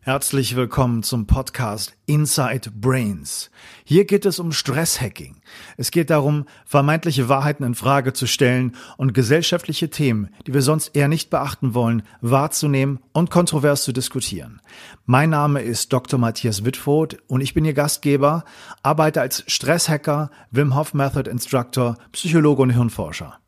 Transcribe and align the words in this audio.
Herzlich 0.00 0.54
willkommen 0.54 1.02
zum 1.02 1.26
Podcast 1.26 1.92
Inside 2.06 2.70
Brains. 2.70 3.50
Hier 3.84 4.06
geht 4.06 4.24
es 4.26 4.38
um 4.38 4.52
Stresshacking. 4.52 5.42
Es 5.76 5.90
geht 5.90 6.08
darum, 6.10 6.46
vermeintliche 6.64 7.28
Wahrheiten 7.28 7.64
in 7.64 7.74
Frage 7.74 8.12
zu 8.12 8.26
stellen 8.26 8.76
und 8.96 9.12
gesellschaftliche 9.12 9.90
Themen, 9.90 10.30
die 10.46 10.54
wir 10.54 10.62
sonst 10.62 10.96
eher 10.96 11.08
nicht 11.08 11.30
beachten 11.30 11.74
wollen, 11.74 12.04
wahrzunehmen 12.20 13.00
und 13.12 13.30
kontrovers 13.30 13.82
zu 13.82 13.92
diskutieren. 13.92 14.62
Mein 15.04 15.30
Name 15.30 15.62
ist 15.62 15.92
Dr. 15.92 16.18
Matthias 16.18 16.64
Wittfurt 16.64 17.18
und 17.26 17.40
ich 17.40 17.52
bin 17.52 17.64
Ihr 17.64 17.74
Gastgeber, 17.74 18.44
arbeite 18.84 19.20
als 19.20 19.42
Stresshacker, 19.48 20.30
Wim 20.52 20.76
Hof 20.76 20.94
Method 20.94 21.28
Instructor, 21.28 21.98
Psychologe 22.12 22.62
und 22.62 22.70
Hirnforscher. 22.70 23.40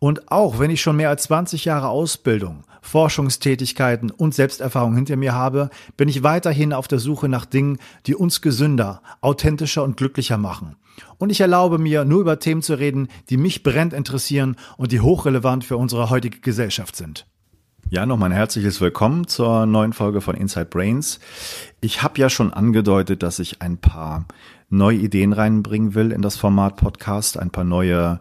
Und 0.00 0.32
auch 0.32 0.58
wenn 0.58 0.70
ich 0.70 0.80
schon 0.80 0.96
mehr 0.96 1.10
als 1.10 1.24
20 1.24 1.66
Jahre 1.66 1.88
Ausbildung, 1.88 2.64
Forschungstätigkeiten 2.80 4.10
und 4.10 4.34
Selbsterfahrung 4.34 4.94
hinter 4.94 5.16
mir 5.16 5.34
habe, 5.34 5.68
bin 5.98 6.08
ich 6.08 6.22
weiterhin 6.22 6.72
auf 6.72 6.88
der 6.88 6.98
Suche 6.98 7.28
nach 7.28 7.44
Dingen, 7.44 7.78
die 8.06 8.14
uns 8.14 8.40
gesünder, 8.40 9.02
authentischer 9.20 9.84
und 9.84 9.98
glücklicher 9.98 10.38
machen. 10.38 10.76
Und 11.18 11.28
ich 11.28 11.42
erlaube 11.42 11.76
mir, 11.76 12.06
nur 12.06 12.22
über 12.22 12.38
Themen 12.38 12.62
zu 12.62 12.78
reden, 12.78 13.08
die 13.28 13.36
mich 13.36 13.62
brennend 13.62 13.92
interessieren 13.92 14.56
und 14.78 14.90
die 14.90 15.00
hochrelevant 15.00 15.66
für 15.66 15.76
unsere 15.76 16.08
heutige 16.08 16.40
Gesellschaft 16.40 16.96
sind. 16.96 17.26
Ja, 17.90 18.06
nochmal 18.06 18.30
ein 18.30 18.36
herzliches 18.36 18.80
Willkommen 18.80 19.26
zur 19.26 19.66
neuen 19.66 19.92
Folge 19.92 20.22
von 20.22 20.34
Inside 20.34 20.66
Brains. 20.66 21.20
Ich 21.82 22.02
habe 22.02 22.18
ja 22.20 22.30
schon 22.30 22.54
angedeutet, 22.54 23.22
dass 23.22 23.38
ich 23.38 23.60
ein 23.60 23.76
paar 23.76 24.24
neue 24.70 24.96
Ideen 24.96 25.32
reinbringen 25.34 25.94
will 25.94 26.12
in 26.12 26.22
das 26.22 26.36
Format 26.36 26.76
Podcast, 26.76 27.38
ein 27.38 27.50
paar 27.50 27.64
neue 27.64 28.20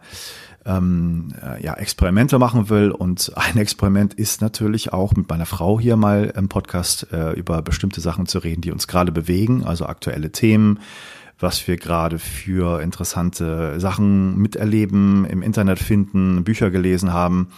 ähm, 0.70 1.34
äh, 1.44 1.64
ja, 1.64 1.74
Experimente 1.74 2.38
machen 2.40 2.70
will. 2.70 2.92
Und 2.92 3.32
ein 3.36 3.58
Experiment 3.58 4.14
ist 4.14 4.42
natürlich 4.42 4.94
auch 4.94 5.16
mit 5.16 5.28
meiner 5.30 5.46
Frau 5.46 5.80
hier 5.80 5.98
mal 5.98 6.32
im 6.36 6.48
Podcast 6.48 7.12
äh, 7.12 7.32
über 7.32 7.62
bestimmte 7.62 8.02
Sachen 8.02 8.28
zu 8.28 8.40
reden, 8.40 8.62
die 8.62 8.72
uns 8.72 8.88
gerade 8.88 9.12
bewegen, 9.12 9.66
also 9.66 9.88
aktuelle 9.88 10.32
Themen, 10.32 10.80
was 11.40 11.68
wir 11.68 11.78
gerade 11.78 12.20
für 12.20 12.82
interessante 12.82 13.80
Sachen 13.80 14.38
miterleben, 14.38 15.26
im 15.26 15.42
Internet 15.42 15.80
finden, 15.80 16.44
Bücher 16.44 16.70
gelesen 16.70 17.14
haben, 17.14 17.50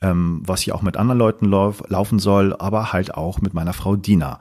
ähm, 0.00 0.42
was 0.44 0.62
hier 0.62 0.74
auch 0.74 0.82
mit 0.82 0.96
anderen 0.96 1.18
Leuten 1.18 1.46
lauf, 1.46 1.82
laufen 1.88 2.18
soll, 2.18 2.56
aber 2.58 2.92
halt 2.92 3.14
auch 3.14 3.40
mit 3.40 3.54
meiner 3.54 3.72
Frau 3.72 3.96
Dina. 3.96 4.40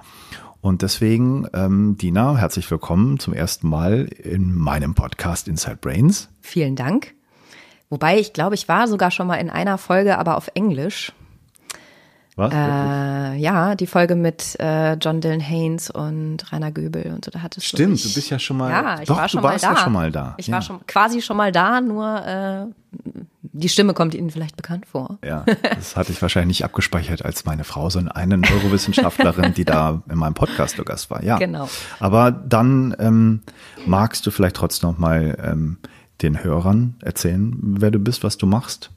Und 0.59 0.81
deswegen, 0.81 1.47
ähm, 1.53 1.97
Dina, 1.97 2.35
herzlich 2.35 2.69
willkommen 2.71 3.19
zum 3.19 3.33
ersten 3.33 3.69
Mal 3.69 4.05
in 4.05 4.55
meinem 4.55 4.95
Podcast 4.95 5.47
Inside 5.47 5.77
Brains. 5.77 6.29
Vielen 6.41 6.75
Dank. 6.75 7.16
Wobei 7.89 8.19
ich 8.19 8.33
glaube, 8.33 8.55
ich 8.55 8.67
war 8.67 8.87
sogar 8.87 9.11
schon 9.11 9.27
mal 9.27 9.35
in 9.35 9.49
einer 9.49 9.77
Folge, 9.77 10.17
aber 10.17 10.37
auf 10.37 10.49
Englisch. 10.53 11.13
Was? 12.37 12.53
Äh, 12.53 13.35
ja, 13.37 13.73
die 13.73 13.87
Folge 13.87 14.15
mit 14.15 14.59
äh, 14.59 14.93
John 14.93 15.21
Dylan 15.21 15.39
Haynes 15.39 15.89
und 15.89 16.51
Rainer 16.51 16.71
Göbel 16.71 17.11
und 17.11 17.25
so. 17.25 17.31
Da 17.31 17.41
hattest 17.41 17.65
Stimmt, 17.65 17.87
du, 17.87 17.91
mich, 17.93 18.03
du 18.03 18.13
bist 18.13 18.29
ja 18.29 18.37
schon 18.37 18.57
mal. 18.57 18.69
Ja, 18.69 19.01
ich 19.01 19.07
doch, 19.07 19.17
war 19.17 19.27
schon 19.27 19.41
du 19.41 19.47
warst 19.47 19.63
mal 19.63 19.71
da. 19.71 19.75
Ja 19.75 19.83
schon 19.83 19.93
mal 19.93 20.11
da. 20.11 20.35
Ich 20.37 20.47
ja. 20.47 20.53
war 20.53 20.61
schon 20.61 20.85
quasi 20.85 21.21
schon 21.23 21.35
mal 21.35 21.51
da, 21.51 21.81
nur 21.81 22.25
äh, 22.27 22.65
die 23.41 23.69
Stimme 23.69 23.95
kommt 23.95 24.13
Ihnen 24.13 24.29
vielleicht 24.29 24.55
bekannt 24.55 24.85
vor. 24.85 25.17
Ja, 25.25 25.45
das 25.75 25.95
hatte 25.95 26.11
ich 26.11 26.21
wahrscheinlich 26.21 26.59
nicht 26.59 26.65
abgespeichert 26.65 27.25
als 27.25 27.43
meine 27.45 27.63
Frau, 27.63 27.89
sondern 27.89 28.11
eine 28.15 28.37
Neurowissenschaftlerin, 28.37 29.55
die 29.55 29.65
da 29.65 30.03
in 30.07 30.19
meinem 30.19 30.35
Podcast 30.35 30.75
zu 30.75 30.83
Gast 30.83 31.09
war. 31.09 31.23
Ja, 31.23 31.39
genau. 31.39 31.67
Aber 31.99 32.29
dann 32.31 32.95
ähm, 32.99 33.41
magst 33.87 34.27
du 34.27 34.31
vielleicht 34.31 34.57
trotzdem 34.57 34.91
noch 34.91 34.99
mal 34.99 35.37
ähm, 35.43 35.77
den 36.21 36.43
Hörern 36.43 36.95
erzählen, 37.01 37.55
wer 37.61 37.91
du 37.91 37.99
bist, 37.99 38.23
was 38.23 38.37
du 38.37 38.45
machst? 38.45 38.89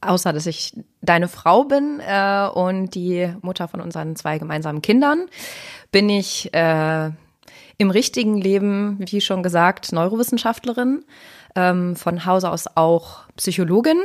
Außer 0.00 0.32
dass 0.32 0.46
ich 0.46 0.74
deine 1.00 1.28
Frau 1.28 1.64
bin 1.64 2.00
äh, 2.00 2.48
und 2.48 2.94
die 2.94 3.32
Mutter 3.42 3.66
von 3.66 3.80
unseren 3.80 4.14
zwei 4.14 4.38
gemeinsamen 4.38 4.80
Kindern, 4.80 5.26
bin 5.90 6.08
ich 6.08 6.54
äh, 6.54 7.10
im 7.78 7.90
richtigen 7.90 8.36
Leben, 8.36 8.98
wie 8.98 9.20
schon 9.20 9.42
gesagt, 9.42 9.92
Neurowissenschaftlerin, 9.92 11.04
ähm, 11.56 11.96
von 11.96 12.24
Hause 12.26 12.50
aus 12.50 12.66
auch 12.76 13.20
Psychologin. 13.36 13.98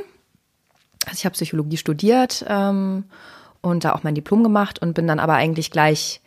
Also 1.05 1.17
ich 1.17 1.25
habe 1.25 1.33
Psychologie 1.33 1.77
studiert 1.77 2.45
ähm, 2.47 3.05
und 3.61 3.83
da 3.83 3.93
auch 3.93 4.03
mein 4.03 4.15
Diplom 4.15 4.43
gemacht 4.43 4.81
und 4.81 4.93
bin 4.93 5.07
dann 5.07 5.19
aber 5.19 5.33
eigentlich 5.33 5.69
gleich 5.69 6.21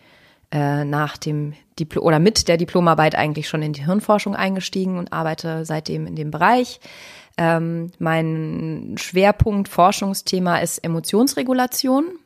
äh, 0.53 0.85
nach 0.85 1.17
dem 1.17 1.55
Diplom 1.79 2.05
oder 2.05 2.19
mit 2.19 2.49
der 2.49 2.57
Diplomarbeit 2.57 3.15
eigentlich 3.15 3.49
schon 3.49 3.63
in 3.63 3.73
die 3.73 3.85
Hirnforschung 3.85 4.35
eingestiegen 4.35 4.99
und 4.99 5.13
arbeite 5.13 5.65
seitdem 5.65 6.07
in 6.07 6.17
dem 6.17 6.31
Bereich. 6.31 6.81
Ähm, 7.39 7.93
mein 7.99 8.95
Schwerpunkt 8.99 9.69
Forschungsthema 9.69 10.59
ist 10.59 10.79
Emotionsregulation. 10.79 12.19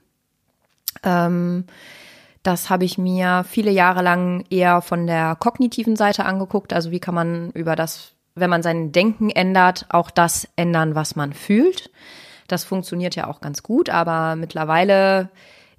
Ähm, 1.02 1.64
das 2.42 2.70
habe 2.70 2.84
ich 2.84 2.96
mir 2.96 3.44
viele 3.48 3.70
Jahre 3.70 4.02
lang 4.02 4.44
eher 4.50 4.80
von 4.80 5.06
der 5.06 5.36
kognitiven 5.36 5.96
Seite 5.96 6.24
angeguckt. 6.24 6.72
Also 6.72 6.90
wie 6.90 7.00
kann 7.00 7.14
man 7.14 7.50
über 7.50 7.76
das, 7.76 8.12
wenn 8.34 8.50
man 8.50 8.62
sein 8.62 8.92
Denken 8.92 9.30
ändert, 9.30 9.86
auch 9.90 10.10
das 10.10 10.48
ändern, 10.56 10.94
was 10.94 11.16
man 11.16 11.32
fühlt. 11.32 11.90
Das 12.48 12.64
funktioniert 12.64 13.14
ja 13.14 13.26
auch 13.26 13.40
ganz 13.40 13.62
gut, 13.62 13.90
aber 13.90 14.36
mittlerweile 14.36 15.28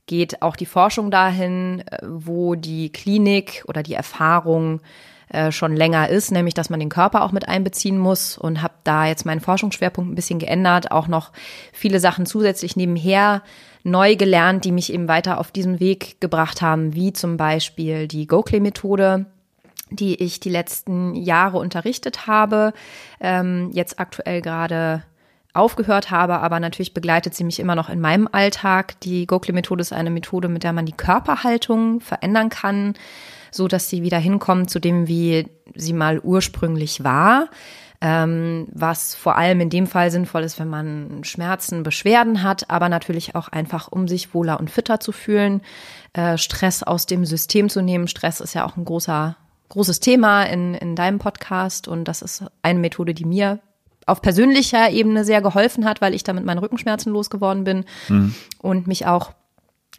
geht 0.06 0.41
auch 0.41 0.56
die 0.56 0.66
Forschung 0.66 1.12
dahin, 1.12 1.84
äh, 1.88 2.00
wo 2.03 2.56
die 2.56 2.91
Klinik 2.91 3.63
oder 3.67 3.84
die 3.84 3.94
Erfahrung 3.94 4.81
äh, 5.29 5.51
schon 5.51 5.75
länger 5.75 6.09
ist, 6.09 6.31
nämlich 6.31 6.53
dass 6.53 6.69
man 6.69 6.81
den 6.81 6.89
Körper 6.89 7.23
auch 7.23 7.31
mit 7.31 7.47
einbeziehen 7.47 7.97
muss 7.97 8.38
und 8.38 8.62
habe 8.62 8.73
da 8.84 9.06
jetzt 9.06 9.25
meinen 9.25 9.39
Forschungsschwerpunkt 9.39 10.12
ein 10.12 10.16
bisschen 10.16 10.39
geändert, 10.39 10.91
auch 10.91 11.07
noch 11.07 11.31
viele 11.72 12.01
Sachen 12.01 12.25
zusätzlich 12.25 12.75
nebenher 12.75 13.41
neu 13.84 14.17
gelernt, 14.17 14.66
die 14.66 14.73
mich 14.73 14.91
eben 14.91 15.07
weiter 15.07 15.39
auf 15.39 15.51
diesen 15.51 15.79
Weg 15.79 16.19
gebracht 16.19 16.62
haben, 16.62 16.94
wie 16.95 17.13
zum 17.13 17.38
Beispiel 17.38 18.09
die 18.09 18.28
Gokle-Methode, 18.28 19.25
die 19.89 20.22
ich 20.22 20.41
die 20.41 20.50
letzten 20.50 21.16
Jahre 21.16 21.59
unterrichtet 21.59 22.28
habe, 22.28 22.73
ähm, 23.22 23.69
jetzt 23.73 24.00
aktuell 24.00 24.41
gerade 24.41 25.03
aufgehört 25.53 26.12
habe, 26.12 26.39
aber 26.39 26.59
natürlich 26.59 26.94
begleitet 26.94 27.35
sie 27.35 27.44
mich 27.44 27.59
immer 27.59 27.75
noch 27.75 27.89
in 27.89 28.00
meinem 28.00 28.28
Alltag. 28.31 29.00
Die 29.01 29.28
Gokle-Methode 29.28 29.81
ist 29.81 29.94
eine 29.94 30.09
Methode, 30.09 30.47
mit 30.47 30.63
der 30.63 30.73
man 30.73 30.85
die 30.85 30.91
Körperhaltung 30.91 32.00
verändern 32.00 32.50
kann, 32.50 32.94
so 33.51 33.67
dass 33.67 33.89
sie 33.89 34.01
wieder 34.03 34.17
hinkommt 34.17 34.69
zu 34.69 34.79
dem, 34.79 35.07
wie 35.07 35.47
sie 35.75 35.94
mal 35.94 36.19
ursprünglich 36.19 37.03
war. 37.03 37.50
Ähm, 38.03 38.67
was 38.72 39.13
vor 39.13 39.38
allem 39.38 39.62
in 39.62 39.69
dem 39.69 39.85
Fall 39.85 40.09
sinnvoll 40.09 40.41
ist, 40.41 40.59
wenn 40.59 40.69
man 40.69 41.23
Schmerzen, 41.23 41.83
Beschwerden 41.83 42.41
hat, 42.41 42.68
aber 42.72 42.89
natürlich 42.89 43.35
auch 43.35 43.47
einfach, 43.50 43.91
um 43.91 44.07
sich 44.07 44.33
wohler 44.33 44.59
und 44.59 44.72
fitter 44.72 45.00
zu 45.00 45.12
fühlen, 45.12 45.62
äh, 46.13 46.39
Stress 46.39 46.81
aus 46.81 47.06
dem 47.06 47.25
System 47.25 47.69
zu 47.69 47.83
nehmen. 47.83 48.07
Stress 48.07 48.39
ist 48.39 48.56
ja 48.56 48.66
auch 48.66 48.75
ein 48.75 48.85
großer 48.85 49.35
großes 49.72 50.01
Thema 50.01 50.44
in, 50.44 50.75
in 50.75 50.95
deinem 50.95 51.18
Podcast 51.18 51.88
und 51.88 52.03
das 52.03 52.22
ist 52.22 52.44
eine 52.62 52.79
Methode, 52.79 53.13
die 53.13 53.25
mir 53.25 53.59
auf 54.12 54.22
persönlicher 54.22 54.92
Ebene 54.92 55.24
sehr 55.24 55.42
geholfen 55.42 55.86
hat, 55.86 56.02
weil 56.02 56.14
ich 56.14 56.24
damit 56.24 56.46
meine 56.46 56.62
Rückenschmerzen 56.62 57.12
losgeworden 57.12 57.64
bin 57.64 57.86
mhm. 58.10 58.36
und 58.60 58.88
mich 58.88 59.06
auch 59.06 59.32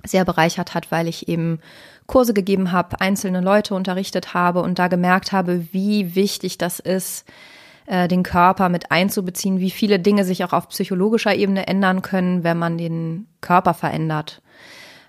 sehr 0.04 0.24
bereichert 0.24 0.74
hat, 0.74 0.90
weil 0.90 1.08
ich 1.08 1.28
eben 1.28 1.60
Kurse 2.06 2.34
gegeben 2.34 2.72
habe, 2.72 3.00
einzelne 3.00 3.40
Leute 3.40 3.74
unterrichtet 3.74 4.34
habe 4.34 4.62
und 4.62 4.78
da 4.78 4.88
gemerkt 4.88 5.32
habe, 5.32 5.66
wie 5.72 6.14
wichtig 6.14 6.58
das 6.58 6.78
ist, 6.78 7.24
äh, 7.86 8.08
den 8.08 8.22
Körper 8.22 8.68
mit 8.68 8.90
einzubeziehen, 8.90 9.60
wie 9.60 9.70
viele 9.70 9.98
Dinge 9.98 10.24
sich 10.24 10.44
auch 10.44 10.52
auf 10.52 10.68
psychologischer 10.68 11.34
Ebene 11.34 11.66
ändern 11.66 12.02
können, 12.02 12.44
wenn 12.44 12.58
man 12.58 12.76
den 12.76 13.26
Körper 13.40 13.74
verändert. 13.74 14.41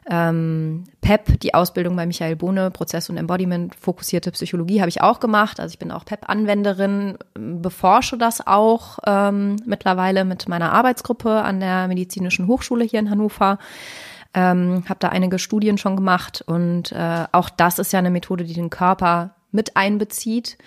Ähm, 0.10 0.84
PEP, 1.02 1.40
die 1.40 1.54
Ausbildung 1.54 1.96
bei 1.96 2.06
Michael 2.06 2.36
Bohne, 2.36 2.72
Prozess- 2.72 3.10
und 3.10 3.18
Embodiment, 3.18 3.76
fokussierte 3.76 4.32
Psychologie 4.32 4.82
habe 4.82 4.90
ich 4.90 5.02
auch 5.02 5.20
gemacht. 5.20 5.60
Also 5.60 5.74
ich 5.74 5.80
bin 5.80 5.92
auch 5.92 6.06
PEP-Anwenderin, 6.06 7.18
beforsche 7.34 8.18
das 8.18 8.46
auch 8.46 9.00
ähm, 9.06 9.58
mittlerweile 9.66 10.26
mit 10.26 10.48
meiner 10.48 10.74
Arbeitsgruppe 10.74 11.42
an 11.42 11.60
der 11.60 11.88
Medizinischen 11.88 12.48
Hochschule 12.48 12.84
hier 12.84 13.00
in 13.00 13.10
Hannover. 13.10 13.60
Ähm, 14.34 14.84
habe 14.90 15.00
da 15.00 15.10
einige 15.10 15.40
Studien 15.40 15.78
schon 15.78 15.96
gemacht 15.96 16.44
und 16.46 16.92
äh, 16.92 17.26
auch 17.32 17.50
das 17.50 17.78
ist 17.78 17.94
ja 17.94 18.00
eine 18.00 18.10
Methode, 18.10 18.46
die 18.46 18.54
den 18.54 18.72
Körper 18.72 19.36
mit 19.52 19.78
einbezieht 19.78 20.58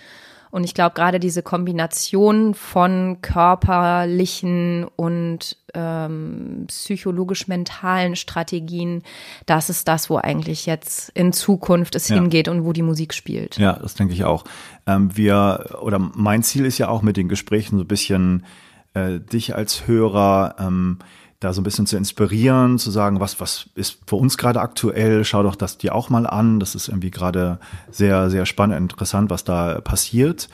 und 0.51 0.63
ich 0.63 0.73
glaube, 0.73 0.95
gerade 0.95 1.19
diese 1.19 1.43
Kombination 1.43 2.53
von 2.53 3.17
körperlichen 3.21 4.85
und 4.95 5.57
ähm, 5.73 6.65
psychologisch-mentalen 6.67 8.15
Strategien, 8.15 9.03
das 9.45 9.69
ist 9.69 9.87
das, 9.87 10.09
wo 10.09 10.17
eigentlich 10.17 10.65
jetzt 10.65 11.09
in 11.09 11.33
Zukunft 11.33 11.95
es 11.95 12.07
ja. 12.07 12.15
hingeht 12.15 12.47
und 12.47 12.65
wo 12.65 12.73
die 12.73 12.81
Musik 12.81 13.13
spielt. 13.13 13.57
Ja, 13.57 13.73
das 13.73 13.95
denke 13.95 14.13
ich 14.13 14.23
auch. 14.23 14.43
Ähm, 14.85 15.15
wir, 15.15 15.77
oder 15.81 15.99
mein 15.99 16.43
Ziel 16.43 16.65
ist 16.65 16.77
ja 16.77 16.87
auch 16.87 17.01
mit 17.01 17.17
den 17.17 17.29
Gesprächen 17.29 17.77
so 17.77 17.83
ein 17.83 17.87
bisschen 17.87 18.45
äh, 18.93 19.19
dich 19.19 19.55
als 19.55 19.87
Hörer 19.87 20.55
ähm, 20.59 20.99
da 21.39 21.53
so 21.53 21.61
ein 21.61 21.63
bisschen 21.63 21.85
zu 21.85 21.97
inspirieren, 21.97 22.79
zu 22.79 22.89
sagen, 22.89 23.19
was, 23.19 23.39
was 23.39 23.69
ist 23.75 23.99
für 24.07 24.15
uns 24.15 24.37
gerade 24.37 24.59
aktuell, 24.59 25.23
schau 25.23 25.43
doch 25.43 25.55
das 25.55 25.77
dir 25.77 25.93
auch 25.93 26.09
mal 26.09 26.25
an. 26.25 26.59
Das 26.59 26.73
ist 26.73 26.87
irgendwie 26.87 27.11
gerade 27.11 27.59
sehr, 27.91 28.31
sehr 28.31 28.47
spannend, 28.47 28.77
interessant, 28.77 29.29
was 29.29 29.43
da 29.43 29.79
passiert. 29.81 30.49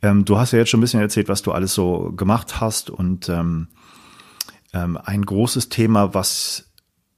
Ähm, 0.00 0.24
du 0.24 0.38
hast 0.38 0.52
ja 0.52 0.60
jetzt 0.60 0.70
schon 0.70 0.78
ein 0.78 0.82
bisschen 0.82 1.00
erzählt, 1.00 1.28
was 1.28 1.42
du 1.42 1.50
alles 1.50 1.74
so 1.74 2.12
gemacht 2.12 2.60
hast 2.60 2.88
und 2.88 3.28
ähm, 3.28 3.68
ähm, 4.72 4.96
ein 5.02 5.24
großes 5.24 5.70
Thema, 5.70 6.14
was 6.14 6.70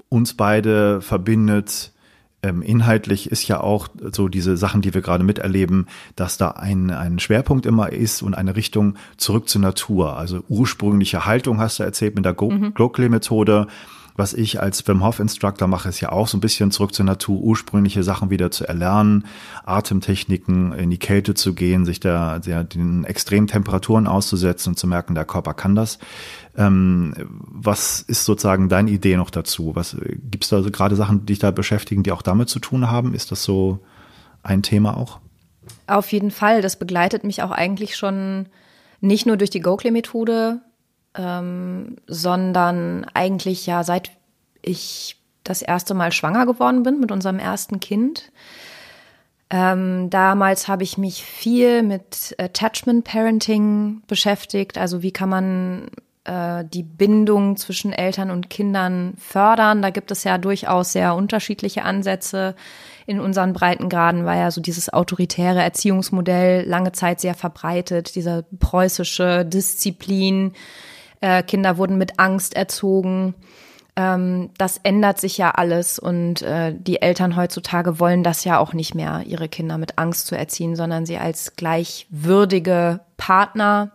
uns 0.09 0.35
beide 0.35 1.03
verbindet, 1.03 1.93
inhaltlich 2.43 3.31
ist 3.31 3.47
ja 3.49 3.61
auch 3.61 3.89
so 4.13 4.29
diese 4.29 4.57
Sachen, 4.57 4.81
die 4.81 4.95
wir 4.95 5.03
gerade 5.03 5.25
miterleben, 5.25 5.87
dass 6.17 6.39
da 6.39 6.53
ein, 6.53 6.91
ein 6.91 7.19
Schwerpunkt 7.19 7.67
immer 7.67 7.93
ist 7.93 8.23
und 8.23 8.35
eine 8.35 8.57
Richtung 8.57 8.95
zurück 9.17 9.49
zur 9.49 9.61
Natur. 9.61 10.17
Also 10.17 10.43
ursprüngliche 10.49 11.27
Haltung 11.27 11.59
hast 11.59 11.79
du 11.79 11.83
erzählt 11.83 12.15
mit 12.15 12.25
der 12.25 12.37
mhm. 12.41 12.75
Glockley-Methode. 12.75 13.67
Was 14.17 14.35
ich 14.35 14.61
als 14.61 14.87
Wim 14.87 15.03
Hof 15.03 15.19
Instructor 15.19 15.67
mache, 15.67 15.89
ist 15.89 16.01
ja 16.01 16.13
auch 16.13 16.29
so 16.29 16.37
ein 16.37 16.43
bisschen 16.43 16.71
zurück 16.71 16.93
zur 16.93 17.07
Natur, 17.07 17.41
ursprüngliche 17.41 18.03
Sachen 18.03 18.29
wieder 18.29 18.51
zu 18.51 18.67
erlernen, 18.67 19.25
Atemtechniken 19.65 20.73
in 20.73 20.91
die 20.91 20.99
Kälte 20.99 21.33
zu 21.33 21.55
gehen, 21.55 21.87
sich 21.87 22.01
da 22.01 22.39
der, 22.39 22.65
den 22.65 23.05
extremen 23.05 23.47
Temperaturen 23.47 24.07
auszusetzen 24.07 24.73
und 24.73 24.77
zu 24.77 24.87
merken, 24.87 25.15
der 25.15 25.25
Körper 25.25 25.55
kann 25.55 25.75
das. 25.75 25.99
Ähm, 26.57 27.15
was 27.29 28.01
ist 28.01 28.25
sozusagen 28.25 28.69
deine 28.69 28.91
Idee 28.91 29.17
noch 29.17 29.31
dazu? 29.31 29.75
Was 29.77 29.97
gibt 30.31 30.45
es 30.45 30.51
da 30.51 30.57
also 30.57 30.71
gerade 30.71 30.97
Sachen, 30.97 31.21
die 31.21 31.27
dich 31.27 31.39
da 31.39 31.51
beschäftigen, 31.51 32.03
die 32.03 32.13
auch 32.13 32.23
damit 32.23 32.49
zu 32.49 32.59
tun 32.59 32.91
haben? 32.91 33.15
Ist 33.15 33.31
das 33.31 33.45
so 33.45 33.79
ein 34.43 34.63
Thema 34.63 34.97
auch? 34.97 35.21
Auf 35.87 36.13
jeden 36.13 36.31
Fall. 36.31 36.63
Das 36.63 36.79
begleitet 36.79 37.25
mich 37.25 37.43
auch 37.43 37.51
eigentlich 37.51 37.97
schon 37.97 38.47
nicht 39.01 39.27
nur 39.27 39.37
durch 39.37 39.51
die 39.51 39.61
Gokley-Methode, 39.61 40.61
ähm, 41.15 41.97
sondern 42.07 43.07
eigentlich 43.15 43.67
ja 43.67 43.85
seit 43.85 44.11
ich 44.63 45.17
das 45.45 45.63
erste 45.63 45.95
Mal 45.95 46.13
schwanger 46.13 46.47
geworden 46.47 46.83
bin 46.83 47.01
mit 47.01 47.11
unserem 47.11 47.39
ersten 47.39 47.81
Kind. 47.81 48.31
Ähm, 49.49 50.11
damals 50.11 50.69
habe 50.69 50.85
ich 50.85 50.97
mich 50.97 51.25
viel 51.25 51.83
mit 51.83 52.37
Attachment 52.39 53.05
Parenting 53.05 54.03
beschäftigt. 54.07 54.79
Also 54.79 55.03
wie 55.03 55.11
kann 55.11 55.29
man 55.29 55.91
äh, 56.31 56.65
die 56.65 56.85
Bindung 56.85 57.57
zwischen 57.57 57.93
Eltern 57.93 58.31
und 58.31 58.51
Kindern 58.51 59.15
fördern? 59.19 59.83
Da 59.83 59.91
gibt 59.91 60.11
es 60.11 60.23
ja 60.23 60.39
durchaus 60.39 60.93
sehr 60.93 61.15
unterschiedliche 61.15 61.83
Ansätze. 61.83 62.55
In 63.07 63.19
unseren 63.19 63.53
Breitengraden 63.53 64.25
war 64.25 64.37
ja 64.37 64.51
so 64.51 64.61
dieses 64.61 64.93
autoritäre 64.93 65.61
Erziehungsmodell 65.61 66.65
lange 66.69 66.93
Zeit 66.93 67.21
sehr 67.21 67.35
verbreitet, 67.35 68.15
dieser 68.15 68.45
preußische 68.61 69.45
Disziplin 69.45 70.53
äh, 71.21 71.43
Kinder 71.43 71.77
wurden 71.77 71.99
mit 71.99 72.19
Angst 72.21 72.55
erzogen. 72.55 73.35
Ähm, 73.97 74.51
das 74.57 74.79
ändert 74.79 75.21
sich 75.21 75.37
ja 75.37 75.51
alles 75.51 75.99
und 75.99 76.43
äh, 76.43 76.73
die 76.79 77.03
Eltern 77.03 77.35
heutzutage 77.35 77.99
wollen 77.99 78.23
das 78.23 78.45
ja 78.45 78.59
auch 78.59 78.73
nicht 78.73 78.95
mehr, 78.95 79.25
ihre 79.27 79.49
Kinder 79.49 79.79
mit 79.79 79.99
Angst 79.99 80.29
zu 80.29 80.37
erziehen, 80.37 80.77
sondern 80.77 81.07
sie 81.07 81.19
als 81.19 81.57
gleichwürdige 81.57 83.01
Partner 83.17 83.91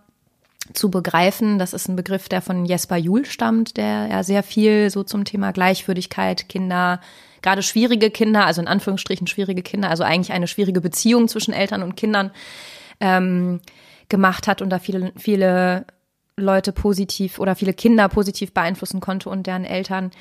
zu 0.73 0.89
begreifen. 0.89 1.59
Das 1.59 1.73
ist 1.73 1.87
ein 1.87 1.95
Begriff, 1.95 2.29
der 2.29 2.41
von 2.41 2.65
Jesper 2.65 2.97
Juhl 2.97 3.25
stammt, 3.25 3.77
der 3.77 4.07
ja 4.07 4.23
sehr 4.23 4.43
viel 4.43 4.89
so 4.89 5.03
zum 5.03 5.25
Thema 5.25 5.51
Gleichwürdigkeit, 5.51 6.49
Kinder, 6.49 6.99
gerade 7.41 7.61
schwierige 7.61 8.09
Kinder, 8.09 8.45
also 8.45 8.61
in 8.61 8.67
Anführungsstrichen 8.67 9.27
schwierige 9.27 9.61
Kinder, 9.61 9.89
also 9.89 10.03
eigentlich 10.03 10.31
eine 10.31 10.47
schwierige 10.47 10.81
Beziehung 10.81 11.27
zwischen 11.27 11.53
Eltern 11.53 11.83
und 11.83 11.95
Kindern 11.95 12.31
ähm, 12.99 13.61
gemacht 14.09 14.47
hat 14.47 14.61
und 14.61 14.69
da 14.69 14.79
viele, 14.79 15.11
viele 15.17 15.85
Leute 16.37 16.73
positiv 16.73 17.39
oder 17.39 17.55
viele 17.55 17.73
Kinder 17.73 18.09
positiv 18.09 18.53
beeinflussen 18.53 18.99
konnte 18.99 19.29
und 19.29 19.47
deren 19.47 19.63
Eltern. 19.63 20.11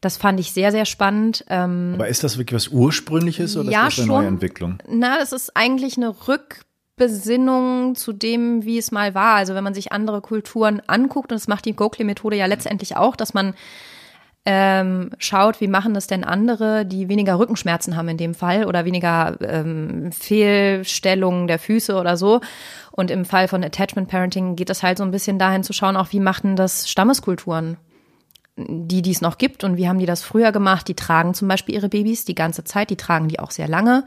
Das 0.00 0.16
fand 0.16 0.40
ich 0.40 0.52
sehr, 0.52 0.72
sehr 0.72 0.86
spannend. 0.86 1.44
Ähm, 1.48 1.92
Aber 1.94 2.08
ist 2.08 2.24
das 2.24 2.38
wirklich 2.38 2.56
was 2.56 2.68
Ursprüngliches 2.68 3.56
oder 3.56 3.70
ja, 3.70 3.88
ist 3.88 3.98
das 3.98 4.04
eine 4.04 4.12
neue 4.12 4.28
Entwicklung? 4.28 4.78
Na, 4.88 5.18
das 5.18 5.32
ist 5.32 5.56
eigentlich 5.56 5.96
eine 5.96 6.14
Rückbesinnung 6.98 7.94
zu 7.94 8.12
dem, 8.12 8.64
wie 8.64 8.78
es 8.78 8.90
mal 8.90 9.14
war. 9.14 9.36
Also 9.36 9.54
wenn 9.54 9.64
man 9.64 9.74
sich 9.74 9.92
andere 9.92 10.20
Kulturen 10.20 10.82
anguckt, 10.86 11.30
und 11.30 11.36
das 11.36 11.48
macht 11.48 11.64
die 11.64 11.76
Gokley-Methode 11.76 12.36
ja 12.36 12.46
letztendlich 12.46 12.96
auch, 12.96 13.14
dass 13.14 13.34
man 13.34 13.54
ähm, 14.44 15.10
schaut, 15.18 15.60
wie 15.60 15.68
machen 15.68 15.94
das 15.94 16.06
denn 16.06 16.24
andere, 16.24 16.86
die 16.86 17.08
weniger 17.08 17.38
Rückenschmerzen 17.38 17.96
haben 17.96 18.08
in 18.08 18.16
dem 18.16 18.34
Fall 18.34 18.64
oder 18.64 18.84
weniger 18.84 19.36
ähm, 19.42 20.10
Fehlstellungen 20.10 21.46
der 21.46 21.58
Füße 21.58 21.94
oder 21.94 22.16
so. 22.16 22.40
Und 22.90 23.10
im 23.10 23.24
Fall 23.24 23.46
von 23.46 23.62
Attachment 23.62 24.08
Parenting 24.08 24.56
geht 24.56 24.70
es 24.70 24.82
halt 24.82 24.98
so 24.98 25.04
ein 25.04 25.10
bisschen 25.10 25.38
dahin 25.38 25.62
zu 25.62 25.72
schauen, 25.72 25.96
auch 25.96 26.12
wie 26.12 26.20
machen 26.20 26.56
das 26.56 26.88
Stammeskulturen, 26.88 27.76
die 28.56 29.02
die 29.02 29.12
es 29.12 29.20
noch 29.20 29.38
gibt 29.38 29.62
und 29.64 29.76
wie 29.76 29.88
haben 29.88 29.98
die 29.98 30.06
das 30.06 30.22
früher 30.22 30.50
gemacht. 30.50 30.88
Die 30.88 30.96
tragen 30.96 31.34
zum 31.34 31.46
Beispiel 31.46 31.74
ihre 31.74 31.88
Babys 31.88 32.24
die 32.24 32.34
ganze 32.34 32.64
Zeit, 32.64 32.90
die 32.90 32.96
tragen 32.96 33.28
die 33.28 33.38
auch 33.38 33.50
sehr 33.50 33.68
lange. 33.68 34.04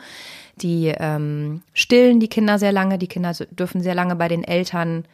Die 0.62 0.88
ähm, 0.88 1.62
stillen 1.74 2.20
die 2.20 2.28
Kinder 2.28 2.60
sehr 2.60 2.72
lange, 2.72 2.98
die 2.98 3.08
Kinder 3.08 3.34
dürfen 3.52 3.82
sehr 3.82 3.96
lange 3.96 4.16
bei 4.16 4.28
den 4.28 4.44
Eltern 4.44 5.06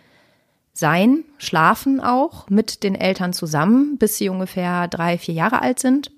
sein, 0.74 1.24
schlafen 1.38 2.00
auch 2.00 2.50
mit 2.50 2.84
den 2.84 2.96
Eltern 2.96 3.34
zusammen, 3.34 3.98
bis 3.98 4.18
sie 4.18 4.30
ungefähr 4.30 4.88
drei, 4.88 5.18
vier 5.18 5.34
Jahre 5.34 5.62
alt 5.62 5.80
sind 5.80 6.12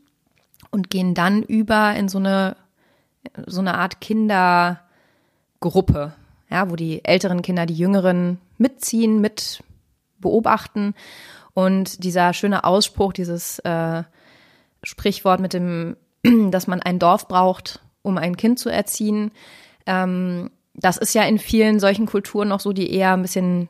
und 0.72 0.90
gehen 0.90 1.14
dann 1.14 1.44
über 1.44 1.96
in 1.96 2.10
so 2.10 2.18
eine, 2.18 2.58
so 3.46 3.62
eine 3.62 3.76
Art 3.76 4.02
Kindergruppe, 4.02 4.82
ja, 6.50 6.70
wo 6.70 6.76
die 6.76 7.06
älteren 7.06 7.42
Kinder 7.42 7.66
die 7.66 7.76
jüngeren 7.76 8.40
mitziehen, 8.58 9.22
mit 9.22 9.64
beobachten. 10.20 10.94
Und 11.54 12.04
dieser 12.04 12.34
schöne 12.34 12.64
Ausspruch, 12.64 13.14
dieses 13.14 13.60
äh, 13.60 14.04
Sprichwort 14.84 15.40
mit 15.40 15.54
dem, 15.54 15.96
dass 16.52 16.68
man 16.68 16.82
ein 16.82 17.00
Dorf 17.00 17.28
braucht, 17.28 17.82
um 18.02 18.18
ein 18.18 18.38
Kind 18.38 18.60
zu 18.60 18.70
erziehen, 18.70 19.32
ähm, 19.86 20.52
das 20.74 20.98
ist 20.98 21.14
ja 21.14 21.24
in 21.24 21.40
vielen 21.40 21.80
solchen 21.80 22.06
Kulturen 22.06 22.48
noch 22.48 22.60
so, 22.60 22.74
die 22.74 22.94
eher 22.94 23.14
ein 23.14 23.22
bisschen 23.22 23.70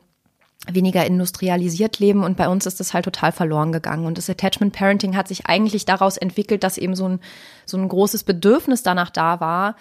weniger 0.68 1.06
industrialisiert 1.06 1.98
leben 1.98 2.22
und 2.22 2.36
bei 2.36 2.48
uns 2.48 2.66
ist 2.66 2.80
das 2.80 2.92
halt 2.92 3.06
total 3.06 3.32
verloren 3.32 3.72
gegangen. 3.72 4.04
Und 4.04 4.18
das 4.18 4.28
Attachment 4.28 4.74
Parenting 4.74 5.16
hat 5.16 5.26
sich 5.26 5.46
eigentlich 5.46 5.86
daraus 5.86 6.16
entwickelt, 6.16 6.62
dass 6.62 6.78
eben 6.78 6.94
so 6.94 7.08
ein, 7.08 7.20
so 7.64 7.78
ein 7.78 7.88
großes 7.88 8.24
Bedürfnis 8.24 8.82
danach 8.82 9.10
da 9.10 9.40
war, 9.40 9.76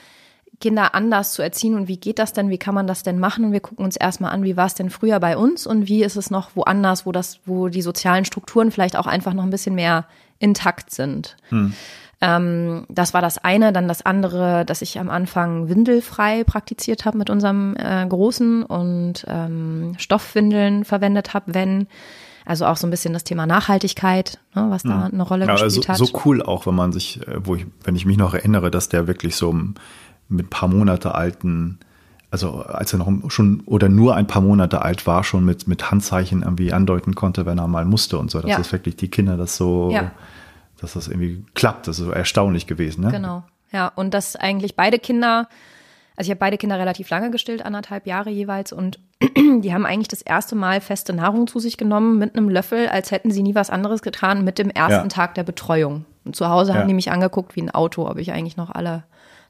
Kinder 0.59 0.93
anders 0.93 1.33
zu 1.33 1.41
erziehen 1.41 1.75
und 1.75 1.87
wie 1.87 1.97
geht 1.97 2.19
das 2.19 2.33
denn, 2.33 2.49
wie 2.49 2.57
kann 2.57 2.75
man 2.75 2.87
das 2.87 3.03
denn 3.03 3.19
machen? 3.19 3.45
Und 3.45 3.51
wir 3.53 3.61
gucken 3.61 3.85
uns 3.85 3.95
erstmal 3.95 4.31
an, 4.31 4.43
wie 4.43 4.57
war 4.57 4.65
es 4.65 4.73
denn 4.73 4.89
früher 4.89 5.19
bei 5.19 5.37
uns 5.37 5.65
und 5.65 5.87
wie 5.87 6.03
ist 6.03 6.17
es 6.17 6.31
noch 6.31 6.55
woanders, 6.55 7.05
wo 7.05 7.11
das, 7.11 7.39
wo 7.45 7.69
die 7.69 7.81
sozialen 7.81 8.25
Strukturen 8.25 8.71
vielleicht 8.71 8.97
auch 8.97 9.07
einfach 9.07 9.33
noch 9.33 9.43
ein 9.43 9.51
bisschen 9.51 9.75
mehr 9.75 10.05
intakt 10.39 10.91
sind. 10.91 11.37
Hm. 11.49 11.73
Ähm, 12.21 12.85
das 12.89 13.13
war 13.13 13.21
das 13.21 13.37
eine. 13.37 13.71
Dann 13.71 13.87
das 13.87 14.05
andere, 14.05 14.65
dass 14.65 14.81
ich 14.81 14.99
am 14.99 15.09
Anfang 15.09 15.69
windelfrei 15.69 16.43
praktiziert 16.43 17.05
habe 17.05 17.17
mit 17.17 17.29
unserem 17.29 17.75
äh, 17.77 18.05
Großen 18.07 18.63
und 18.63 19.25
ähm, 19.27 19.95
Stoffwindeln 19.97 20.85
verwendet 20.85 21.33
habe, 21.33 21.53
wenn. 21.53 21.87
Also 22.45 22.65
auch 22.65 22.77
so 22.77 22.87
ein 22.87 22.89
bisschen 22.89 23.13
das 23.13 23.23
Thema 23.23 23.45
Nachhaltigkeit, 23.45 24.39
ne, 24.55 24.67
was 24.71 24.81
da 24.81 24.95
mhm. 24.95 25.13
eine 25.13 25.23
Rolle 25.23 25.45
ja, 25.45 25.51
gespielt 25.51 25.87
also, 25.87 26.03
hat. 26.03 26.09
So 26.13 26.21
cool 26.25 26.41
auch, 26.41 26.65
wenn 26.65 26.73
man 26.73 26.91
sich, 26.91 27.21
äh, 27.27 27.45
wo 27.45 27.53
ich, 27.53 27.67
wenn 27.83 27.95
ich 27.95 28.07
mich 28.07 28.17
noch 28.17 28.33
erinnere, 28.33 28.71
dass 28.71 28.89
der 28.89 29.05
wirklich 29.05 29.35
so 29.35 29.53
mit 29.53 30.47
ein 30.47 30.49
paar 30.49 30.67
Monate 30.67 31.13
alten, 31.13 31.77
also 32.31 32.63
als 32.63 32.91
er 32.91 32.99
noch 32.99 33.29
schon 33.29 33.61
oder 33.67 33.87
nur 33.87 34.15
ein 34.15 34.25
paar 34.25 34.41
Monate 34.41 34.81
alt 34.81 35.05
war, 35.05 35.23
schon 35.23 35.45
mit, 35.45 35.67
mit 35.67 35.91
Handzeichen 35.91 36.41
irgendwie 36.41 36.73
andeuten 36.73 37.13
konnte, 37.13 37.45
wenn 37.45 37.59
er 37.59 37.67
mal 37.67 37.85
musste 37.85 38.17
und 38.17 38.31
so. 38.31 38.41
Dass 38.41 38.49
ja. 38.49 38.57
das 38.57 38.71
wirklich 38.71 38.95
die 38.95 39.09
Kinder 39.09 39.37
das 39.37 39.55
so 39.55 39.91
ja 39.91 40.11
dass 40.81 40.93
das 40.93 41.07
irgendwie 41.07 41.45
klappt. 41.53 41.87
Das 41.87 41.99
ist 41.99 42.05
so 42.05 42.11
erstaunlich 42.11 42.67
gewesen. 42.67 43.03
Ne? 43.05 43.11
Genau. 43.11 43.43
Ja, 43.71 43.91
und 43.95 44.13
dass 44.13 44.35
eigentlich 44.35 44.75
beide 44.75 44.99
Kinder, 44.99 45.47
also 46.15 46.27
ich 46.27 46.31
habe 46.31 46.39
beide 46.39 46.57
Kinder 46.57 46.79
relativ 46.79 47.09
lange 47.09 47.29
gestillt, 47.31 47.63
anderthalb 47.63 48.07
Jahre 48.07 48.29
jeweils, 48.29 48.73
und 48.73 48.99
die 49.21 49.73
haben 49.73 49.85
eigentlich 49.85 50.07
das 50.07 50.21
erste 50.21 50.55
Mal 50.55 50.81
feste 50.81 51.13
Nahrung 51.13 51.47
zu 51.47 51.59
sich 51.59 51.77
genommen 51.77 52.17
mit 52.17 52.35
einem 52.35 52.49
Löffel, 52.49 52.87
als 52.87 53.11
hätten 53.11 53.31
sie 53.31 53.43
nie 53.43 53.55
was 53.55 53.69
anderes 53.69 54.01
getan, 54.01 54.43
mit 54.43 54.57
dem 54.57 54.69
ersten 54.69 54.93
ja. 54.93 55.07
Tag 55.07 55.35
der 55.35 55.43
Betreuung. 55.43 56.05
Und 56.25 56.35
zu 56.35 56.49
Hause 56.49 56.71
ja. 56.71 56.77
haben 56.77 56.87
die 56.87 56.93
mich 56.93 57.11
angeguckt 57.11 57.55
wie 57.55 57.61
ein 57.61 57.71
Auto, 57.71 58.07
ob 58.07 58.17
ich 58.17 58.31
eigentlich 58.31 58.57
noch 58.57 58.69
alle 58.71 59.03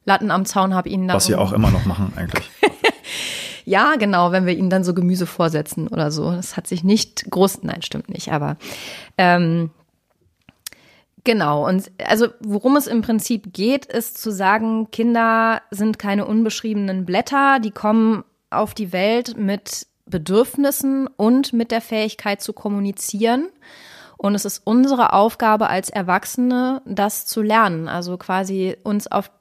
Latten 0.06 0.32
am 0.32 0.46
Zaun 0.46 0.74
habe, 0.74 0.90
ihnen 0.90 1.08
da. 1.08 1.16
Was 1.16 1.26
sie 1.26 1.36
auch 1.36 1.54
immer 1.54 1.72
noch 1.72 1.86
machen, 1.86 2.14
eigentlich. 2.16 2.50
ja, 3.66 3.96
genau, 3.96 4.32
wenn 4.32 4.46
wir 4.46 4.58
ihnen 4.58 4.70
dann 4.70 4.84
so 4.84 4.94
Gemüse 4.94 5.26
vorsetzen 5.26 5.88
oder 5.88 6.12
so. 6.12 6.32
Das 6.32 6.58
hat 6.58 6.68
sich 6.68 6.84
nicht 6.84 7.30
groß, 7.30 7.64
nein, 7.64 7.82
stimmt 7.82 8.10
nicht, 8.10 8.32
aber 8.32 8.58
ähm, 9.18 9.72
Genau, 11.24 11.68
und 11.68 11.92
also 12.06 12.28
worum 12.40 12.78
es 12.78 12.88
im 12.88 13.02
Prinzip 13.02 13.54
geht, 13.54 13.86
ist 13.86 14.22
zu 14.22 14.32
sagen, 14.32 14.90
Kinder 14.92 15.62
sind 15.70 16.00
keine 16.00 16.26
unbeschriebenen 16.26 17.06
Blätter, 17.06 17.60
die 17.60 17.72
kommen 17.72 18.24
auf 18.50 18.74
die 18.74 18.94
Welt 18.94 19.38
mit 19.38 19.88
Bedürfnissen 20.06 21.08
und 21.08 21.54
mit 21.54 21.72
der 21.72 21.82
Fähigkeit 21.82 22.42
zu 22.42 22.54
kommunizieren. 22.54 23.50
Und 24.18 24.36
es 24.36 24.44
ist 24.44 24.62
unsere 24.66 25.14
Aufgabe 25.14 25.70
als 25.70 25.90
Erwachsene, 25.90 26.82
das 26.86 27.26
zu 27.26 27.42
lernen, 27.42 27.88
also 27.88 28.18
quasi 28.18 28.76
uns 28.84 29.10
auf 29.10 29.32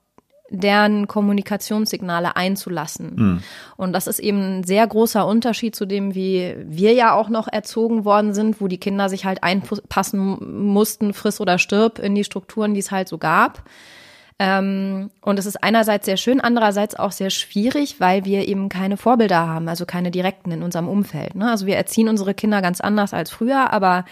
deren 0.50 1.06
Kommunikationssignale 1.06 2.36
einzulassen. 2.36 3.12
Mhm. 3.14 3.42
Und 3.76 3.92
das 3.92 4.06
ist 4.06 4.18
eben 4.18 4.58
ein 4.58 4.64
sehr 4.64 4.86
großer 4.86 5.26
Unterschied 5.26 5.76
zu 5.76 5.86
dem, 5.86 6.14
wie 6.14 6.56
wir 6.64 6.94
ja 6.94 7.14
auch 7.14 7.28
noch 7.28 7.48
erzogen 7.48 8.04
worden 8.04 8.34
sind, 8.34 8.60
wo 8.60 8.68
die 8.68 8.78
Kinder 8.78 9.08
sich 9.08 9.24
halt 9.24 9.42
einpassen 9.42 10.66
mussten, 10.72 11.12
friss 11.12 11.40
oder 11.40 11.58
stirb, 11.58 11.98
in 11.98 12.14
die 12.14 12.24
Strukturen, 12.24 12.74
die 12.74 12.80
es 12.80 12.90
halt 12.90 13.08
so 13.08 13.18
gab. 13.18 13.62
Ähm, 14.38 15.10
und 15.20 15.38
es 15.38 15.46
ist 15.46 15.62
einerseits 15.62 16.06
sehr 16.06 16.16
schön, 16.16 16.40
andererseits 16.40 16.94
auch 16.94 17.12
sehr 17.12 17.30
schwierig, 17.30 17.98
weil 17.98 18.24
wir 18.24 18.46
eben 18.46 18.68
keine 18.68 18.96
Vorbilder 18.96 19.46
haben, 19.46 19.68
also 19.68 19.84
keine 19.84 20.10
direkten 20.10 20.52
in 20.52 20.62
unserem 20.62 20.88
Umfeld. 20.88 21.34
Ne? 21.34 21.50
Also 21.50 21.66
wir 21.66 21.76
erziehen 21.76 22.08
unsere 22.08 22.34
Kinder 22.34 22.62
ganz 22.62 22.80
anders 22.80 23.12
als 23.12 23.30
früher, 23.30 23.72
aber 23.72 24.04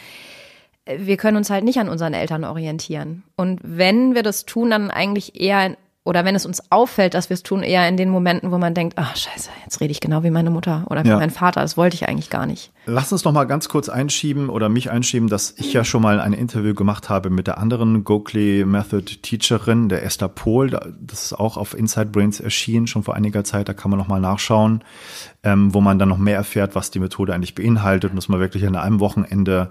wir 0.85 1.17
können 1.17 1.37
uns 1.37 1.51
halt 1.51 1.65
nicht 1.65 1.79
an 1.79 1.89
unseren 1.89 2.15
Eltern 2.15 2.45
orientieren. 2.45 3.23
Und 3.37 3.61
wenn 3.63 4.15
wir 4.15 4.23
das 4.23 4.47
tun, 4.47 4.71
dann 4.71 4.91
eigentlich 4.91 5.41
eher 5.41 5.77
oder 6.07 6.25
wenn 6.25 6.37
es 6.37 6.47
uns 6.47 6.71
auffällt, 6.71 7.15
dass 7.15 7.31
wir 7.31 7.35
es 7.35 7.43
tun, 7.43 7.63
eher 7.63 7.89
in 7.89 7.97
den 7.97 8.11
Momenten, 8.11 8.53
wo 8.53 8.59
man 8.59 8.75
denkt, 8.75 8.95
ach 8.97 9.17
scheiße, 9.17 9.51
jetzt 9.65 9.81
rede 9.81 9.91
ich 9.91 10.01
genau 10.01 10.23
wie 10.23 10.31
meine 10.31 10.51
Mutter 10.51 10.85
oder 10.89 11.05
wie 11.05 11.09
ja. 11.09 11.17
mein 11.17 11.31
Vater, 11.31 11.61
das 11.61 11.77
wollte 11.77 11.97
ich 11.97 12.09
eigentlich 12.09 12.31
gar 12.31 12.47
nicht. 12.47 12.71
Lass 12.87 13.11
uns 13.11 13.25
noch 13.25 13.33
mal 13.33 13.45
ganz 13.45 13.69
kurz 13.69 13.89
einschieben 13.89 14.49
oder 14.49 14.69
mich 14.69 14.91
einschieben, 14.91 15.29
dass 15.29 15.55
ich 15.57 15.73
ja 15.73 15.85
schon 15.85 16.03
mal 16.03 16.21
ein 16.21 16.33
Interview 16.33 16.75
gemacht 16.75 17.09
habe 17.09 17.29
mit 17.29 17.49
der 17.49 17.59
anderen 17.59 18.05
Gokley 18.05 18.65
Method 18.65 19.17
Teacherin, 19.21 19.89
der 19.89 20.05
Esther 20.05 20.29
Pohl. 20.29 20.71
Das 21.01 21.25
ist 21.25 21.33
auch 21.33 21.57
auf 21.57 21.77
Inside 21.77 22.07
Brains 22.07 22.39
erschienen, 22.39 22.87
schon 22.87 23.03
vor 23.03 23.17
einiger 23.17 23.43
Zeit, 23.43 23.69
da 23.69 23.75
kann 23.75 23.91
man 23.91 23.99
noch 23.99 24.09
mal 24.09 24.21
nachschauen, 24.21 24.85
ähm, 25.43 25.75
wo 25.75 25.81
man 25.81 25.99
dann 25.99 26.09
noch 26.09 26.19
mehr 26.19 26.37
erfährt, 26.37 26.77
was 26.77 26.93
die 26.93 27.01
Methode 27.01 27.35
eigentlich 27.35 27.57
beinhaltet 27.57 28.11
und 28.11 28.17
dass 28.17 28.29
man 28.29 28.39
wirklich 28.39 28.65
an 28.65 28.77
einem 28.77 29.01
Wochenende 29.01 29.71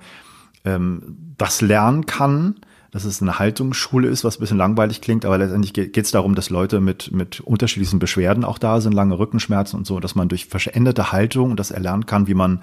ähm, 0.65 1.36
das 1.38 1.62
lernen 1.62 2.06
kann 2.06 2.56
dass 2.95 3.03
es 3.03 3.21
eine 3.21 3.39
Haltungsschule 3.39 4.07
ist, 4.07 4.23
was 4.23 4.37
ein 4.37 4.39
bisschen 4.39 4.57
langweilig 4.57 5.01
klingt, 5.01 5.25
aber 5.25 5.37
letztendlich 5.37 5.73
geht 5.73 5.97
es 5.97 6.11
darum, 6.11 6.33
dass 6.33 6.49
Leute 6.49 6.79
mit, 6.79 7.11
mit 7.11 7.41
unterschiedlichen 7.41 7.99
Beschwerden 7.99 8.45
auch 8.45 8.57
da 8.57 8.79
sind, 8.79 8.93
lange 8.93 9.19
Rückenschmerzen 9.19 9.77
und 9.77 9.85
so, 9.85 9.99
dass 9.99 10.15
man 10.15 10.29
durch 10.29 10.45
veränderte 10.45 11.11
Haltung 11.11 11.57
das 11.57 11.71
erlernen 11.71 12.05
kann, 12.05 12.27
wie 12.27 12.35
man 12.35 12.61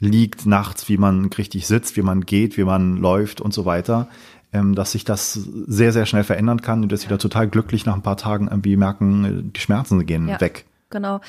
liegt 0.00 0.46
nachts, 0.46 0.88
wie 0.88 0.96
man 0.96 1.26
richtig 1.26 1.66
sitzt, 1.66 1.98
wie 1.98 2.02
man 2.02 2.24
geht, 2.24 2.56
wie 2.56 2.64
man 2.64 2.96
läuft 2.96 3.42
und 3.42 3.52
so 3.52 3.66
weiter, 3.66 4.08
ähm, 4.54 4.74
dass 4.74 4.92
sich 4.92 5.04
das 5.04 5.34
sehr, 5.34 5.92
sehr 5.92 6.06
schnell 6.06 6.24
verändern 6.24 6.62
kann 6.62 6.82
und 6.82 6.90
dass 6.90 7.02
sie 7.02 7.08
da 7.08 7.18
total 7.18 7.46
glücklich 7.46 7.84
nach 7.84 7.94
ein 7.94 8.00
paar 8.00 8.16
Tagen 8.16 8.48
irgendwie 8.48 8.78
merken, 8.78 9.52
die 9.54 9.60
Schmerzen 9.60 10.06
gehen 10.06 10.28
ja. 10.28 10.40
weg. 10.40 10.64
Genau. 10.90 11.20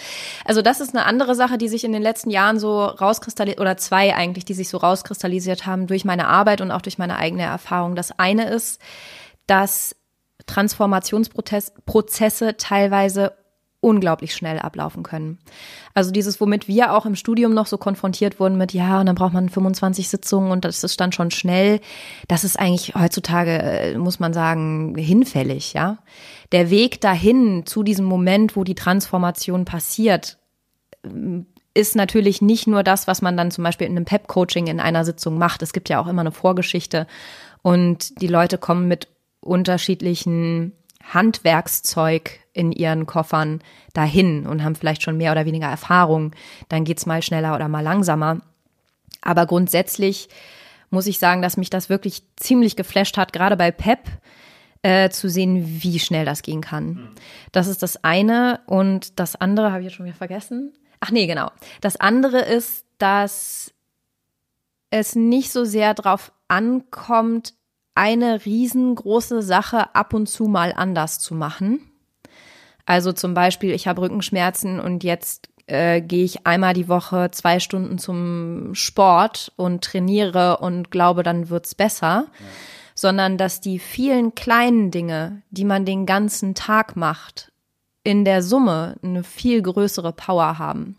Also 0.46 0.62
das 0.62 0.80
ist 0.80 0.96
eine 0.96 1.06
andere 1.06 1.36
Sache, 1.36 1.58
die 1.58 1.68
sich 1.68 1.84
in 1.84 1.92
den 1.92 2.01
letzten 2.01 2.30
Jahren 2.30 2.60
so 2.60 2.86
rauskristallisiert, 2.86 3.60
oder 3.60 3.75
zwei 3.75 4.16
eigentlich, 4.16 4.46
die 4.46 4.54
sich 4.54 4.70
so 4.70 4.78
rauskristallisiert 4.78 5.66
haben 5.66 5.88
durch 5.88 6.06
meine 6.06 6.28
Arbeit 6.28 6.62
und 6.62 6.72
auch 6.72 6.82
durch 6.82 6.98
meine 6.98 7.18
eigene 7.18 7.44
Erfahrung. 7.44 7.96
Das 7.96 8.18
eine 8.18 8.50
ist, 8.50 8.80
dass 9.48 9.98
Transformationsprozesse 10.46 12.56
teilweise 12.58 13.34
unglaublich 13.82 14.36
schnell 14.36 14.60
ablaufen 14.60 15.04
können. 15.04 15.38
Also 15.94 16.12
dieses, 16.12 16.42
womit 16.42 16.68
wir 16.68 16.94
auch 16.94 17.06
im 17.06 17.16
Studium 17.16 17.54
noch 17.54 17.66
so 17.66 17.78
konfrontiert 17.78 18.40
wurden 18.40 18.58
mit, 18.58 18.74
ja, 18.74 19.00
und 19.00 19.06
dann 19.06 19.16
braucht 19.16 19.34
man 19.34 19.50
25 19.50 20.10
Sitzungen 20.10 20.52
und 20.52 20.66
das 20.66 20.84
ist 20.84 21.00
dann 21.00 21.12
schon 21.12 21.32
schnell. 21.32 21.80
Das 22.28 22.44
ist 22.44 22.60
eigentlich 22.60 22.96
heutzutage, 22.96 23.52
äh, 23.52 23.98
muss 23.98 24.20
man 24.20 24.34
sagen, 24.34 24.96
hinfällig, 24.96 25.74
ja. 25.74 26.00
Der 26.52 26.70
Weg 26.70 27.00
dahin 27.00 27.66
zu 27.66 27.84
diesem 27.84 28.06
Moment, 28.06 28.56
wo 28.56 28.64
die 28.64 28.76
Transformation 28.76 29.64
passiert, 29.66 30.38
äh, 31.04 31.10
ist 31.74 31.96
natürlich 31.96 32.42
nicht 32.42 32.68
nur 32.68 32.84
das, 32.84 33.08
was 33.08 33.22
man 33.22 33.38
dann 33.38 33.52
zum 33.52 33.64
Beispiel 33.64 33.88
in 33.88 33.96
einem 33.96 34.06
PEP-Coaching 34.06 34.68
in 34.68 34.82
einer 34.82 35.06
Sitzung 35.06 35.38
macht. 35.38 35.62
Es 35.62 35.72
gibt 35.72 35.88
ja 35.88 36.02
auch 36.02 36.08
immer 36.08 36.22
eine 36.22 36.32
Vorgeschichte 36.32 37.08
und 37.62 38.20
die 38.22 38.28
Leute 38.28 38.58
kommen 38.58 38.88
mit 38.88 39.08
unterschiedlichen 39.40 40.74
Handwerkszeug 41.13 42.39
in 42.54 42.72
ihren 42.72 43.06
Koffern 43.06 43.62
dahin 43.94 44.46
und 44.46 44.63
haben 44.63 44.75
vielleicht 44.75 45.04
schon 45.04 45.18
mehr 45.18 45.32
oder 45.32 45.46
weniger 45.46 45.68
Erfahrung. 45.68 46.34
Dann 46.68 46.84
geht's 46.84 47.06
mal 47.06 47.22
schneller 47.22 47.56
oder 47.56 47.68
mal 47.68 47.82
langsamer. 47.82 48.39
Aber 49.22 49.46
grundsätzlich 49.46 50.30
muss 50.89 51.08
ich 51.08 51.20
sagen, 51.20 51.42
dass 51.42 51.58
mich 51.58 51.70
das 51.70 51.89
wirklich 51.89 52.24
ziemlich 52.36 52.75
geflasht 52.75 53.18
hat, 53.18 53.34
gerade 53.34 53.58
bei 53.58 53.72
Pep, 53.72 54.00
äh, 54.82 55.10
zu 55.10 55.30
sehen, 55.30 55.82
wie 55.82 56.00
schnell 56.00 56.25
das 56.25 56.42
gehen 56.42 56.62
kann. 56.62 57.10
Das 57.51 57.68
ist 57.68 57.84
das 57.84 58.04
eine. 58.04 58.62
Und 58.66 59.20
das 59.20 59.36
andere 59.36 59.72
habe 59.72 59.82
ich 59.82 59.86
jetzt 59.88 59.96
schon 59.96 60.06
wieder 60.06 60.16
vergessen. 60.16 60.74
Ach 61.01 61.12
nee, 61.12 61.28
genau. 61.28 61.51
Das 61.82 61.98
andere 61.98 62.39
ist, 62.39 62.86
dass 62.98 63.74
es 64.89 65.16
nicht 65.16 65.51
so 65.51 65.66
sehr 65.66 65.94
darauf 65.94 66.32
ankommt, 66.48 67.54
eine 68.00 68.46
riesengroße 68.46 69.41
Sache 69.41 69.94
ab 69.94 70.13
und 70.13 70.27
zu 70.27 70.46
mal 70.46 70.72
anders 70.74 71.20
zu 71.20 71.36
machen. 71.36 71.82
Also 72.86 73.12
zum 73.12 73.34
Beispiel, 73.34 73.72
ich 73.72 73.89
habe 73.89 74.01
Rückenschmerzen 74.01 74.79
und 74.79 75.03
jetzt 75.03 75.50
äh, 75.68 76.00
gehe 76.00 76.24
ich 76.24 76.48
einmal 76.48 76.74
die 76.74 76.88
Woche 76.88 77.29
zwei 77.32 77.60
Stunden 77.60 77.98
zum 77.98 78.74
Sport 78.74 79.51
und 79.58 79.84
trainiere 79.84 80.60
und 80.60 80.91
glaube, 80.91 81.24
dann 81.24 81.50
wird's 81.50 81.75
besser. 81.75 82.27
Ja. 82.39 82.46
Sondern 82.96 83.38
dass 83.38 83.60
die 83.60 83.79
vielen 83.79 84.34
kleinen 84.34 84.91
Dinge, 84.91 85.41
die 85.51 85.65
man 85.65 85.84
den 85.84 86.06
ganzen 86.06 86.56
Tag 86.56 86.96
macht, 86.96 87.51
in 88.03 88.24
der 88.24 88.41
Summe 88.41 88.96
eine 89.03 89.24
viel 89.24 89.62
größere 89.62 90.13
Power 90.13 90.58
haben. 90.58 90.96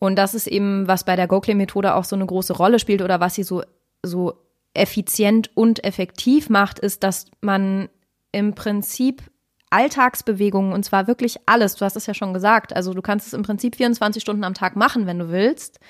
Und 0.00 0.16
das 0.16 0.34
ist 0.34 0.48
eben, 0.48 0.88
was 0.88 1.04
bei 1.04 1.14
der 1.14 1.28
Gokle-Methode 1.28 1.94
auch 1.94 2.04
so 2.04 2.16
eine 2.16 2.26
große 2.26 2.54
Rolle 2.54 2.80
spielt 2.80 3.02
oder 3.02 3.20
was 3.20 3.36
sie 3.36 3.44
so, 3.44 3.62
so 4.02 4.34
effizient 4.74 5.50
und 5.54 5.84
effektiv 5.84 6.48
macht, 6.48 6.78
ist, 6.78 7.02
dass 7.02 7.26
man 7.40 7.88
im 8.32 8.54
Prinzip 8.54 9.22
Alltagsbewegungen 9.70 10.72
und 10.72 10.84
zwar 10.84 11.06
wirklich 11.06 11.38
alles, 11.46 11.76
du 11.76 11.84
hast 11.84 11.96
es 11.96 12.06
ja 12.06 12.14
schon 12.14 12.34
gesagt, 12.34 12.74
also 12.74 12.92
du 12.92 13.02
kannst 13.02 13.26
es 13.26 13.32
im 13.32 13.42
Prinzip 13.42 13.76
24 13.76 14.22
Stunden 14.22 14.44
am 14.44 14.54
Tag 14.54 14.76
machen, 14.76 15.06
wenn 15.06 15.18
du 15.18 15.30
willst. 15.30 15.80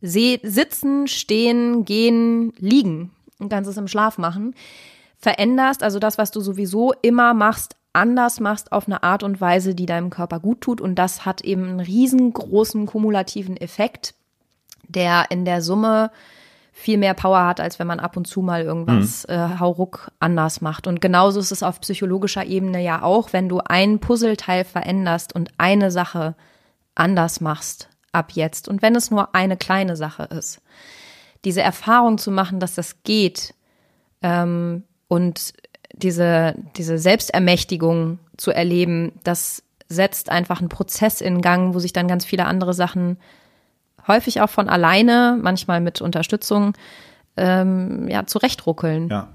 Se 0.00 0.40
sitzen, 0.42 1.06
stehen, 1.06 1.84
gehen, 1.84 2.52
liegen 2.58 3.12
und 3.38 3.50
kannst 3.50 3.70
es 3.70 3.76
im 3.76 3.88
Schlaf 3.88 4.18
machen. 4.18 4.54
Veränderst 5.18 5.82
also 5.82 5.98
das, 5.98 6.18
was 6.18 6.30
du 6.30 6.40
sowieso 6.40 6.92
immer 7.02 7.34
machst, 7.34 7.76
anders 7.92 8.40
machst 8.40 8.72
auf 8.72 8.86
eine 8.86 9.02
Art 9.02 9.22
und 9.22 9.40
Weise, 9.40 9.74
die 9.74 9.86
deinem 9.86 10.10
Körper 10.10 10.40
gut 10.40 10.62
tut 10.62 10.80
und 10.80 10.96
das 10.96 11.26
hat 11.26 11.42
eben 11.42 11.64
einen 11.64 11.80
riesengroßen 11.80 12.86
kumulativen 12.86 13.56
Effekt, 13.56 14.14
der 14.88 15.26
in 15.30 15.44
der 15.44 15.62
Summe 15.62 16.10
viel 16.72 16.96
mehr 16.96 17.14
Power 17.14 17.44
hat, 17.44 17.60
als 17.60 17.78
wenn 17.78 17.86
man 17.86 18.00
ab 18.00 18.16
und 18.16 18.26
zu 18.26 18.40
mal 18.40 18.62
irgendwas 18.62 19.26
mhm. 19.28 19.34
äh, 19.34 19.58
hauruck 19.60 20.10
anders 20.18 20.62
macht. 20.62 20.86
Und 20.86 21.00
genauso 21.00 21.38
ist 21.38 21.52
es 21.52 21.62
auf 21.62 21.80
psychologischer 21.80 22.44
Ebene 22.44 22.82
ja 22.82 23.02
auch, 23.02 23.32
wenn 23.32 23.48
du 23.48 23.60
ein 23.60 24.00
Puzzleteil 24.00 24.64
veränderst 24.64 25.34
und 25.34 25.50
eine 25.58 25.90
Sache 25.90 26.34
anders 26.94 27.40
machst 27.40 27.88
ab 28.12 28.32
jetzt. 28.32 28.68
Und 28.68 28.82
wenn 28.82 28.96
es 28.96 29.10
nur 29.10 29.34
eine 29.34 29.56
kleine 29.56 29.96
Sache 29.96 30.24
ist. 30.24 30.60
Diese 31.44 31.62
Erfahrung 31.62 32.18
zu 32.18 32.30
machen, 32.30 32.60
dass 32.60 32.74
das 32.74 33.02
geht 33.02 33.54
ähm, 34.22 34.84
und 35.08 35.52
diese, 35.92 36.54
diese 36.76 36.98
Selbstermächtigung 36.98 38.18
zu 38.36 38.50
erleben, 38.50 39.12
das 39.24 39.62
setzt 39.88 40.30
einfach 40.30 40.60
einen 40.60 40.68
Prozess 40.68 41.20
in 41.20 41.42
Gang, 41.42 41.74
wo 41.74 41.78
sich 41.78 41.92
dann 41.92 42.08
ganz 42.08 42.24
viele 42.24 42.46
andere 42.46 42.74
Sachen 42.74 43.18
häufig 44.06 44.40
auch 44.40 44.50
von 44.50 44.68
alleine, 44.68 45.38
manchmal 45.40 45.80
mit 45.80 46.00
Unterstützung, 46.00 46.74
ähm, 47.36 48.08
ja, 48.08 48.26
zurechtruckeln. 48.26 49.08
Ja. 49.08 49.28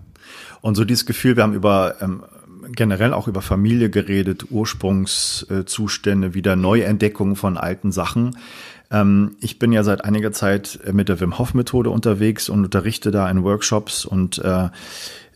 Und 0.62 0.76
so 0.76 0.86
dieses 0.86 1.06
Gefühl, 1.06 1.36
wir 1.36 1.44
haben 1.44 1.54
über 1.54 1.96
ähm, 2.02 2.24
generell 2.72 3.14
auch 3.14 3.28
über 3.28 3.42
Familie 3.42 3.90
geredet, 3.90 4.52
Ursprungszustände, 4.52 6.34
wieder 6.34 6.56
Neuentdeckung 6.56 7.36
von 7.36 7.58
alten 7.58 7.92
Sachen. 7.92 8.38
Ähm, 8.92 9.36
ich 9.40 9.60
bin 9.60 9.72
ja 9.72 9.84
seit 9.84 10.04
einiger 10.04 10.32
Zeit 10.32 10.80
mit 10.92 11.10
der 11.10 11.20
Wim 11.20 11.38
Hof 11.38 11.54
Methode 11.54 11.90
unterwegs 11.90 12.50
und 12.50 12.64
unterrichte 12.66 13.12
da 13.12 13.30
in 13.30 13.44
Workshops 13.44 14.06
und 14.06 14.40
äh, 14.40 14.70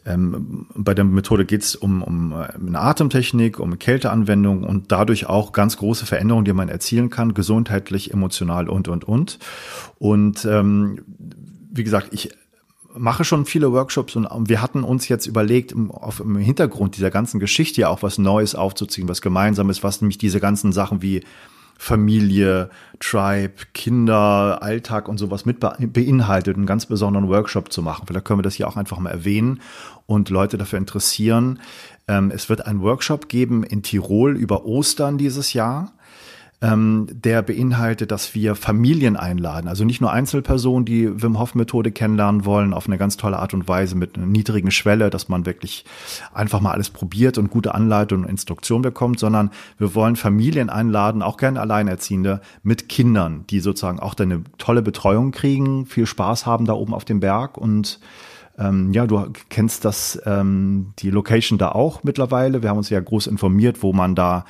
ähm, 0.06 0.68
bei 0.76 0.94
der 0.94 1.06
Methode 1.06 1.46
geht 1.46 1.62
es 1.62 1.76
um, 1.76 2.02
um 2.02 2.32
äh, 2.32 2.48
eine 2.56 2.80
Atemtechnik, 2.80 3.60
um 3.60 3.78
Kälteanwendung 3.78 4.64
und 4.64 4.92
dadurch 4.92 5.28
auch 5.28 5.52
ganz 5.52 5.78
große 5.78 6.06
Veränderungen, 6.06 6.46
die 6.46 6.54
man 6.54 6.70
erzielen 6.70 7.10
kann, 7.10 7.34
gesundheitlich, 7.34 8.12
emotional 8.12 8.68
und, 8.68 8.88
und, 8.88 9.04
und. 9.04 9.38
Und 10.00 10.46
ähm, 10.46 11.02
wie 11.72 11.84
gesagt, 11.84 12.10
ich 12.12 12.32
mache 12.98 13.24
schon 13.24 13.46
viele 13.46 13.72
Workshops 13.72 14.16
und 14.16 14.28
wir 14.50 14.62
hatten 14.62 14.84
uns 14.84 15.08
jetzt 15.08 15.28
überlegt, 15.28 15.74
auf, 15.90 16.20
im 16.20 16.36
Hintergrund 16.36 16.98
dieser 16.98 17.12
ganzen 17.12 17.40
Geschichte 17.40 17.82
ja 17.82 17.90
auch 17.90 18.04
was 18.04 18.18
Neues 18.18 18.56
aufzuziehen, 18.56 19.08
was 19.08 19.22
Gemeinsames, 19.22 19.84
was 19.84 20.02
nämlich 20.02 20.18
diese 20.18 20.40
ganzen 20.40 20.74
Sachen 20.74 21.02
wie 21.02 21.24
Familie, 21.84 22.70
Tribe, 23.00 23.56
Kinder, 23.74 24.60
Alltag 24.62 25.08
und 25.08 25.18
sowas 25.18 25.46
mit 25.46 25.60
beinhaltet, 25.60 26.56
einen 26.56 26.68
ganz 26.68 26.86
besonderen 26.86 27.28
Workshop 27.28 27.74
zu 27.74 27.82
machen. 27.82 28.06
Vielleicht 28.06 28.24
können 28.24 28.38
wir 28.38 28.44
das 28.44 28.54
hier 28.54 28.68
auch 28.68 28.78
einfach 28.78 29.00
mal 29.00 29.10
erwähnen 29.10 29.62
und 30.06 30.30
Leute 30.30 30.60
dafür 30.60 30.78
interessieren. 30.78 31.60
Ähm, 32.08 32.30
es 32.30 32.50
wird 32.50 32.68
einen 32.68 32.84
Workshop 32.84 33.30
geben 33.30 33.64
in 33.64 33.82
Tirol 33.82 34.38
über 34.38 34.64
Ostern 34.64 35.18
dieses 35.18 35.54
Jahr 35.54 35.94
ähm, 36.62 37.08
der 37.12 37.42
beinhaltet, 37.42 38.12
dass 38.12 38.36
wir 38.36 38.56
Familien 38.56 39.18
einladen. 39.18 39.68
Also 39.68 39.84
nicht 39.84 40.00
nur 40.00 40.12
Einzelpersonen, 40.12 40.86
die 40.86 41.22
Wim 41.22 41.40
Hof 41.40 41.56
Methode 41.56 41.92
kennenlernen 41.92 42.46
wollen, 42.46 42.74
auf 42.74 42.86
eine 42.86 43.00
ganz 43.00 43.18
tolle 43.18 43.40
Art 43.40 43.56
und 43.56 43.68
Weise 43.68 43.96
mit 43.96 44.16
einer 44.16 44.28
niedrigen 44.28 44.70
Schwelle, 44.70 45.10
dass 45.10 45.28
man 45.28 45.48
wirklich 45.48 45.86
einfach 46.34 46.62
mal 46.62 46.72
alles 46.72 46.92
probiert 46.92 47.40
und 47.40 47.50
gute 47.50 47.74
Anleitung 47.74 48.24
und 48.24 48.30
Instruktion 48.30 48.84
bekommt, 48.84 49.20
sondern 49.20 49.50
wir 49.80 49.96
wollen 49.96 50.16
Familien 50.16 50.70
einladen, 50.70 51.24
auch 51.24 51.38
gerne 51.38 51.60
Alleinerziehende 51.60 52.42
mit 52.62 52.90
Kindern, 52.90 53.46
die 53.50 53.60
sozusagen 53.60 54.00
auch 54.00 54.16
eine 54.20 54.44
tolle 54.60 54.84
Betreuung 54.84 55.32
kriegen, 55.32 55.88
viel 55.88 56.06
Spaß 56.06 56.46
haben 56.46 56.66
da 56.66 56.74
oben 56.74 56.94
auf 56.94 57.06
dem 57.06 57.20
Berg 57.20 57.58
und 57.58 58.00
ähm, 58.60 58.94
ja, 58.94 59.08
du 59.08 59.32
kennst 59.50 59.86
das, 59.86 60.22
ähm, 60.26 60.94
die 61.00 61.10
Location 61.10 61.58
da 61.58 61.70
auch 61.70 62.04
mittlerweile. 62.04 62.62
Wir 62.62 62.70
haben 62.70 62.78
uns 62.78 62.90
ja 62.90 63.00
groß 63.00 63.28
informiert, 63.28 63.82
wo 63.82 63.94
man 63.94 64.14
da 64.14 64.46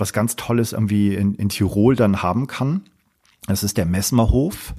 was 0.00 0.12
ganz 0.12 0.36
Tolles 0.36 0.72
irgendwie 0.72 1.14
in, 1.14 1.34
in 1.34 1.48
Tirol 1.48 1.96
dann 1.96 2.22
haben 2.22 2.46
kann. 2.46 2.82
Das 3.46 3.62
ist 3.62 3.76
der 3.76 3.86
Messmerhof. 3.86 4.74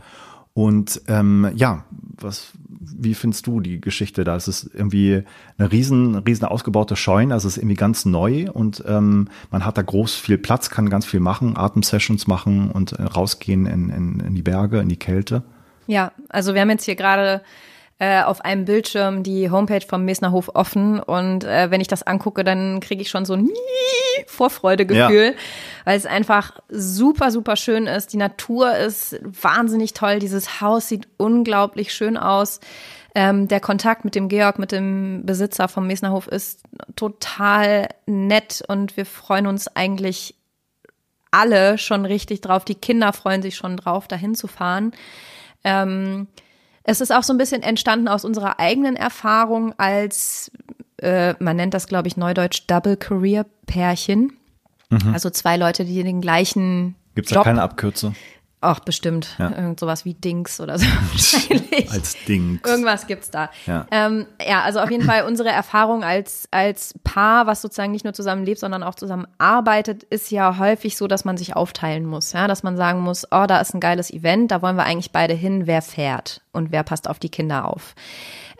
Und 0.54 1.01
ähm, 1.08 1.50
ja, 1.56 1.86
was, 1.92 2.51
wie 2.68 3.13
findest 3.13 3.48
du 3.48 3.62
die 3.62 3.80
Geschichte 3.80 4.24
da? 4.24 4.36
Es 4.36 4.48
ist 4.48 4.70
irgendwie 4.74 5.24
eine 5.58 5.72
riesen, 5.72 6.16
riesen 6.16 6.46
ausgebaute 6.46 6.96
Scheune, 6.96 7.34
also 7.34 7.48
es 7.48 7.56
ist 7.56 7.63
irgendwie 7.63 7.78
ganz 7.78 8.06
neu 8.06 8.50
und 8.51 8.84
ähm, 8.86 9.30
man 9.50 9.66
hat 9.66 9.78
da 9.78 9.82
groß 9.82 10.16
viel 10.16 10.38
Platz, 10.38 10.70
kann 10.70 10.90
ganz 10.90 11.06
viel 11.06 11.22
machen, 11.22 11.56
Atemsessions 11.56 12.28
machen 12.28 12.70
und 12.70 12.94
äh, 12.94 13.04
rausgehen 13.04 13.66
in, 13.66 13.90
in, 13.90 14.20
in 14.20 14.36
die 14.36 14.42
Berge, 14.42 14.80
in 14.80 14.90
die 14.90 14.98
Kälte. 14.98 15.44
Ja, 15.88 16.12
also 16.30 16.54
wir 16.54 16.62
haben 16.62 16.70
jetzt 16.70 16.86
hier 16.86 16.96
gerade 16.96 17.42
äh, 18.01 18.24
auf 18.24 18.43
einem 18.43 18.65
Bildschirm 18.65 19.22
die 19.22 19.51
Homepage 19.51 19.86
vom 19.88 20.05
Mesner 20.05 20.31
Hof 20.31 20.50
offen 20.55 21.00
und 21.00 21.43
äh, 21.43 21.70
wenn 21.70 21.81
ich 21.81 21.88
das 21.88 22.01
angucke, 22.01 22.43
dann 22.43 22.79
kriege 22.79 23.03
ich 23.03 23.10
schon 23.10 23.25
so 23.25 23.34
ein 23.34 23.48
Vorfreudegefühl, 24.25 25.36
ja. 25.36 25.86
weil 25.86 25.98
es 25.98 26.08
einfach 26.08 26.60
super, 26.67 27.29
super 27.29 27.55
schön 27.55 27.86
ist. 27.86 28.12
Die 28.12 28.17
Natur 28.17 28.75
ist 28.75 29.20
wahnsinnig 29.22 29.93
toll. 29.93 30.17
Dieses 30.17 30.62
Haus 30.62 30.88
sieht 30.88 31.08
unglaublich 31.17 31.93
schön 31.93 32.17
aus. 32.17 32.60
Ähm, 33.13 33.48
der 33.48 33.60
Kontakt 33.60 34.03
mit 34.03 34.15
dem 34.15 34.29
Georg, 34.29 34.58
mit 34.58 34.72
dem 34.72 35.24
Besitzer 35.24 35.67
vom 35.67 35.86
Mesner 35.86 36.12
Hof 36.12 36.27
ist 36.27 36.63
total 36.96 37.88
nett 38.08 38.63
und 38.67 38.98
wir 38.98 39.05
freuen 39.05 39.46
uns 39.46 39.67
eigentlich 39.75 40.34
alle 41.29 41.77
schon 41.77 42.05
richtig 42.05 42.41
drauf. 42.41 42.65
Die 42.65 42.74
Kinder 42.74 43.13
freuen 43.13 43.43
sich 43.43 43.58
schon 43.58 43.77
drauf, 43.77 44.08
dahin 44.08 44.34
zu 44.34 44.48
fahren. 44.48 44.91
Ähm, 45.63 46.27
es 46.83 47.01
ist 47.01 47.11
auch 47.11 47.23
so 47.23 47.33
ein 47.33 47.38
bisschen 47.38 47.63
entstanden 47.63 48.07
aus 48.07 48.25
unserer 48.25 48.59
eigenen 48.59 48.95
Erfahrung 48.95 49.73
als, 49.77 50.51
äh, 50.97 51.33
man 51.39 51.55
nennt 51.55 51.73
das, 51.73 51.88
glaube 51.88 52.07
ich, 52.07 52.17
neudeutsch 52.17 52.63
Double 52.67 52.97
Career 52.97 53.45
Pärchen. 53.65 54.33
Mhm. 54.89 55.13
Also 55.13 55.29
zwei 55.29 55.57
Leute, 55.57 55.85
die 55.85 56.03
den 56.03 56.21
gleichen. 56.21 56.95
Gibt 57.15 57.27
es 57.27 57.33
da 57.33 57.43
keine 57.43 57.61
Abkürzung? 57.61 58.15
Ach, 58.63 58.80
bestimmt. 58.80 59.36
Ja. 59.39 59.50
Irgend 59.50 59.80
sowas 59.80 60.06
wie 60.06 60.13
Dings 60.13 60.62
oder 60.62 60.77
so 60.77 60.86
wahrscheinlich. 61.12 61.91
als 61.91 62.15
Dings. 62.25 62.62
Irgendwas 62.63 63.08
gibt's 63.08 63.32
da. 63.32 63.50
Ja. 63.65 63.88
Ähm, 63.89 64.27
ja, 64.48 64.62
also 64.62 64.80
auf 64.80 64.91
jeden 64.91 65.03
Fall 65.03 65.24
unsere 65.24 65.50
Erfahrung 65.50 66.03
als, 66.03 66.48
als 66.51 66.94
Paar, 67.03 67.48
was 67.48 67.63
sozusagen 67.63 67.91
nicht 67.91 68.03
nur 68.03 68.13
zusammen 68.13 68.46
lebt, 68.46 68.60
sondern 68.60 68.84
auch 68.84 68.94
zusammen 68.94 69.25
arbeitet, 69.39 70.03
ist 70.03 70.30
ja 70.30 70.60
häufig 70.60 70.96
so, 70.96 71.08
dass 71.08 71.25
man 71.25 71.38
sich 71.38 71.56
aufteilen 71.56 72.06
muss. 72.06 72.34
Ja, 72.34 72.48
dass 72.48 72.62
man 72.62 72.77
sagen 72.77 73.00
muss, 73.00 73.25
oh, 73.32 73.46
da 73.48 73.60
ist 73.60 73.74
ein 73.74 73.80
geiles 73.80 74.12
Event, 74.12 74.51
da 74.51 74.62
wollen 74.62 74.75
wir 74.75 74.84
eigentlich 74.84 75.12
beide 75.12 75.34
hin, 75.34 75.65
wer 75.65 75.82
fährt 75.82 76.41
und 76.51 76.72
wer 76.72 76.84
passt 76.84 77.10
auf 77.10 77.18
die 77.18 77.30
Kinder 77.30 77.65
auf. 77.68 77.96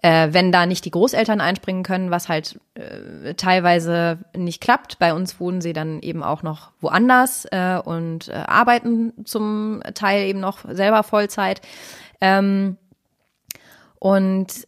Äh, 0.04 0.30
wenn 0.32 0.52
da 0.52 0.66
nicht 0.66 0.86
die 0.86 0.92
Großeltern 0.92 1.42
einspringen 1.42 1.84
können, 1.84 2.10
was 2.10 2.28
halt 2.28 2.60
äh, 2.74 3.36
teilweise 3.36 4.18
nicht 4.36 4.60
klappt. 4.60 4.98
Bei 4.98 5.14
uns 5.14 5.40
wohnen 5.40 5.62
sie 5.62 5.74
dann 5.74 6.00
eben 6.02 6.24
auch 6.24 6.42
noch 6.42 6.72
woanders 6.82 7.46
äh, 7.52 7.80
und 7.84 8.28
äh, 8.30 8.34
arbeiten 8.34 9.14
zum 9.26 9.82
Teil 9.94 10.28
eben 10.28 10.40
noch 10.40 10.66
selber 10.68 11.04
Vollzeit. 11.04 11.62
Ähm, 12.20 12.78
und 14.00 14.68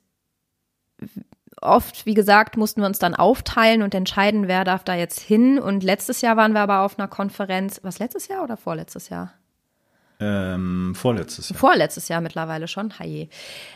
oft, 1.59 2.05
wie 2.05 2.13
gesagt, 2.13 2.55
mussten 2.55 2.81
wir 2.81 2.87
uns 2.87 2.99
dann 2.99 3.15
aufteilen 3.15 3.81
und 3.81 3.95
entscheiden, 3.95 4.47
wer 4.47 4.63
darf 4.63 4.83
da 4.83 4.93
jetzt 4.93 5.19
hin. 5.19 5.57
Und 5.57 5.83
letztes 5.83 6.21
Jahr 6.21 6.37
waren 6.37 6.53
wir 6.53 6.61
aber 6.61 6.81
auf 6.81 6.99
einer 6.99 7.07
Konferenz, 7.07 7.79
was 7.83 7.97
letztes 7.97 8.27
Jahr 8.27 8.43
oder 8.43 8.57
vorletztes 8.57 9.09
Jahr? 9.09 9.33
Ähm, 10.19 10.93
vorletztes 10.95 11.49
Jahr. 11.49 11.59
Vorletztes 11.59 12.07
Jahr 12.07 12.21
mittlerweile 12.21 12.67
schon, 12.67 12.97
hi. 12.99 13.29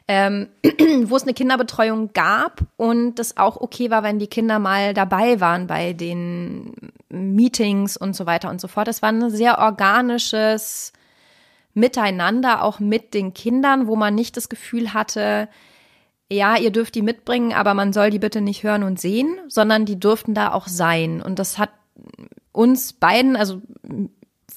Ähm, 0.07 0.49
wo 1.05 1.15
es 1.15 1.23
eine 1.23 1.33
Kinderbetreuung 1.33 2.13
gab 2.13 2.61
und 2.77 3.15
das 3.15 3.37
auch 3.37 3.57
okay 3.57 3.89
war, 3.89 4.03
wenn 4.03 4.19
die 4.19 4.27
Kinder 4.27 4.59
mal 4.59 4.93
dabei 4.93 5.39
waren 5.39 5.67
bei 5.67 5.93
den 5.93 6.73
Meetings 7.09 7.97
und 7.97 8.15
so 8.15 8.25
weiter 8.25 8.49
und 8.49 8.61
so 8.61 8.67
fort. 8.67 8.87
Es 8.87 9.01
war 9.01 9.09
ein 9.09 9.29
sehr 9.29 9.59
organisches 9.59 10.93
Miteinander, 11.73 12.63
auch 12.63 12.79
mit 12.79 13.13
den 13.13 13.33
Kindern, 13.33 13.87
wo 13.87 13.95
man 13.95 14.15
nicht 14.15 14.37
das 14.37 14.49
Gefühl 14.49 14.93
hatte, 14.93 15.47
ja, 16.29 16.57
ihr 16.57 16.71
dürft 16.71 16.95
die 16.95 17.01
mitbringen, 17.01 17.53
aber 17.53 17.73
man 17.73 17.93
soll 17.93 18.09
die 18.09 18.19
bitte 18.19 18.41
nicht 18.41 18.63
hören 18.63 18.83
und 18.83 18.99
sehen, 18.99 19.39
sondern 19.47 19.85
die 19.85 19.99
durften 19.99 20.33
da 20.33 20.51
auch 20.51 20.67
sein. 20.67 21.21
Und 21.21 21.39
das 21.39 21.57
hat 21.57 21.69
uns 22.51 22.93
beiden, 22.93 23.35
also 23.35 23.61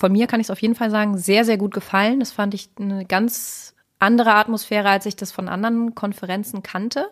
von 0.01 0.13
mir 0.13 0.27
kann 0.27 0.41
ich 0.41 0.47
es 0.47 0.51
auf 0.51 0.63
jeden 0.63 0.75
Fall 0.75 0.91
sagen, 0.91 1.19
sehr, 1.19 1.45
sehr 1.45 1.59
gut 1.59 1.75
gefallen. 1.75 2.21
Das 2.21 2.33
fand 2.33 2.55
ich 2.55 2.71
eine 2.81 3.05
ganz 3.05 3.75
andere 3.99 4.33
Atmosphäre, 4.33 4.89
als 4.89 5.05
ich 5.05 5.15
das 5.15 5.31
von 5.31 5.47
anderen 5.47 5.95
Konferenzen 5.95 6.63
kannte. 6.63 7.11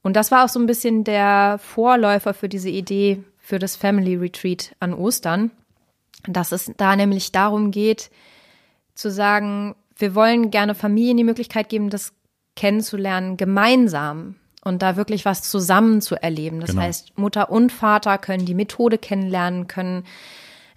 Und 0.00 0.16
das 0.16 0.30
war 0.30 0.42
auch 0.42 0.48
so 0.48 0.58
ein 0.58 0.64
bisschen 0.64 1.04
der 1.04 1.60
Vorläufer 1.62 2.32
für 2.32 2.48
diese 2.48 2.70
Idee 2.70 3.22
für 3.38 3.58
das 3.58 3.76
Family 3.76 4.16
Retreat 4.16 4.74
an 4.80 4.94
Ostern, 4.94 5.50
dass 6.26 6.52
es 6.52 6.72
da 6.78 6.96
nämlich 6.96 7.30
darum 7.30 7.72
geht, 7.72 8.10
zu 8.94 9.10
sagen, 9.10 9.74
wir 9.96 10.14
wollen 10.14 10.50
gerne 10.50 10.74
Familien 10.74 11.18
die 11.18 11.24
Möglichkeit 11.24 11.68
geben, 11.68 11.90
das 11.90 12.14
kennenzulernen, 12.56 13.36
gemeinsam 13.36 14.36
und 14.64 14.80
da 14.80 14.96
wirklich 14.96 15.26
was 15.26 15.42
zusammen 15.42 16.00
zu 16.00 16.14
erleben. 16.22 16.60
Das 16.60 16.70
genau. 16.70 16.82
heißt, 16.82 17.18
Mutter 17.18 17.50
und 17.50 17.70
Vater 17.70 18.16
können 18.16 18.46
die 18.46 18.54
Methode 18.54 18.96
kennenlernen, 18.96 19.66
können 19.66 20.04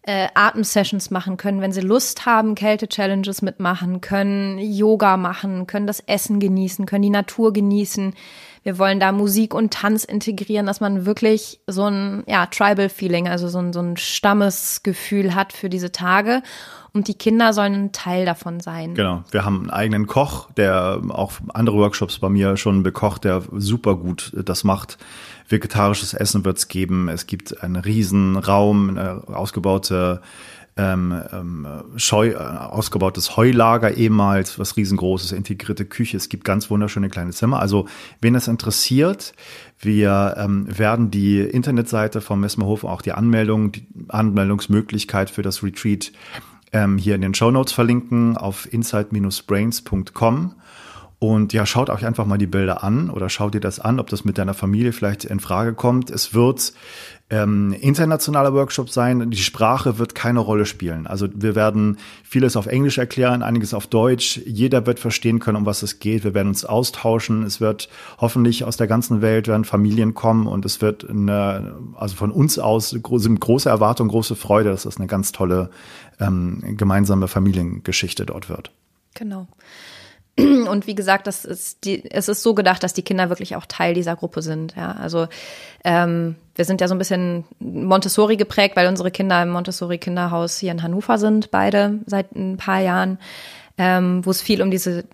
äh, 0.05 0.27
Atemsessions 0.33 1.11
machen 1.11 1.37
können, 1.37 1.61
wenn 1.61 1.71
sie 1.71 1.81
Lust 1.81 2.25
haben, 2.25 2.55
Kälte-Challenges 2.55 3.41
mitmachen, 3.41 4.01
können 4.01 4.59
Yoga 4.59 5.15
machen, 5.15 5.65
können 5.65 5.87
das 5.87 6.01
Essen 6.01 6.39
genießen, 6.39 6.85
können 6.85 7.03
die 7.03 7.09
Natur 7.09 7.53
genießen. 7.53 8.13
Wir 8.63 8.77
wollen 8.77 8.99
da 8.99 9.11
Musik 9.11 9.53
und 9.53 9.73
Tanz 9.73 10.03
integrieren, 10.03 10.65
dass 10.65 10.81
man 10.81 11.05
wirklich 11.05 11.61
so 11.67 11.85
ein 11.85 12.23
ja, 12.27 12.45
Tribal-Feeling, 12.45 13.27
also 13.27 13.47
so 13.47 13.59
ein, 13.59 13.73
so 13.73 13.79
ein 13.79 13.97
Stammesgefühl 13.97 15.35
hat 15.35 15.53
für 15.53 15.69
diese 15.69 15.91
Tage. 15.91 16.41
Und 16.93 17.07
die 17.07 17.15
Kinder 17.15 17.53
sollen 17.53 17.73
ein 17.73 17.91
Teil 17.91 18.25
davon 18.25 18.59
sein. 18.59 18.93
Genau. 18.93 19.23
Wir 19.31 19.43
haben 19.43 19.61
einen 19.61 19.69
eigenen 19.71 20.07
Koch, 20.07 20.51
der 20.51 21.01
auch 21.09 21.33
andere 21.53 21.77
Workshops 21.77 22.19
bei 22.19 22.29
mir 22.29 22.55
schon 22.55 22.83
bekocht, 22.83 23.23
der 23.23 23.41
super 23.51 23.95
gut 23.95 24.31
das 24.45 24.63
macht. 24.63 24.97
Vegetarisches 25.53 26.13
Essen 26.15 26.43
wird 26.43 26.57
es 26.57 26.67
geben. 26.67 27.09
Es 27.09 27.27
gibt 27.27 27.61
einen 27.63 27.75
riesen 27.75 28.35
Raum, 28.37 28.89
eine 28.89 29.21
ausgebaute 29.27 30.21
ähm, 30.75 31.21
ähm, 31.31 31.67
Scheu, 31.97 32.29
äh, 32.29 32.35
ausgebautes 32.35 33.37
Heulager 33.37 33.95
ehemals, 33.95 34.57
was 34.57 34.75
riesengroßes, 34.75 35.31
integrierte 35.31 35.85
Küche. 35.85 36.17
Es 36.17 36.29
gibt 36.29 36.43
ganz 36.45 36.71
wunderschöne 36.71 37.09
kleine 37.09 37.29
Zimmer. 37.29 37.59
Also, 37.59 37.87
wen 38.21 38.33
das 38.33 38.47
interessiert, 38.47 39.35
wir 39.77 40.33
ähm, 40.37 40.65
werden 40.75 41.11
die 41.11 41.39
Internetseite 41.41 42.21
vom 42.21 42.39
Messmerhof, 42.39 42.83
auch 42.85 43.03
die 43.03 43.11
Anmeldung, 43.11 43.71
die 43.71 43.85
Anmeldungsmöglichkeit 44.07 45.29
für 45.29 45.43
das 45.43 45.61
Retreat 45.61 46.11
ähm, 46.71 46.97
hier 46.97 47.13
in 47.13 47.21
den 47.21 47.35
Show 47.35 47.51
Notes 47.51 47.71
verlinken 47.71 48.35
auf 48.35 48.67
insight-brains.com. 48.73 50.55
Und 51.23 51.53
ja, 51.53 51.65
schaut 51.65 51.89
euch 51.89 52.05
einfach 52.05 52.25
mal 52.25 52.37
die 52.37 52.47
Bilder 52.47 52.83
an 52.83 53.09
oder 53.09 53.29
schaut 53.29 53.53
dir 53.53 53.61
das 53.61 53.79
an, 53.79 54.01
ob 54.01 54.09
das 54.09 54.25
mit 54.25 54.37
deiner 54.37 54.53
Familie 54.53 54.91
vielleicht 54.91 55.23
in 55.23 55.39
Frage 55.39 55.73
kommt. 55.73 56.09
Es 56.09 56.33
wird 56.33 56.73
ähm, 57.29 57.71
internationaler 57.79 58.53
Workshop 58.53 58.89
sein. 58.89 59.31
Die 59.31 59.37
Sprache 59.37 59.97
wird 59.97 60.15
keine 60.15 60.41
Rolle 60.41 60.65
spielen. 60.65 61.07
Also 61.07 61.29
wir 61.33 61.55
werden 61.55 61.97
vieles 62.25 62.57
auf 62.57 62.67
Englisch 62.67 62.97
erklären, 62.97 63.41
einiges 63.41 63.73
auf 63.73 63.87
Deutsch. 63.87 64.41
Jeder 64.45 64.85
wird 64.85 64.99
verstehen 64.99 65.39
können, 65.39 65.55
um 65.55 65.65
was 65.65 65.81
es 65.81 65.99
geht. 65.99 66.25
Wir 66.25 66.33
werden 66.33 66.49
uns 66.49 66.65
austauschen. 66.65 67.43
Es 67.43 67.61
wird 67.61 67.87
hoffentlich 68.17 68.65
aus 68.65 68.75
der 68.75 68.87
ganzen 68.87 69.21
Welt 69.21 69.47
werden 69.47 69.63
Familien 69.63 70.15
kommen 70.15 70.45
und 70.45 70.65
es 70.65 70.81
wird 70.81 71.09
eine, 71.09 71.73
also 71.95 72.17
von 72.17 72.31
uns 72.31 72.59
aus 72.59 72.93
große, 73.01 73.33
große 73.33 73.69
Erwartung, 73.69 74.09
große 74.09 74.35
Freude, 74.35 74.71
dass 74.71 74.83
das 74.83 74.97
eine 74.97 75.07
ganz 75.07 75.31
tolle 75.31 75.69
ähm, 76.19 76.75
gemeinsame 76.75 77.29
Familiengeschichte 77.29 78.25
dort 78.25 78.49
wird. 78.49 78.73
Genau. 79.13 79.47
Und 80.37 80.87
wie 80.87 80.95
gesagt, 80.95 81.27
das 81.27 81.45
ist 81.45 81.85
die, 81.85 82.09
es 82.09 82.27
ist 82.27 82.41
so 82.41 82.55
gedacht, 82.55 82.81
dass 82.83 82.93
die 82.93 83.03
Kinder 83.03 83.29
wirklich 83.29 83.55
auch 83.55 83.65
Teil 83.65 83.93
dieser 83.93 84.15
Gruppe 84.15 84.41
sind. 84.41 84.75
Ja, 84.75 84.93
also 84.93 85.27
ähm, 85.83 86.35
wir 86.55 86.65
sind 86.65 86.81
ja 86.81 86.87
so 86.87 86.95
ein 86.95 86.97
bisschen 86.97 87.45
Montessori 87.59 88.35
geprägt, 88.37 88.75
weil 88.75 88.87
unsere 88.87 89.11
Kinder 89.11 89.41
im 89.43 89.49
Montessori 89.49 89.99
Kinderhaus 89.99 90.57
hier 90.57 90.71
in 90.71 90.81
Hannover 90.81 91.17
sind, 91.17 91.51
beide 91.51 91.99
seit 92.07 92.35
ein 92.35 92.57
paar 92.57 92.79
Jahren, 92.79 93.19
ähm, 93.77 94.25
wo 94.25 94.31
es 94.31 94.41
viel 94.41 94.61
um 94.61 94.71
diese, 94.71 95.05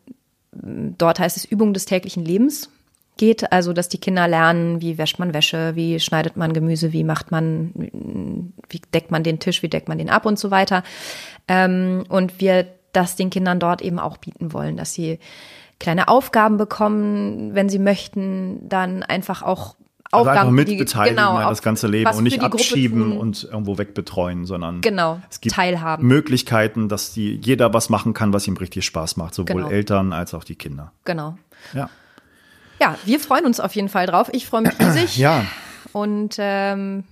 dort 0.53 1.19
heißt 1.19 1.36
es 1.38 1.45
Übung 1.45 1.73
des 1.73 1.86
täglichen 1.86 2.23
Lebens 2.23 2.69
geht, 3.17 3.51
also 3.51 3.73
dass 3.73 3.89
die 3.89 3.99
Kinder 3.99 4.27
lernen, 4.27 4.82
wie 4.82 4.97
wäscht 4.97 5.19
man 5.19 5.34
Wäsche, 5.34 5.75
wie 5.75 5.99
schneidet 5.99 6.38
man 6.38 6.53
Gemüse, 6.53 6.93
wie 6.93 7.03
macht 7.03 7.32
man, 7.32 7.73
wie 8.69 8.82
deckt 8.93 9.12
man 9.12 9.23
den 9.23 9.39
Tisch, 9.39 9.62
wie 9.62 9.69
deckt 9.69 9.89
man 9.89 9.97
den 9.97 10.10
ab 10.10 10.25
und 10.25 10.39
so 10.39 10.49
weiter. 10.49 10.84
Ähm, 11.47 12.05
und 12.08 12.39
wir 12.39 12.65
das 12.93 13.15
den 13.15 13.30
Kindern 13.30 13.60
dort 13.60 13.82
eben 13.82 13.99
auch 13.99 14.17
bieten 14.17 14.54
wollen, 14.54 14.78
dass 14.78 14.93
sie 14.93 15.19
kleine 15.80 16.08
Aufgaben 16.08 16.58
bekommen, 16.58 17.56
wenn 17.56 17.69
sie 17.69 17.80
möchten, 17.80 18.67
dann 18.67 19.04
einfach 19.04 19.43
auch 19.43 19.75
also 20.12 20.28
Aufgaben, 20.28 20.39
einfach 20.39 20.52
mitbeteiligen 20.52 21.17
genau, 21.17 21.36
an 21.36 21.49
das 21.49 21.62
ganze 21.62 21.88
Leben 21.88 22.10
und 22.12 22.23
nicht 22.23 22.41
abschieben 22.41 23.17
und 23.17 23.43
irgendwo 23.43 23.78
wegbetreuen, 23.78 24.45
sondern 24.45 24.82
genau, 24.82 25.21
es 25.30 25.39
gibt 25.39 25.56
teilhaben. 25.56 26.08
Möglichkeiten, 26.08 26.89
dass 26.89 27.13
die, 27.13 27.39
jeder 27.43 27.73
was 27.73 27.89
machen 27.89 28.13
kann, 28.13 28.34
was 28.34 28.47
ihm 28.47 28.58
richtig 28.58 28.86
Spaß 28.86 29.17
macht, 29.17 29.36
sowohl 29.36 29.62
genau. 29.62 29.69
Eltern 29.69 30.12
als 30.12 30.34
auch 30.34 30.43
die 30.43 30.56
Kinder. 30.56 30.91
Genau. 31.06 31.38
Ja. 31.73 31.89
Ja, 32.82 32.97
wir 33.06 33.19
freuen 33.19 33.45
uns 33.45 33.60
auf 33.60 33.75
jeden 33.75 33.89
Fall 33.89 34.08
drauf. 34.08 34.30
Ich 34.32 34.45
freue 34.47 34.62
mich 34.62 34.80
riesig. 34.80 35.17
ja. 35.17 35.45
Und 35.91 36.36
ähm, 36.39 37.04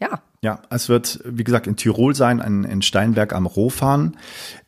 ja, 0.00 0.20
Ja, 0.40 0.60
es 0.70 0.88
wird, 0.88 1.20
wie 1.24 1.42
gesagt, 1.42 1.66
in 1.66 1.74
Tirol 1.74 2.14
sein, 2.14 2.38
in, 2.38 2.62
in 2.62 2.80
Steinberg 2.80 3.32
am 3.34 3.44
Rohfahren, 3.44 4.16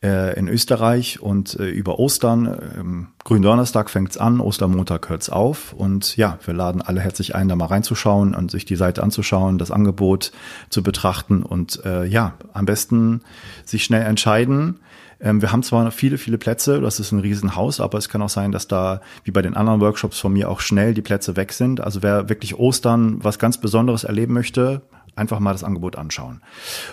äh, 0.03 0.37
in 0.37 0.49
Österreich 0.49 1.23
und 1.23 1.55
äh, 1.61 1.69
über 1.69 2.01
Ostern. 2.01 2.59
Ähm, 2.77 3.09
Gründonnerstag 3.23 3.89
fängt's 3.89 4.17
an, 4.17 4.41
Ostermontag 4.41 5.09
hört's 5.09 5.31
auf. 5.31 5.73
Und 5.73 6.17
ja, 6.17 6.41
wir 6.45 6.55
laden 6.55 6.83
alle 6.83 7.01
herzlich 7.01 7.37
ein, 7.37 7.47
da 7.47 7.55
mal 7.55 7.67
reinzuschauen 7.67 8.35
und 8.35 8.51
sich 8.51 8.65
die 8.65 8.75
Seite 8.75 9.05
anzuschauen, 9.05 9.59
das 9.59 9.71
Angebot 9.71 10.33
zu 10.71 10.83
betrachten 10.83 11.45
und 11.45 11.85
äh, 11.85 12.05
ja, 12.05 12.35
am 12.53 12.67
besten 12.67 13.21
sich 13.65 13.85
schnell 13.85 14.03
entscheiden. 14.03 14.81
Ähm, 15.21 15.41
wir 15.43 15.53
haben 15.53 15.63
zwar 15.63 15.91
viele, 15.93 16.19
viele 16.19 16.39
Plätze, 16.39 16.81
das 16.81 16.99
ist 16.99 17.13
ein 17.13 17.21
Riesenhaus, 17.21 17.81
aber 17.81 17.99
es 17.99 18.09
kann 18.09 18.23
auch 18.23 18.29
sein, 18.29 18.53
dass 18.53 18.67
da, 18.67 19.03
wie 19.25 19.31
bei 19.31 19.43
den 19.43 19.55
anderen 19.55 19.81
Workshops 19.81 20.19
von 20.19 20.33
mir, 20.33 20.49
auch 20.51 20.61
schnell 20.61 20.95
die 20.95 21.03
Plätze 21.03 21.37
weg 21.37 21.53
sind. 21.53 21.81
Also 21.81 22.03
wer 22.03 22.29
wirklich 22.29 22.59
Ostern 22.59 23.23
was 23.23 23.39
ganz 23.39 23.59
Besonderes 23.59 24.05
erleben 24.05 24.33
möchte, 24.33 24.83
einfach 25.21 25.39
mal 25.39 25.53
das 25.53 25.63
Angebot 25.63 25.97
anschauen. 25.97 26.41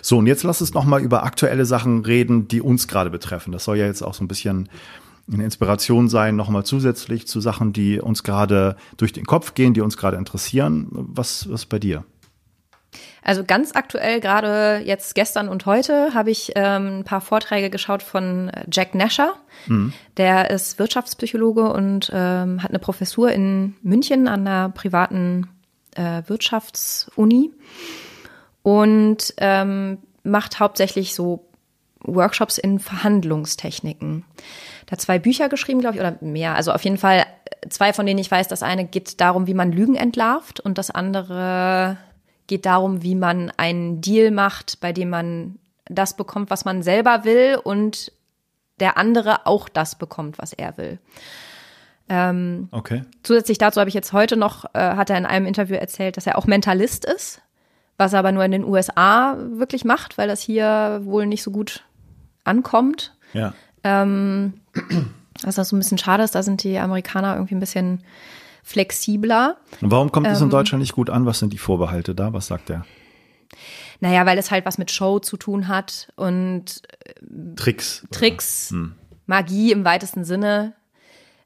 So, 0.01 0.17
und 0.17 0.27
jetzt 0.27 0.43
lass 0.43 0.61
uns 0.61 0.73
noch 0.73 0.85
mal 0.85 1.01
über 1.01 1.23
aktuelle 1.23 1.65
Sachen 1.65 2.05
reden, 2.05 2.47
die 2.47 2.61
uns 2.61 2.87
gerade 2.87 3.09
betreffen. 3.09 3.51
Das 3.51 3.63
soll 3.63 3.77
ja 3.77 3.85
jetzt 3.85 4.03
auch 4.03 4.13
so 4.13 4.23
ein 4.23 4.27
bisschen 4.27 4.69
eine 5.31 5.43
Inspiration 5.43 6.07
sein, 6.07 6.35
noch 6.35 6.49
mal 6.49 6.63
zusätzlich 6.63 7.27
zu 7.27 7.41
Sachen, 7.41 7.73
die 7.73 7.99
uns 7.99 8.23
gerade 8.23 8.77
durch 8.95 9.11
den 9.11 9.25
Kopf 9.25 9.55
gehen, 9.55 9.73
die 9.73 9.81
uns 9.81 9.97
gerade 9.97 10.17
interessieren. 10.17 10.87
Was, 10.91 11.49
was 11.51 11.65
bei 11.65 11.79
dir? 11.79 12.05
Also 13.21 13.43
ganz 13.43 13.75
aktuell, 13.75 14.21
gerade 14.21 14.81
jetzt 14.85 15.13
gestern 15.13 15.49
und 15.49 15.65
heute, 15.65 16.13
habe 16.13 16.31
ich 16.31 16.53
ähm, 16.55 16.99
ein 16.99 17.03
paar 17.03 17.19
Vorträge 17.19 17.69
geschaut 17.69 18.01
von 18.01 18.49
Jack 18.71 18.95
Nasher. 18.95 19.33
Mhm. 19.67 19.91
Der 20.15 20.49
ist 20.49 20.79
Wirtschaftspsychologe 20.79 21.73
und 21.73 22.09
ähm, 22.13 22.63
hat 22.63 22.69
eine 22.71 22.79
Professur 22.79 23.31
in 23.31 23.75
München 23.81 24.29
an 24.29 24.47
einer 24.47 24.69
privaten 24.69 25.47
äh, 25.95 26.21
Wirtschaftsuni 26.27 27.51
und 28.67 29.33
ähm, 29.37 29.99
macht 30.23 30.59
hauptsächlich 30.59 31.15
so 31.15 31.47
Workshops 32.01 32.57
in 32.57 32.79
Verhandlungstechniken. 32.79 34.25
Da 34.85 34.91
hat 34.91 34.99
zwei 34.99 35.19
Bücher 35.19 35.47
geschrieben, 35.47 35.79
glaube 35.79 35.95
ich, 35.95 36.01
oder 36.01 36.17
mehr. 36.19 36.53
Also 36.55 36.73
auf 36.73 36.83
jeden 36.83 36.97
Fall 36.97 37.25
zwei, 37.69 37.93
von 37.93 38.05
denen 38.05 38.19
ich 38.19 38.29
weiß. 38.29 38.49
Das 38.49 38.63
eine 38.63 38.83
geht 38.83 39.21
darum, 39.21 39.47
wie 39.47 39.53
man 39.53 39.71
Lügen 39.71 39.95
entlarvt 39.95 40.59
und 40.59 40.77
das 40.77 40.91
andere 40.91 41.95
geht 42.47 42.65
darum, 42.65 43.03
wie 43.03 43.15
man 43.15 43.53
einen 43.55 44.01
Deal 44.01 44.31
macht, 44.31 44.81
bei 44.81 44.91
dem 44.91 45.11
man 45.11 45.59
das 45.85 46.17
bekommt, 46.17 46.49
was 46.49 46.65
man 46.65 46.83
selber 46.83 47.23
will 47.23 47.57
und 47.63 48.11
der 48.81 48.97
andere 48.97 49.47
auch 49.47 49.69
das 49.69 49.95
bekommt, 49.95 50.39
was 50.39 50.51
er 50.51 50.75
will. 50.75 50.99
Ähm, 52.09 52.67
okay. 52.71 53.03
Zusätzlich 53.23 53.59
dazu 53.59 53.79
habe 53.79 53.87
ich 53.87 53.95
jetzt 53.95 54.11
heute 54.11 54.35
noch, 54.35 54.65
äh, 54.73 54.79
hat 54.79 55.09
er 55.09 55.17
in 55.17 55.25
einem 55.25 55.45
Interview 55.45 55.77
erzählt, 55.77 56.17
dass 56.17 56.27
er 56.27 56.37
auch 56.37 56.47
Mentalist 56.47 57.05
ist 57.05 57.41
was 57.97 58.13
er 58.13 58.19
aber 58.19 58.31
nur 58.31 58.45
in 58.45 58.51
den 58.51 58.63
USA 58.63 59.37
wirklich 59.37 59.83
macht, 59.83 60.17
weil 60.17 60.27
das 60.27 60.41
hier 60.41 61.01
wohl 61.03 61.25
nicht 61.25 61.43
so 61.43 61.51
gut 61.51 61.83
ankommt. 62.43 63.15
Ja. 63.33 63.53
Ähm, 63.83 64.53
was 65.43 65.55
das 65.55 65.69
so 65.69 65.75
ein 65.75 65.79
bisschen 65.79 65.97
schade 65.97 66.23
ist, 66.23 66.35
da 66.35 66.43
sind 66.43 66.63
die 66.63 66.77
Amerikaner 66.77 67.35
irgendwie 67.35 67.55
ein 67.55 67.59
bisschen 67.59 68.03
flexibler. 68.63 69.57
Und 69.81 69.91
warum 69.91 70.11
kommt 70.11 70.27
es 70.27 70.39
ähm, 70.39 70.45
in 70.45 70.49
Deutschland 70.49 70.81
nicht 70.81 70.93
gut 70.93 71.09
an? 71.09 71.25
Was 71.25 71.39
sind 71.39 71.53
die 71.53 71.57
Vorbehalte 71.57 72.13
da? 72.13 72.33
Was 72.33 72.47
sagt 72.47 72.69
er? 72.69 72.85
Naja, 73.99 74.25
weil 74.25 74.37
es 74.37 74.51
halt 74.51 74.65
was 74.65 74.77
mit 74.77 74.91
Show 74.91 75.19
zu 75.19 75.37
tun 75.37 75.67
hat 75.67 76.11
und 76.15 76.83
äh, 77.05 77.55
Tricks. 77.55 78.05
Tricks, 78.11 78.69
hm. 78.71 78.93
Magie 79.25 79.71
im 79.71 79.85
weitesten 79.85 80.23
Sinne. 80.23 80.73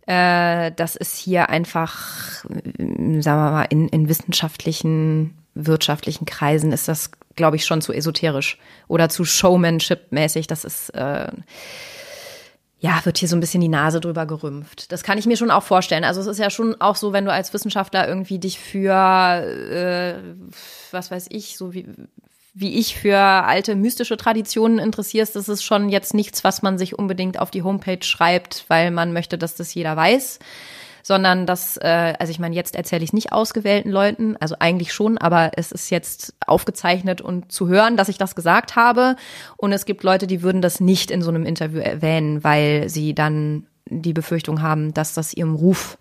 Äh, 0.05 0.71
das 0.75 0.95
ist 0.95 1.15
hier 1.15 1.49
einfach, 1.49 2.43
äh, 2.45 3.21
sagen 3.21 3.41
wir 3.41 3.51
mal, 3.51 3.67
in, 3.69 3.87
in 3.87 4.09
wissenschaftlichen 4.09 5.35
wirtschaftlichen 5.53 6.25
Kreisen 6.25 6.71
ist 6.71 6.87
das, 6.87 7.11
glaube 7.35 7.55
ich, 7.55 7.65
schon 7.65 7.81
zu 7.81 7.93
esoterisch 7.93 8.57
oder 8.87 9.09
zu 9.09 9.23
Showmanship-mäßig. 9.25 10.47
Das 10.47 10.63
ist, 10.63 10.89
äh, 10.91 11.31
ja, 12.79 12.99
wird 13.03 13.17
hier 13.17 13.27
so 13.27 13.35
ein 13.35 13.41
bisschen 13.41 13.61
die 13.61 13.67
Nase 13.67 13.99
drüber 13.99 14.25
gerümpft. 14.25 14.91
Das 14.91 15.03
kann 15.03 15.17
ich 15.17 15.25
mir 15.25 15.37
schon 15.37 15.51
auch 15.51 15.63
vorstellen. 15.63 16.03
Also 16.03 16.21
es 16.21 16.27
ist 16.27 16.39
ja 16.39 16.49
schon 16.49 16.79
auch 16.81 16.95
so, 16.95 17.13
wenn 17.13 17.25
du 17.25 17.31
als 17.31 17.53
Wissenschaftler 17.53 18.07
irgendwie 18.07 18.39
dich 18.39 18.59
für, 18.59 18.93
äh, 18.93 20.15
was 20.91 21.11
weiß 21.11 21.27
ich, 21.29 21.57
so 21.57 21.73
wie, 21.73 21.87
wie 22.53 22.79
ich 22.79 22.95
für 22.95 23.17
alte 23.17 23.75
mystische 23.75 24.17
Traditionen 24.17 24.79
interessierst, 24.79 25.35
das 25.35 25.47
ist 25.47 25.63
schon 25.63 25.89
jetzt 25.89 26.13
nichts, 26.13 26.43
was 26.43 26.61
man 26.61 26.77
sich 26.77 26.97
unbedingt 26.97 27.39
auf 27.39 27.51
die 27.51 27.63
Homepage 27.63 28.03
schreibt, 28.03 28.65
weil 28.67 28.91
man 28.91 29.13
möchte, 29.13 29.37
dass 29.37 29.55
das 29.55 29.73
jeder 29.73 29.95
weiß 29.95 30.39
sondern 31.03 31.45
dass, 31.45 31.77
äh, 31.77 32.13
also 32.19 32.31
ich 32.31 32.39
meine, 32.39 32.55
jetzt 32.55 32.75
erzähle 32.75 33.03
ich 33.03 33.09
es 33.09 33.13
nicht 33.13 33.31
ausgewählten 33.31 33.89
Leuten, 33.89 34.37
also 34.37 34.55
eigentlich 34.59 34.93
schon, 34.93 35.17
aber 35.17 35.51
es 35.55 35.71
ist 35.71 35.89
jetzt 35.89 36.35
aufgezeichnet 36.45 37.21
und 37.21 37.51
zu 37.51 37.67
hören, 37.67 37.97
dass 37.97 38.09
ich 38.09 38.17
das 38.17 38.35
gesagt 38.35 38.75
habe. 38.75 39.15
Und 39.57 39.71
es 39.71 39.85
gibt 39.85 40.03
Leute, 40.03 40.27
die 40.27 40.41
würden 40.41 40.61
das 40.61 40.79
nicht 40.79 41.11
in 41.11 41.21
so 41.21 41.29
einem 41.29 41.45
Interview 41.45 41.79
erwähnen, 41.79 42.43
weil 42.43 42.89
sie 42.89 43.13
dann 43.13 43.67
die 43.85 44.13
Befürchtung 44.13 44.61
haben, 44.61 44.93
dass 44.93 45.13
das 45.13 45.33
ihrem 45.33 45.55
Ruf 45.55 45.97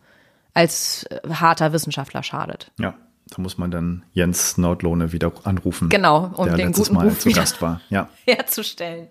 als 0.54 1.04
äh, 1.04 1.20
harter 1.28 1.72
Wissenschaftler 1.72 2.22
schadet. 2.22 2.70
Ja. 2.78 2.94
Da 3.30 3.40
muss 3.40 3.58
man 3.58 3.70
dann 3.70 4.02
Jens 4.12 4.58
Nordlohne 4.58 5.12
wieder 5.12 5.32
anrufen. 5.44 5.88
Genau, 5.88 6.32
um 6.34 6.46
der 6.46 6.56
den 6.56 6.66
letztes 6.68 6.88
guten 6.88 6.98
Mal 6.98 7.08
Ruf 7.08 7.20
zu 7.20 7.30
Gast 7.30 7.62
war. 7.62 7.80
Ja. 7.88 8.08
herzustellen. 8.24 9.06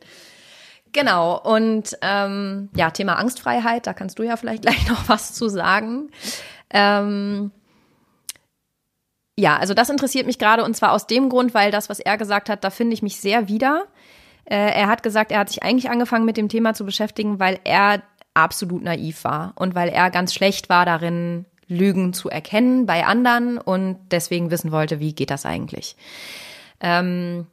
Genau, 0.92 1.40
und 1.40 1.98
ähm, 2.02 2.70
ja, 2.76 2.90
Thema 2.90 3.16
Angstfreiheit, 3.16 3.86
da 3.86 3.94
kannst 3.94 4.20
du 4.20 4.24
ja 4.24 4.38
vielleicht 4.38 4.62
gleich 4.64 4.88
noch 4.90 5.08
was 5.08 5.34
zu 5.34 5.50
sagen. 5.50 6.10
Ähm, 6.70 7.52
ja, 9.38 9.58
also 9.58 9.74
das 9.74 9.90
interessiert 9.90 10.26
mich 10.26 10.40
gerade 10.40 10.64
und 10.64 10.76
zwar 10.76 10.92
aus 10.92 11.08
dem 11.08 11.30
Grund, 11.30 11.54
weil 11.54 11.72
das, 11.72 11.90
was 11.90 12.00
er 12.00 12.18
gesagt 12.18 12.50
hat, 12.50 12.64
da 12.64 12.70
finde 12.70 12.94
ich 12.94 13.02
mich 13.02 13.22
sehr 13.22 13.48
wieder. 13.48 13.86
Äh, 14.46 14.72
er 14.72 14.88
hat 14.88 15.04
gesagt, 15.04 15.32
er 15.32 15.40
hat 15.40 15.50
sich 15.50 15.64
eigentlich 15.64 15.90
angefangen 15.90 16.26
mit 16.26 16.38
dem 16.38 16.50
Thema 16.50 16.74
zu 16.74 16.86
beschäftigen, 16.86 17.40
weil 17.40 17.60
er 17.64 18.02
absolut 18.34 18.84
naiv 18.84 19.24
war 19.24 19.54
und 19.56 19.76
weil 19.76 19.90
er 19.90 20.12
ganz 20.12 20.34
schlecht 20.34 20.70
war 20.70 20.86
darin, 20.86 21.46
Lügen 21.68 22.14
zu 22.14 22.30
erkennen 22.30 22.88
bei 22.88 23.06
anderen 23.06 23.60
und 23.60 24.00
deswegen 24.10 24.50
wissen 24.50 24.72
wollte, 24.72 25.00
wie 25.00 25.14
geht 25.14 25.30
das 25.30 25.46
eigentlich. 25.46 25.96
Ähm, 26.82 27.46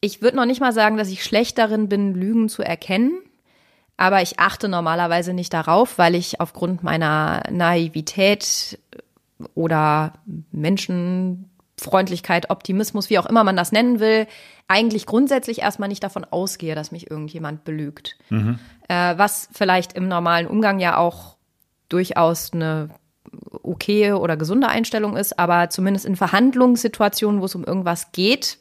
ich 0.00 0.22
würde 0.22 0.36
noch 0.36 0.46
nicht 0.46 0.60
mal 0.60 0.72
sagen, 0.72 0.96
dass 0.96 1.08
ich 1.08 1.24
schlecht 1.24 1.58
darin 1.58 1.88
bin, 1.88 2.14
Lügen 2.14 2.48
zu 2.48 2.62
erkennen. 2.62 3.20
Aber 3.96 4.22
ich 4.22 4.38
achte 4.38 4.68
normalerweise 4.68 5.32
nicht 5.32 5.52
darauf, 5.52 5.98
weil 5.98 6.14
ich 6.14 6.40
aufgrund 6.40 6.84
meiner 6.84 7.42
Naivität 7.50 8.78
oder 9.54 10.12
Menschenfreundlichkeit, 10.52 12.50
Optimismus, 12.50 13.10
wie 13.10 13.18
auch 13.18 13.26
immer 13.26 13.42
man 13.42 13.56
das 13.56 13.72
nennen 13.72 13.98
will, 13.98 14.28
eigentlich 14.68 15.04
grundsätzlich 15.04 15.62
erstmal 15.62 15.88
nicht 15.88 16.04
davon 16.04 16.24
ausgehe, 16.24 16.76
dass 16.76 16.92
mich 16.92 17.10
irgendjemand 17.10 17.64
belügt. 17.64 18.16
Mhm. 18.30 18.60
Äh, 18.88 19.18
was 19.18 19.48
vielleicht 19.52 19.94
im 19.94 20.06
normalen 20.06 20.46
Umgang 20.46 20.78
ja 20.78 20.96
auch 20.96 21.36
durchaus 21.88 22.52
eine 22.52 22.90
okay 23.62 24.12
oder 24.12 24.36
gesunde 24.36 24.68
Einstellung 24.68 25.16
ist, 25.16 25.38
aber 25.38 25.70
zumindest 25.70 26.06
in 26.06 26.16
Verhandlungssituationen, 26.16 27.40
wo 27.40 27.46
es 27.46 27.54
um 27.54 27.64
irgendwas 27.64 28.12
geht, 28.12 28.58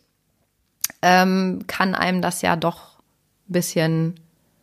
ähm, 1.01 1.65
kann 1.67 1.95
einem 1.95 2.21
das 2.21 2.41
ja 2.41 2.55
doch 2.55 2.99
ein 3.49 3.53
bisschen 3.53 4.15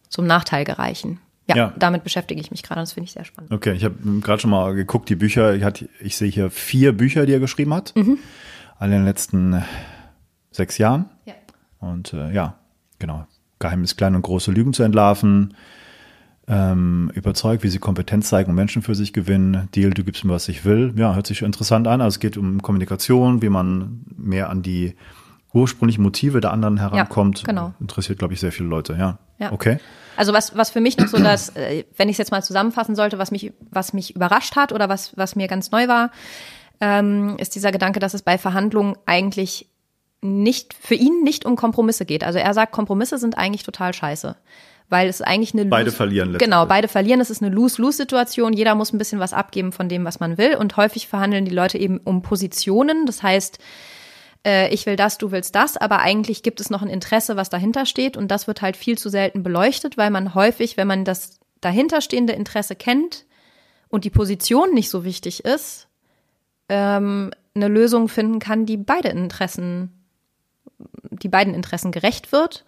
zum 0.08 0.26
Nachteil 0.26 0.64
gereichen. 0.64 1.20
Ja, 1.48 1.56
ja. 1.56 1.72
damit 1.76 2.04
beschäftige 2.04 2.40
ich 2.40 2.50
mich 2.50 2.62
gerade 2.62 2.80
und 2.80 2.86
das 2.86 2.94
finde 2.94 3.06
ich 3.06 3.12
sehr 3.12 3.24
spannend. 3.24 3.52
Okay, 3.52 3.72
ich 3.72 3.84
habe 3.84 3.96
gerade 4.20 4.40
schon 4.40 4.50
mal 4.50 4.74
geguckt, 4.74 5.10
die 5.10 5.16
Bücher, 5.16 5.54
ich, 5.54 5.62
hat, 5.62 5.84
ich 6.00 6.16
sehe 6.16 6.30
hier 6.30 6.50
vier 6.50 6.96
Bücher, 6.96 7.26
die 7.26 7.34
er 7.34 7.40
geschrieben 7.40 7.74
hat. 7.74 7.94
Mhm. 7.96 8.18
Alle 8.78 8.92
in 8.94 9.00
den 9.00 9.06
letzten 9.06 9.62
sechs 10.50 10.78
Jahren. 10.78 11.10
Ja. 11.26 11.34
Und 11.80 12.14
äh, 12.14 12.32
ja, 12.32 12.58
genau. 12.98 13.26
Geheimnis, 13.58 13.96
kleine 13.96 14.16
und 14.16 14.22
große 14.22 14.52
Lügen 14.52 14.72
zu 14.72 14.82
entlarven. 14.82 15.54
Ähm, 16.46 17.10
überzeugt, 17.14 17.62
wie 17.62 17.68
sie 17.68 17.78
Kompetenz 17.78 18.28
zeigen 18.28 18.50
und 18.50 18.56
Menschen 18.56 18.82
für 18.82 18.94
sich 18.94 19.12
gewinnen. 19.12 19.68
Deal, 19.74 19.90
du 19.90 20.04
gibst 20.04 20.24
mir, 20.24 20.32
was 20.32 20.48
ich 20.48 20.64
will. 20.64 20.92
Ja, 20.96 21.14
hört 21.14 21.26
sich 21.26 21.42
interessant 21.42 21.88
an. 21.88 22.00
Also 22.00 22.16
es 22.16 22.20
geht 22.20 22.36
um 22.36 22.60
Kommunikation, 22.60 23.42
wie 23.42 23.48
man 23.48 24.04
mehr 24.16 24.50
an 24.50 24.62
die 24.62 24.94
ursprünglichen 25.54 26.02
Motive 26.02 26.40
der 26.40 26.52
anderen 26.52 26.76
herankommt, 26.76 27.40
ja, 27.40 27.46
genau. 27.46 27.72
interessiert, 27.80 28.18
glaube 28.18 28.34
ich, 28.34 28.40
sehr 28.40 28.52
viele 28.52 28.68
Leute. 28.68 28.94
Ja. 28.98 29.18
ja. 29.38 29.52
Okay. 29.52 29.78
Also 30.16 30.32
was, 30.32 30.56
was 30.56 30.70
für 30.70 30.80
mich 30.80 30.98
noch 30.98 31.08
so 31.08 31.18
das, 31.18 31.50
äh, 31.56 31.84
wenn 31.96 32.08
ich 32.08 32.14
es 32.14 32.18
jetzt 32.18 32.30
mal 32.30 32.42
zusammenfassen 32.42 32.94
sollte, 32.94 33.18
was 33.18 33.30
mich, 33.30 33.52
was 33.70 33.92
mich 33.92 34.14
überrascht 34.14 34.56
hat 34.56 34.72
oder 34.72 34.88
was, 34.88 35.16
was 35.16 35.36
mir 35.36 35.48
ganz 35.48 35.70
neu 35.70 35.88
war, 35.88 36.10
ähm, 36.80 37.36
ist 37.38 37.54
dieser 37.54 37.72
Gedanke, 37.72 38.00
dass 38.00 38.14
es 38.14 38.22
bei 38.22 38.36
Verhandlungen 38.36 38.96
eigentlich 39.06 39.68
nicht, 40.20 40.74
für 40.74 40.94
ihn 40.94 41.22
nicht 41.22 41.44
um 41.44 41.54
Kompromisse 41.56 42.06
geht. 42.06 42.24
Also 42.24 42.38
er 42.38 42.54
sagt, 42.54 42.72
Kompromisse 42.72 43.18
sind 43.18 43.36
eigentlich 43.38 43.62
total 43.62 43.92
scheiße. 43.92 44.36
Weil 44.90 45.08
es 45.08 45.22
eigentlich 45.22 45.54
eine 45.54 45.64
Beide 45.64 45.90
verlieren 45.90 46.36
Genau, 46.36 46.66
beide 46.66 46.88
verlieren. 46.88 47.20
Es 47.20 47.30
ist 47.30 47.42
eine 47.42 47.54
Lose-Lose-Situation. 47.54 48.52
Jeder 48.52 48.74
muss 48.74 48.92
ein 48.92 48.98
bisschen 48.98 49.18
was 49.18 49.32
abgeben 49.32 49.72
von 49.72 49.88
dem, 49.88 50.04
was 50.04 50.20
man 50.20 50.36
will. 50.36 50.56
Und 50.56 50.76
häufig 50.76 51.08
verhandeln 51.08 51.46
die 51.46 51.54
Leute 51.54 51.78
eben 51.78 51.98
um 51.98 52.20
Positionen. 52.20 53.06
Das 53.06 53.22
heißt, 53.22 53.58
äh, 54.44 54.72
ich 54.72 54.86
will 54.86 54.96
das, 54.96 55.18
du 55.18 55.30
willst 55.30 55.54
das, 55.54 55.76
aber 55.76 56.00
eigentlich 56.00 56.42
gibt 56.42 56.60
es 56.60 56.70
noch 56.70 56.82
ein 56.82 56.88
Interesse, 56.88 57.36
was 57.36 57.50
dahinter 57.50 57.86
steht 57.86 58.16
und 58.16 58.28
das 58.28 58.46
wird 58.46 58.62
halt 58.62 58.76
viel 58.76 58.98
zu 58.98 59.08
selten 59.08 59.42
beleuchtet, 59.42 59.96
weil 59.96 60.10
man 60.10 60.34
häufig, 60.34 60.76
wenn 60.76 60.86
man 60.86 61.04
das 61.04 61.38
dahinterstehende 61.60 62.32
Interesse 62.32 62.76
kennt 62.76 63.24
und 63.88 64.04
die 64.04 64.10
Position 64.10 64.74
nicht 64.74 64.90
so 64.90 65.04
wichtig 65.04 65.44
ist, 65.44 65.88
ähm, 66.68 67.30
eine 67.54 67.68
Lösung 67.68 68.08
finden 68.08 68.38
kann, 68.38 68.66
die 68.66 68.76
beide 68.76 69.08
Interessen 69.08 69.92
die 71.10 71.28
beiden 71.28 71.54
Interessen 71.54 71.92
gerecht 71.92 72.32
wird, 72.32 72.64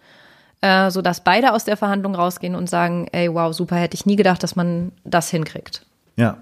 äh, 0.61 0.89
sodass 0.89 1.23
beide 1.23 1.53
aus 1.53 1.65
der 1.65 1.77
Verhandlung 1.77 2.15
rausgehen 2.15 2.55
und 2.55 2.69
sagen, 2.69 3.07
ey, 3.11 3.33
wow, 3.33 3.53
super, 3.53 3.75
hätte 3.75 3.95
ich 3.95 4.05
nie 4.05 4.15
gedacht, 4.15 4.41
dass 4.43 4.55
man 4.55 4.91
das 5.03 5.29
hinkriegt. 5.29 5.85
Ja, 6.15 6.37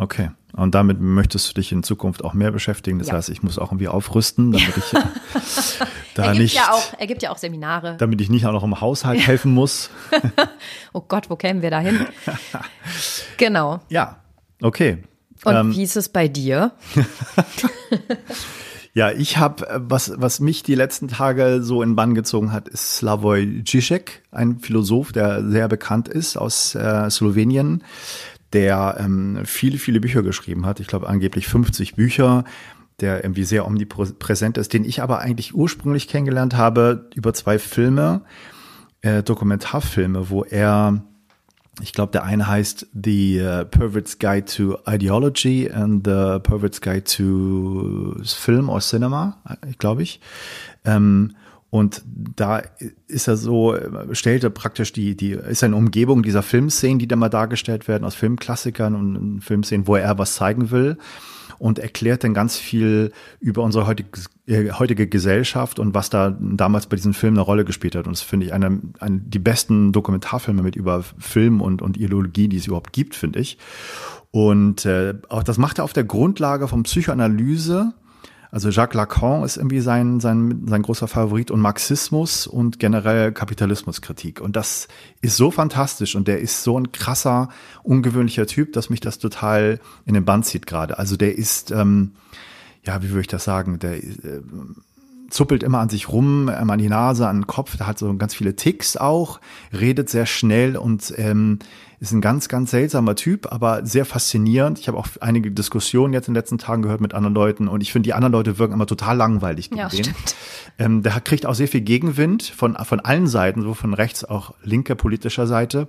okay. 0.00 0.30
Und 0.52 0.74
damit 0.74 1.00
möchtest 1.00 1.48
du 1.48 1.54
dich 1.54 1.70
in 1.72 1.82
Zukunft 1.82 2.24
auch 2.24 2.34
mehr 2.34 2.50
beschäftigen. 2.50 2.98
Das 2.98 3.08
ja. 3.08 3.14
heißt, 3.14 3.28
ich 3.28 3.42
muss 3.42 3.58
auch 3.58 3.68
irgendwie 3.68 3.88
aufrüsten, 3.88 4.50
damit 4.52 4.76
ich 4.76 4.84
da 6.14 6.24
er 6.24 6.34
nicht. 6.34 6.54
Ja 6.54 6.72
auch, 6.72 6.92
er 6.98 7.06
gibt 7.06 7.22
ja 7.22 7.30
auch 7.30 7.38
Seminare. 7.38 7.96
Damit 7.98 8.20
ich 8.20 8.30
nicht 8.30 8.46
auch 8.46 8.52
noch 8.52 8.64
im 8.64 8.80
Haushalt 8.80 9.24
helfen 9.24 9.54
muss. 9.54 9.90
oh 10.92 11.02
Gott, 11.06 11.30
wo 11.30 11.36
kämen 11.36 11.62
wir 11.62 11.70
da 11.70 11.80
hin? 11.80 12.06
genau. 13.36 13.80
Ja, 13.88 14.16
okay. 14.60 14.98
Und 15.44 15.54
ähm, 15.54 15.74
wie 15.74 15.82
ist 15.82 15.96
es 15.96 16.08
bei 16.08 16.28
dir? 16.28 16.72
ja, 18.92 19.10
ich 19.10 19.38
habe, 19.38 19.68
äh, 19.68 19.80
was, 19.80 20.12
was 20.16 20.40
mich 20.40 20.62
die 20.62 20.74
letzten 20.74 21.08
Tage 21.08 21.62
so 21.62 21.82
in 21.82 21.96
Bann 21.96 22.14
gezogen 22.14 22.52
hat, 22.52 22.68
ist 22.68 22.96
Slavoj 22.96 23.62
Žižek, 23.64 24.22
ein 24.32 24.58
Philosoph, 24.58 25.12
der 25.12 25.48
sehr 25.48 25.68
bekannt 25.68 26.08
ist 26.08 26.36
aus 26.36 26.74
äh, 26.74 27.08
Slowenien, 27.08 27.84
der 28.52 28.96
ähm, 28.98 29.40
viele, 29.44 29.78
viele 29.78 30.00
Bücher 30.00 30.22
geschrieben 30.22 30.66
hat. 30.66 30.80
Ich 30.80 30.86
glaube 30.86 31.08
angeblich 31.08 31.46
50 31.46 31.94
Bücher, 31.94 32.44
der 33.00 33.24
irgendwie 33.24 33.44
sehr 33.44 33.66
omnipräsent 33.66 34.58
ist, 34.58 34.72
den 34.72 34.84
ich 34.84 35.02
aber 35.02 35.20
eigentlich 35.20 35.54
ursprünglich 35.54 36.08
kennengelernt 36.08 36.56
habe 36.56 37.08
über 37.14 37.32
zwei 37.32 37.58
Filme, 37.58 38.22
äh, 39.02 39.22
Dokumentarfilme, 39.22 40.30
wo 40.30 40.44
er 40.44 41.02
ich 41.82 41.92
glaube, 41.92 42.12
der 42.12 42.24
eine 42.24 42.46
heißt 42.46 42.88
The 42.92 43.40
uh, 43.40 43.64
Pervert's 43.64 44.18
Guide 44.18 44.44
to 44.44 44.76
Ideology 44.86 45.70
and 45.70 46.06
The 46.06 46.38
Pervert's 46.42 46.80
Guide 46.80 47.04
to 47.04 48.16
Film 48.22 48.68
or 48.68 48.80
Cinema, 48.80 49.38
glaube 49.78 50.02
ich. 50.02 50.20
Ähm, 50.84 51.36
und 51.70 52.02
da 52.06 52.62
ist 53.06 53.28
er 53.28 53.36
so, 53.36 53.76
stellt 54.12 54.42
er 54.42 54.50
praktisch 54.50 54.92
die, 54.92 55.16
die, 55.16 55.30
ist 55.30 55.62
eine 55.62 55.76
Umgebung 55.76 56.22
dieser 56.22 56.42
Filmszenen, 56.42 56.98
die 56.98 57.06
da 57.06 57.14
mal 57.14 57.28
dargestellt 57.28 57.86
werden 57.86 58.04
aus 58.04 58.16
Filmklassikern 58.16 58.96
und 58.96 59.40
Filmszenen, 59.40 59.86
wo 59.86 59.94
er 59.94 60.18
was 60.18 60.34
zeigen 60.34 60.72
will 60.72 60.98
und 61.60 61.78
erklärt 61.78 62.24
dann 62.24 62.32
ganz 62.32 62.56
viel 62.56 63.12
über 63.38 63.62
unsere 63.62 63.86
heutige, 63.86 64.08
äh, 64.46 64.72
heutige 64.72 65.06
Gesellschaft 65.06 65.78
und 65.78 65.94
was 65.94 66.08
da 66.08 66.36
damals 66.40 66.86
bei 66.86 66.96
diesem 66.96 67.12
Film 67.12 67.34
eine 67.34 67.42
Rolle 67.42 67.66
gespielt 67.66 67.94
hat. 67.94 68.06
Und 68.06 68.16
das 68.16 68.22
finde 68.22 68.46
ich 68.46 68.52
eine, 68.54 68.80
eine, 68.98 69.18
die 69.18 69.38
besten 69.38 69.92
Dokumentarfilme 69.92 70.62
mit 70.62 70.74
über 70.74 71.04
Film 71.18 71.60
und, 71.60 71.82
und 71.82 71.98
Ideologie, 71.98 72.48
die 72.48 72.56
es 72.56 72.66
überhaupt 72.66 72.94
gibt, 72.94 73.14
finde 73.14 73.40
ich. 73.40 73.58
Und 74.30 74.86
äh, 74.86 75.14
auch 75.28 75.42
das 75.42 75.58
macht 75.58 75.78
er 75.78 75.84
auf 75.84 75.92
der 75.92 76.04
Grundlage 76.04 76.66
von 76.66 76.84
Psychoanalyse 76.84 77.92
also 78.50 78.68
Jacques 78.70 78.94
Lacan 78.94 79.44
ist 79.44 79.56
irgendwie 79.56 79.80
sein, 79.80 80.18
sein, 80.18 80.64
sein 80.66 80.82
großer 80.82 81.06
Favorit 81.06 81.50
und 81.50 81.60
Marxismus 81.60 82.46
und 82.46 82.78
generell 82.78 83.32
Kapitalismuskritik. 83.32 84.40
Und 84.40 84.56
das 84.56 84.88
ist 85.20 85.36
so 85.36 85.50
fantastisch 85.50 86.16
und 86.16 86.26
der 86.26 86.40
ist 86.40 86.64
so 86.64 86.78
ein 86.78 86.90
krasser, 86.90 87.48
ungewöhnlicher 87.84 88.46
Typ, 88.46 88.72
dass 88.72 88.90
mich 88.90 89.00
das 89.00 89.18
total 89.18 89.78
in 90.04 90.14
den 90.14 90.24
Band 90.24 90.46
zieht 90.46 90.66
gerade. 90.66 90.98
Also 90.98 91.16
der 91.16 91.38
ist, 91.38 91.70
ähm, 91.70 92.12
ja, 92.84 93.02
wie 93.02 93.10
würde 93.10 93.20
ich 93.20 93.26
das 93.28 93.44
sagen, 93.44 93.78
der 93.78 94.02
äh, 94.02 94.42
zuppelt 95.30 95.62
immer 95.62 95.78
an 95.78 95.88
sich 95.88 96.08
rum, 96.08 96.50
ähm, 96.52 96.70
an 96.70 96.78
die 96.78 96.88
Nase, 96.88 97.28
an 97.28 97.42
den 97.42 97.46
Kopf, 97.46 97.76
der 97.76 97.86
hat 97.86 97.98
so 97.98 98.12
ganz 98.16 98.34
viele 98.34 98.56
Ticks 98.56 98.96
auch, 98.96 99.40
redet 99.72 100.10
sehr 100.10 100.26
schnell 100.26 100.76
und 100.76 101.14
ähm, 101.16 101.60
ist 102.00 102.12
ein 102.12 102.22
ganz, 102.22 102.48
ganz 102.48 102.70
seltsamer 102.70 103.14
Typ, 103.14 103.52
aber 103.52 103.84
sehr 103.84 104.06
faszinierend. 104.06 104.78
Ich 104.78 104.88
habe 104.88 104.96
auch 104.96 105.06
einige 105.20 105.50
Diskussionen 105.50 106.14
jetzt 106.14 106.28
in 106.28 106.34
den 106.34 106.40
letzten 106.40 106.56
Tagen 106.56 106.80
gehört 106.80 107.02
mit 107.02 107.12
anderen 107.12 107.34
Leuten 107.34 107.68
und 107.68 107.82
ich 107.82 107.92
finde, 107.92 108.06
die 108.06 108.14
anderen 108.14 108.32
Leute 108.32 108.58
wirken 108.58 108.72
immer 108.72 108.86
total 108.86 109.18
langweilig 109.18 109.68
gegen 109.68 109.80
ja, 109.80 109.88
den. 109.88 110.04
Stimmt. 110.04 110.34
Ähm, 110.78 111.02
der 111.02 111.20
kriegt 111.20 111.44
auch 111.44 111.54
sehr 111.54 111.68
viel 111.68 111.82
Gegenwind 111.82 112.42
von, 112.42 112.74
von 112.76 113.00
allen 113.00 113.26
Seiten, 113.26 113.60
so 113.62 113.74
von 113.74 113.92
rechts, 113.92 114.24
auch 114.24 114.54
linker 114.62 114.94
politischer 114.94 115.46
Seite 115.46 115.88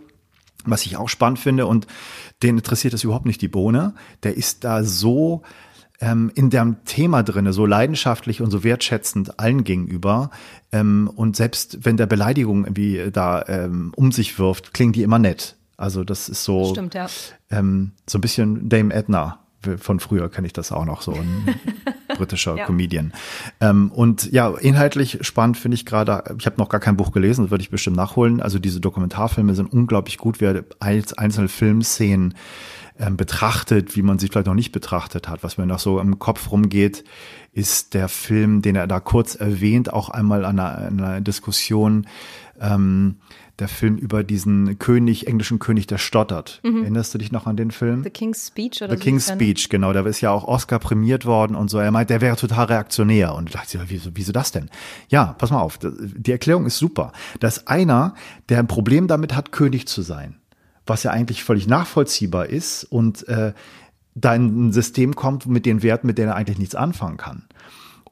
was 0.66 0.86
ich 0.86 0.98
auch 0.98 1.10
spannend 1.10 1.40
finde 1.40 1.66
und 1.66 1.88
den 2.44 2.58
interessiert 2.58 2.94
das 2.94 3.04
überhaupt 3.04 3.26
nicht 3.26 3.42
die 3.42 3.48
Bohne. 3.48 3.96
Der 4.22 4.38
ist 4.38 4.64
da 4.64 4.84
so 4.84 5.42
ähm, 6.00 6.32
in 6.36 6.50
dem 6.50 6.84
Thema 6.86 7.24
drinne, 7.24 7.54
so 7.54 7.66
leidenschaftlich 7.66 8.42
und 8.42 8.52
so 8.52 8.64
wertschätzend 8.64 9.40
allen 9.40 9.64
gegenüber. 9.64 10.30
Ähm, 10.72 11.10
und 11.16 11.36
selbst 11.36 11.80
wenn 11.84 11.98
der 11.98 12.08
Beleidigung 12.08 12.66
irgendwie 12.66 13.10
da 13.12 13.44
ähm, 13.48 13.94
um 13.96 14.12
sich 14.12 14.38
wirft, 14.38 14.74
klingen 14.74 14.94
die 14.94 15.04
immer 15.04 15.20
nett. 15.20 15.58
Also 15.82 16.04
das 16.04 16.30
ist 16.30 16.44
so, 16.44 16.72
Stimmt, 16.72 16.94
ja. 16.94 17.08
ähm, 17.50 17.94
so 18.08 18.18
ein 18.18 18.22
bisschen 18.22 18.70
Dame 18.70 18.94
Edna. 18.94 19.40
Von 19.78 20.00
früher 20.00 20.30
kenne 20.30 20.48
ich 20.48 20.54
das 20.54 20.72
auch 20.72 20.86
noch, 20.86 21.04
so 21.04 21.14
ein 21.14 21.56
britischer 22.18 22.56
ja. 22.56 22.66
Comedian. 22.66 23.14
Ähm, 23.60 23.92
und 23.92 24.32
ja, 24.32 24.50
inhaltlich 24.50 25.20
spannend 25.22 25.58
finde 25.58 25.76
ich 25.76 25.86
gerade, 25.86 26.24
ich 26.40 26.48
habe 26.48 26.58
noch 26.58 26.70
gar 26.70 26.80
kein 26.80 26.98
Buch 26.98 27.12
gelesen, 27.12 27.46
das 27.46 27.52
würde 27.52 27.62
ich 27.62 27.70
bestimmt 27.70 27.96
nachholen. 27.96 28.42
Also 28.42 28.58
diese 28.58 28.80
Dokumentarfilme 28.80 29.54
sind 29.54 29.72
unglaublich 29.72 30.18
gut, 30.18 30.42
wer 30.42 30.64
als 30.80 31.14
einzelne 31.14 31.48
Filmszenen 31.48 32.34
ähm, 33.00 33.18
betrachtet, 33.18 33.96
wie 33.96 34.02
man 34.02 34.20
sie 34.20 34.28
vielleicht 34.28 34.48
noch 34.48 34.54
nicht 34.54 34.72
betrachtet 34.72 35.28
hat. 35.28 35.44
Was 35.44 35.58
mir 35.58 35.66
noch 35.66 35.80
so 35.80 36.00
im 36.00 36.20
Kopf 36.20 36.52
rumgeht, 36.52 37.04
ist 37.54 37.94
der 37.94 38.08
Film, 38.08 38.62
den 38.62 38.76
er 38.76 38.88
da 38.88 39.00
kurz 39.00 39.36
erwähnt, 39.36 39.92
auch 39.92 40.10
einmal 40.10 40.46
an 40.46 40.60
einer, 40.60 40.78
einer 40.78 41.22
Diskussion, 41.22 42.08
ähm, 42.60 43.18
der 43.62 43.68
Film 43.68 43.96
über 43.96 44.24
diesen 44.24 44.80
König, 44.80 45.28
englischen 45.28 45.60
König, 45.60 45.88
der 45.88 46.00
stottert. 46.00 46.60
Mhm. 46.64 46.82
Erinnerst 46.82 47.14
du 47.14 47.20
dich 47.20 47.32
noch 47.32 47.46
an 47.46 47.56
den 47.56 47.72
Film? 47.72 48.04
The 48.04 48.10
King's 48.10 48.48
Speech 48.48 48.82
oder 48.82 48.92
The 48.92 48.98
so 48.98 49.04
King's 49.04 49.30
Speech, 49.30 49.70
genau. 49.70 49.94
Der 49.94 50.06
ist 50.08 50.20
ja 50.20 50.32
auch 50.32 50.44
Oscar 50.46 50.80
prämiert 50.80 51.26
worden 51.26 51.56
und 51.56 51.70
so. 51.70 51.78
Er 51.78 51.92
meint, 51.92 52.10
der 52.10 52.22
wäre 52.22 52.36
total 52.36 52.66
reaktionär. 52.66 53.36
Und 53.36 53.50
ich 53.50 53.56
dachte, 53.56 53.80
wieso, 53.88 54.10
wieso 54.16 54.32
das 54.32 54.52
denn? 54.52 54.70
Ja, 55.10 55.36
pass 55.38 55.52
mal 55.52 55.62
auf. 55.62 55.80
Die 55.80 56.32
Erklärung 56.32 56.66
ist 56.66 56.80
super. 56.80 57.14
Da 57.40 57.48
ist 57.48 57.68
einer, 57.68 58.16
der 58.50 58.60
ein 58.60 58.68
Problem 58.68 59.08
damit 59.08 59.36
hat, 59.36 59.52
König 59.52 59.88
zu 59.88 60.02
sein. 60.02 60.36
Was 60.88 61.04
ja 61.04 61.12
eigentlich 61.12 61.44
völlig 61.44 61.68
nachvollziehbar 61.68 62.48
ist 62.48 62.84
und 62.84 63.28
äh, 63.28 63.54
da 64.16 64.36
in 64.36 64.68
ein 64.68 64.74
System 64.74 65.16
kommt 65.16 65.46
mit 65.46 65.68
den 65.68 65.84
Werten, 65.84 66.08
mit 66.08 66.18
denen 66.18 66.30
er 66.30 66.36
eigentlich 66.36 66.58
nichts 66.58 66.76
anfangen 66.76 67.18
kann 67.18 67.44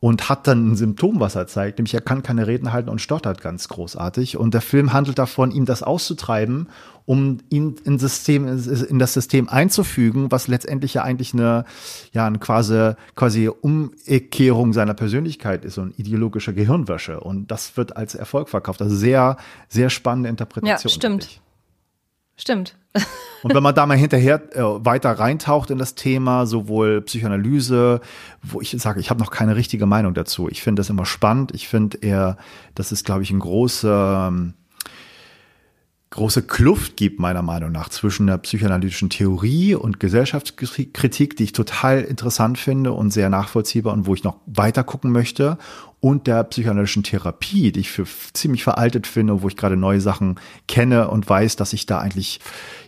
und 0.01 0.29
hat 0.29 0.47
dann 0.47 0.71
ein 0.71 0.75
Symptom, 0.77 1.19
was 1.19 1.35
er 1.35 1.47
zeigt, 1.47 1.77
nämlich 1.77 1.93
er 1.93 2.01
kann 2.01 2.23
keine 2.23 2.47
Reden 2.47 2.71
halten 2.71 2.89
und 2.89 3.01
stottert 3.01 3.41
ganz 3.41 3.67
großartig. 3.67 4.38
Und 4.38 4.53
der 4.53 4.62
Film 4.62 4.93
handelt 4.93 5.19
davon, 5.19 5.51
ihm 5.51 5.65
das 5.65 5.83
auszutreiben, 5.83 6.69
um 7.05 7.39
ihn 7.49 7.75
in, 7.83 7.99
System, 7.99 8.47
in 8.47 8.99
das 8.99 9.13
System 9.13 9.49
einzufügen, 9.49 10.31
was 10.31 10.47
letztendlich 10.47 10.93
ja 10.93 11.03
eigentlich 11.03 11.33
eine, 11.33 11.65
ja, 12.13 12.27
eine 12.27 12.39
quasi, 12.39 12.93
quasi 13.15 13.49
Umkehrung 13.49 14.71
seiner 14.71 14.93
Persönlichkeit 14.93 15.65
ist, 15.65 15.73
so 15.73 15.81
ein 15.81 15.93
ideologischer 15.97 16.53
Gehirnwäsche. 16.53 17.19
Und 17.19 17.51
das 17.51 17.75
wird 17.75 17.97
als 17.97 18.15
Erfolg 18.15 18.47
verkauft. 18.47 18.81
Also 18.81 18.95
sehr, 18.95 19.35
sehr 19.67 19.89
spannende 19.89 20.29
Interpretation. 20.29 20.89
Ja, 20.89 20.95
stimmt. 20.95 21.41
Stimmt. 22.39 22.78
Und 23.43 23.54
wenn 23.54 23.62
man 23.62 23.75
da 23.75 23.86
mal 23.86 23.97
hinterher 23.97 24.41
äh, 24.56 24.62
weiter 24.86 25.12
reintaucht 25.12 25.69
in 25.71 25.78
das 25.78 25.95
Thema, 25.95 26.45
sowohl 26.45 27.02
Psychoanalyse, 27.02 27.99
wo 28.41 28.62
ich 28.62 28.71
sage, 28.80 29.02
ich 29.02 29.10
habe 29.10 29.19
noch 29.19 29.30
keine 29.30 29.56
richtige 29.56 29.86
Meinung 29.86 30.13
dazu. 30.13 30.47
Ich 30.49 30.62
finde 30.62 30.80
das 30.80 30.89
immer 30.89 31.06
spannend. 31.06 31.54
Ich 31.54 31.67
finde 31.67 31.97
eher, 31.99 32.38
das 32.75 32.91
ist, 32.91 33.06
glaube 33.06 33.23
ich, 33.23 33.32
ein 33.32 33.39
großer 33.39 34.30
ähm, 34.30 34.54
große 36.12 36.43
Kluft 36.43 36.97
gibt, 36.97 37.19
meiner 37.19 37.43
Meinung 37.43 37.71
nach, 37.71 37.89
zwischen 37.89 38.28
der 38.28 38.39
psychoanalytischen 38.39 39.10
Theorie 39.10 39.75
und 39.75 39.99
Gesellschaftskritik, 39.99 41.36
die 41.36 41.43
ich 41.43 41.54
total 41.54 42.02
interessant 42.02 42.58
finde 42.58 42.93
und 42.93 43.12
sehr 43.12 43.30
nachvollziehbar 43.30 43.93
und 43.93 44.08
wo 44.08 44.15
ich 44.15 44.23
noch 44.23 44.38
weiter 44.47 44.84
gucken 44.84 45.12
möchte, 45.12 45.58
und 46.01 46.27
der 46.27 46.43
psychoanalytischen 46.45 47.03
Therapie, 47.03 47.71
die 47.71 47.81
ich 47.81 47.91
für 47.91 48.05
ziemlich 48.33 48.63
veraltet 48.63 49.05
finde, 49.05 49.41
wo 49.41 49.47
ich 49.49 49.57
gerade 49.57 49.75
neue 49.75 49.99
Sachen 49.99 50.39
kenne 50.67 51.09
und 51.09 51.29
weiß, 51.29 51.57
dass 51.57 51.73
ich 51.73 51.85
da 51.85 51.99
eigentlich, 51.99 52.39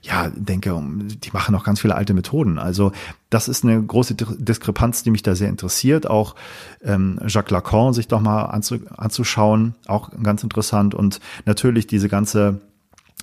ja, 0.02 0.32
denke, 0.34 0.82
die 1.24 1.32
machen 1.32 1.52
noch 1.52 1.66
ganz 1.66 1.82
viele 1.82 1.96
alte 1.96 2.14
Methoden. 2.14 2.58
Also 2.58 2.94
das 3.30 3.50
ist 3.50 3.66
eine 3.66 3.82
große 3.82 4.16
Diskrepanz, 4.16 5.04
die 5.04 5.12
mich 5.12 5.24
da 5.24 5.36
sehr 5.36 5.50
interessiert. 5.50 6.10
Auch 6.10 6.36
ähm, 6.84 7.20
Jacques 7.28 7.52
Lacan 7.52 7.94
sich 7.94 8.08
doch 8.08 8.22
mal 8.22 8.46
anzu 8.46 8.78
anzuschauen, 8.96 9.76
auch 9.88 10.12
ganz 10.24 10.44
interessant. 10.44 10.96
Und 10.96 11.20
natürlich 11.46 11.88
diese 11.88 12.08
ganze 12.08 12.62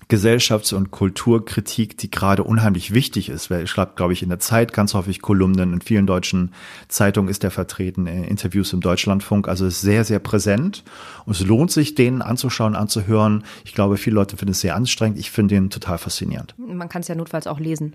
Gesellschafts- 0.09 0.73
und 0.73 0.90
Kulturkritik, 0.90 1.99
die 1.99 2.11
gerade 2.11 2.42
unheimlich 2.42 2.94
wichtig 2.94 3.29
ist. 3.29 3.51
Er 3.51 3.66
schreibt, 3.66 3.97
glaube 3.97 4.14
ich, 4.14 4.23
in 4.23 4.31
der 4.31 4.38
Zeit 4.38 4.73
ganz 4.73 4.94
häufig 4.94 5.21
Kolumnen. 5.21 5.75
In 5.75 5.81
vielen 5.83 6.07
deutschen 6.07 6.55
Zeitungen 6.88 7.29
ist 7.29 7.44
er 7.44 7.51
vertreten, 7.51 8.07
Interviews 8.07 8.73
im 8.73 8.81
Deutschlandfunk. 8.81 9.49
Also 9.49 9.66
ist 9.66 9.83
sehr, 9.83 10.05
sehr 10.05 10.18
präsent. 10.18 10.83
Und 11.27 11.33
es 11.35 11.44
lohnt 11.44 11.71
sich, 11.71 11.94
den 11.94 12.23
anzuschauen, 12.23 12.75
anzuhören. 12.75 13.44
Ich 13.64 13.75
glaube, 13.75 13.99
viele 13.99 14.14
Leute 14.14 14.38
finden 14.38 14.53
es 14.53 14.61
sehr 14.61 14.77
anstrengend. 14.77 15.18
Ich 15.18 15.31
finde 15.31 15.57
ihn 15.57 15.68
total 15.68 15.99
faszinierend. 15.99 16.55
Man 16.57 16.88
kann 16.88 17.03
es 17.03 17.09
ja 17.09 17.14
notfalls 17.14 17.47
auch 17.47 17.61
lesen. 17.61 17.92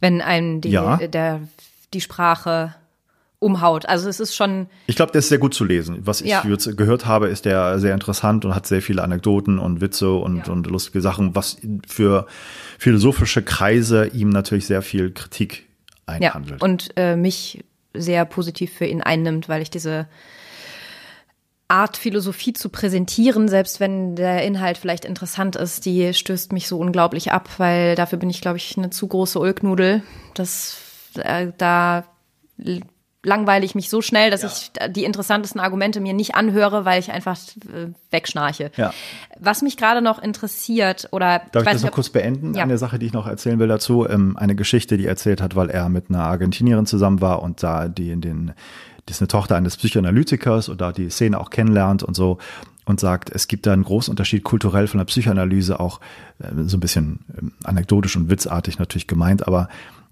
Wenn 0.00 0.20
einem 0.20 0.60
die, 0.60 0.70
ja. 0.70 0.98
der, 0.98 1.40
die 1.94 2.02
Sprache 2.02 2.74
umhaut. 3.40 3.86
Also 3.86 4.08
es 4.08 4.20
ist 4.20 4.34
schon. 4.34 4.68
Ich 4.86 4.96
glaube, 4.96 5.12
der 5.12 5.20
ist 5.20 5.28
sehr 5.28 5.38
gut 5.38 5.54
zu 5.54 5.64
lesen. 5.64 5.98
Was 6.00 6.20
ich 6.20 6.30
ja. 6.30 6.42
gehört 6.42 7.06
habe, 7.06 7.28
ist 7.28 7.44
der 7.44 7.78
sehr 7.78 7.94
interessant 7.94 8.44
und 8.44 8.54
hat 8.54 8.66
sehr 8.66 8.82
viele 8.82 9.02
Anekdoten 9.02 9.58
und 9.58 9.80
Witze 9.80 10.12
und, 10.12 10.46
ja. 10.46 10.52
und 10.52 10.66
lustige 10.66 11.00
Sachen, 11.00 11.34
was 11.34 11.58
für 11.86 12.26
philosophische 12.78 13.42
Kreise 13.42 14.08
ihm 14.08 14.30
natürlich 14.30 14.66
sehr 14.66 14.82
viel 14.82 15.12
Kritik 15.12 15.66
einhandelt. 16.06 16.60
Ja, 16.60 16.64
und 16.64 16.90
äh, 16.96 17.16
mich 17.16 17.64
sehr 17.94 18.24
positiv 18.24 18.72
für 18.72 18.86
ihn 18.86 19.02
einnimmt, 19.02 19.48
weil 19.48 19.62
ich 19.62 19.70
diese 19.70 20.08
Art, 21.68 21.98
Philosophie 21.98 22.54
zu 22.54 22.70
präsentieren, 22.70 23.46
selbst 23.46 23.78
wenn 23.78 24.16
der 24.16 24.42
Inhalt 24.42 24.78
vielleicht 24.78 25.04
interessant 25.04 25.54
ist, 25.54 25.84
die 25.84 26.14
stößt 26.14 26.50
mich 26.52 26.66
so 26.66 26.78
unglaublich 26.78 27.30
ab, 27.30 27.50
weil 27.58 27.94
dafür 27.94 28.18
bin 28.18 28.30
ich, 28.30 28.40
glaube 28.40 28.56
ich, 28.56 28.78
eine 28.78 28.88
zu 28.88 29.06
große 29.06 29.38
Ulknudel. 29.38 30.02
Das, 30.32 30.78
äh, 31.16 31.48
da 31.58 32.04
langweile 33.28 33.64
ich 33.64 33.74
mich 33.74 33.88
so 33.90 34.02
schnell, 34.02 34.30
dass 34.30 34.42
ja. 34.42 34.48
ich 34.48 34.72
die 34.92 35.04
interessantesten 35.04 35.60
Argumente 35.60 36.00
mir 36.00 36.14
nicht 36.14 36.34
anhöre, 36.34 36.84
weil 36.84 36.98
ich 36.98 37.12
einfach 37.12 37.36
äh, 37.72 37.88
wegschnarche. 38.10 38.72
Ja. 38.76 38.92
Was 39.38 39.62
mich 39.62 39.76
gerade 39.76 40.02
noch 40.02 40.20
interessiert 40.20 41.08
oder 41.12 41.42
darf 41.52 41.62
ich, 41.62 41.68
ich 41.68 41.72
das 41.74 41.82
noch 41.82 41.92
kurz 41.92 42.08
beenden? 42.08 42.54
Ja. 42.54 42.64
Eine 42.64 42.78
Sache, 42.78 42.98
die 42.98 43.06
ich 43.06 43.12
noch 43.12 43.26
erzählen 43.26 43.58
will 43.58 43.68
dazu, 43.68 44.08
ähm, 44.08 44.36
eine 44.36 44.56
Geschichte, 44.56 44.96
die 44.96 45.04
er 45.04 45.10
erzählt 45.10 45.40
hat, 45.40 45.54
weil 45.54 45.70
er 45.70 45.88
mit 45.88 46.06
einer 46.08 46.24
Argentinierin 46.24 46.86
zusammen 46.86 47.20
war 47.20 47.42
und 47.42 47.62
da 47.62 47.88
die 47.88 48.10
in 48.10 48.20
den 48.20 48.52
die 49.08 49.12
ist 49.12 49.22
eine 49.22 49.28
Tochter 49.28 49.56
eines 49.56 49.78
Psychoanalytikers 49.78 50.68
und 50.68 50.82
da 50.82 50.92
die 50.92 51.08
Szene 51.08 51.40
auch 51.40 51.48
kennenlernt 51.48 52.02
und 52.02 52.14
so 52.14 52.36
und 52.84 53.00
sagt, 53.00 53.30
es 53.30 53.48
gibt 53.48 53.66
da 53.66 53.72
einen 53.72 53.84
großen 53.84 54.10
Unterschied 54.10 54.44
kulturell 54.44 54.86
von 54.86 54.98
der 54.98 55.04
Psychoanalyse, 55.04 55.78
auch 55.80 56.00
äh, 56.38 56.48
so 56.66 56.76
ein 56.76 56.80
bisschen 56.80 57.20
ähm, 57.38 57.52
anekdotisch 57.64 58.16
und 58.16 58.30
witzartig 58.30 58.78
natürlich 58.78 59.06
gemeint, 59.06 59.46
aber 59.46 59.68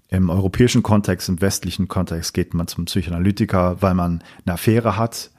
im 0.09 0.29
europäischen 0.29 0.83
Kontext, 0.83 1.27
im 1.29 1.41
westlichen 1.41 1.87
Kontext 1.87 2.33
geht 2.33 2.53
man 2.53 2.67
zum 2.67 2.85
Psychoanalytiker, 2.85 3.81
weil 3.81 3.93
man 3.93 4.23
eine 4.45 4.53
Affäre 4.53 4.97
hat, 4.97 5.31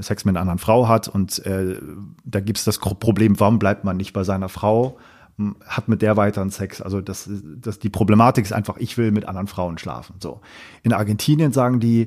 Sex 0.00 0.24
mit 0.24 0.34
einer 0.34 0.40
anderen 0.40 0.58
Frau 0.58 0.88
hat 0.88 1.08
und 1.08 1.44
äh, 1.46 1.76
da 2.24 2.40
gibt 2.40 2.58
es 2.58 2.64
das 2.64 2.78
Problem, 2.78 3.40
warum 3.40 3.58
bleibt 3.58 3.84
man 3.84 3.96
nicht 3.96 4.12
bei 4.12 4.22
seiner 4.22 4.48
Frau, 4.48 4.98
hat 5.66 5.88
mit 5.88 6.02
der 6.02 6.16
weiteren 6.16 6.50
Sex. 6.50 6.82
Also 6.82 7.00
das, 7.00 7.30
das, 7.30 7.78
die 7.78 7.90
Problematik 7.90 8.44
ist 8.44 8.52
einfach, 8.52 8.76
ich 8.78 8.98
will 8.98 9.12
mit 9.12 9.26
anderen 9.26 9.46
Frauen 9.46 9.78
schlafen. 9.78 10.16
So. 10.20 10.40
In 10.82 10.92
Argentinien 10.92 11.52
sagen 11.52 11.80
die, 11.80 12.06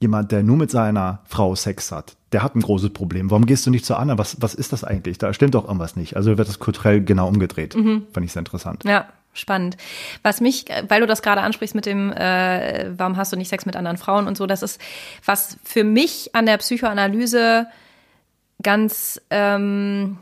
jemand, 0.00 0.30
der 0.30 0.44
nur 0.44 0.56
mit 0.56 0.70
seiner 0.70 1.20
Frau 1.24 1.54
Sex 1.56 1.90
hat, 1.90 2.16
der 2.32 2.42
hat 2.42 2.54
ein 2.54 2.60
großes 2.60 2.90
Problem. 2.90 3.30
Warum 3.30 3.46
gehst 3.46 3.66
du 3.66 3.70
nicht 3.70 3.84
zur 3.84 3.98
anderen? 3.98 4.18
Was, 4.18 4.40
was 4.40 4.54
ist 4.54 4.72
das 4.72 4.84
eigentlich? 4.84 5.18
Da 5.18 5.32
stimmt 5.32 5.54
doch 5.54 5.64
irgendwas 5.64 5.96
nicht. 5.96 6.16
Also 6.16 6.38
wird 6.38 6.48
das 6.48 6.60
kulturell 6.60 7.02
genau 7.02 7.26
umgedreht. 7.26 7.74
Mhm. 7.74 8.04
Fand 8.12 8.24
ich 8.24 8.32
sehr 8.32 8.40
interessant. 8.40 8.84
Ja, 8.84 9.08
spannend. 9.38 9.76
Was 10.22 10.40
mich, 10.40 10.66
weil 10.88 11.00
du 11.00 11.06
das 11.06 11.22
gerade 11.22 11.40
ansprichst 11.40 11.74
mit 11.74 11.86
dem, 11.86 12.12
äh, 12.12 12.90
warum 12.96 13.16
hast 13.16 13.32
du 13.32 13.36
nicht 13.36 13.48
Sex 13.48 13.66
mit 13.66 13.76
anderen 13.76 13.96
Frauen 13.96 14.26
und 14.26 14.36
so, 14.36 14.46
das 14.46 14.62
ist, 14.62 14.80
was 15.24 15.58
für 15.64 15.84
mich 15.84 16.34
an 16.34 16.46
der 16.46 16.58
Psychoanalyse 16.58 17.66
ganz 18.62 19.20
ähm, 19.30 20.18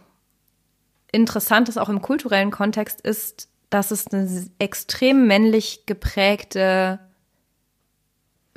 interessant 1.13 1.69
ist, 1.69 1.79
auch 1.79 1.89
im 1.89 2.03
kulturellen 2.03 2.51
Kontext, 2.51 3.01
ist, 3.01 3.49
dass 3.71 3.91
es 3.91 4.07
eine 4.09 4.47
extrem 4.59 5.27
männlich 5.27 5.87
geprägte 5.87 7.01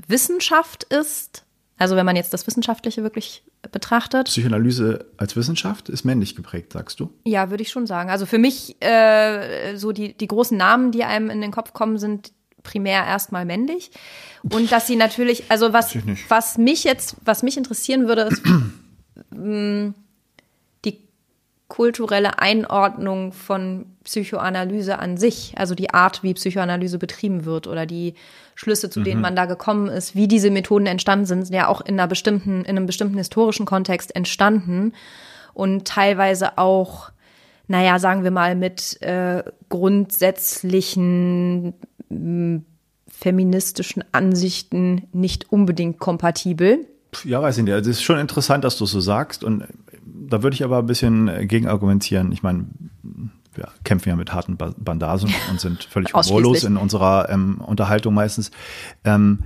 Wissenschaft 0.08 0.84
ist. 0.84 1.46
Also 1.78 1.96
wenn 1.96 2.06
man 2.06 2.16
jetzt 2.16 2.34
das 2.34 2.46
Wissenschaftliche 2.48 3.04
wirklich 3.04 3.44
betrachtet. 3.72 4.26
Psychoanalyse 4.26 5.06
als 5.18 5.36
Wissenschaft 5.36 5.90
ist 5.90 6.06
männlich 6.06 6.36
geprägt, 6.36 6.74
sagst 6.74 7.00
du? 7.00 7.14
Ja, 7.26 7.50
würde 7.50 7.64
ich 7.64 7.70
schon 7.70 7.88
sagen. 7.88 8.10
Also 8.10 8.26
für 8.26 8.38
mich 8.38 8.82
äh, 8.82 9.76
so 9.76 9.92
die, 9.92 10.14
die 10.14 10.28
großen 10.28 10.58
Namen, 10.58 10.92
die 10.92 11.04
einem 11.04 11.30
in 11.30 11.42
den 11.42 11.52
Kopf 11.52 11.74
kommen, 11.74 11.98
sind 11.98 12.32
primär 12.64 13.06
erstmal 13.06 13.46
männlich. 13.46 13.92
Und 14.44 14.72
dass 14.72 14.88
sie 14.88 14.96
natürlich, 14.96 15.50
also 15.50 15.74
was, 15.74 15.96
was 16.30 16.58
mich 16.58 16.84
jetzt, 16.84 17.18
was 17.26 17.44
mich 17.44 17.58
interessieren 17.58 18.08
würde, 18.08 18.22
ist 18.24 18.42
mm, 19.32 19.90
kulturelle 21.70 22.40
Einordnung 22.40 23.32
von 23.32 23.86
Psychoanalyse 24.04 25.00
an 25.00 25.18
sich, 25.18 25.54
also 25.56 25.76
die 25.76 25.94
Art, 25.94 26.24
wie 26.24 26.34
Psychoanalyse 26.34 26.98
betrieben 26.98 27.46
wird 27.46 27.68
oder 27.68 27.86
die 27.86 28.16
Schlüsse, 28.56 28.90
zu 28.90 29.02
denen 29.02 29.18
mhm. 29.18 29.22
man 29.22 29.36
da 29.36 29.46
gekommen 29.46 29.88
ist, 29.88 30.16
wie 30.16 30.28
diese 30.28 30.50
Methoden 30.50 30.88
entstanden 30.88 31.26
sind, 31.26 31.46
sind 31.46 31.56
ja 31.56 31.68
auch 31.68 31.82
in 31.82 31.94
einer 31.94 32.08
bestimmten, 32.08 32.66
in 32.66 32.76
einem 32.76 32.88
bestimmten 32.88 33.18
historischen 33.18 33.66
Kontext 33.66 34.16
entstanden 34.16 34.94
und 35.54 35.88
teilweise 35.88 36.58
auch, 36.58 37.12
naja, 37.68 38.00
sagen 38.00 38.24
wir 38.24 38.32
mal, 38.32 38.56
mit 38.56 39.02
äh, 39.02 39.44
grundsätzlichen 39.70 41.74
äh, 42.10 42.60
feministischen 43.08 44.04
Ansichten 44.12 45.08
nicht 45.14 45.52
unbedingt 45.52 46.00
kompatibel. 46.00 46.88
Ja, 47.26 47.42
weiß 47.42 47.58
ich 47.58 47.64
nicht. 47.64 47.74
Also 47.74 47.90
es 47.90 47.98
ist 47.98 48.04
schon 48.04 48.20
interessant, 48.20 48.64
dass 48.64 48.78
du 48.78 48.86
so 48.86 49.00
sagst. 49.00 49.44
Und 49.44 49.64
da 50.30 50.44
würde 50.44 50.56
ich 50.56 50.64
aber 50.64 50.80
ein 50.80 50.86
bisschen 50.86 51.48
gegen 51.48 51.68
argumentieren. 51.68 52.32
Ich 52.32 52.44
meine, 52.44 52.66
wir 53.54 53.70
kämpfen 53.84 54.10
ja 54.10 54.16
mit 54.16 54.34
harten 54.34 54.58
Bandagen 54.58 55.34
und 55.50 55.60
sind 55.60 55.84
völlig 55.84 56.14
humorlos 56.14 56.64
in 56.64 56.78
unserer 56.78 57.30
ähm, 57.30 57.62
Unterhaltung 57.62 58.14
meistens. 58.14 58.52
Ähm, 59.04 59.40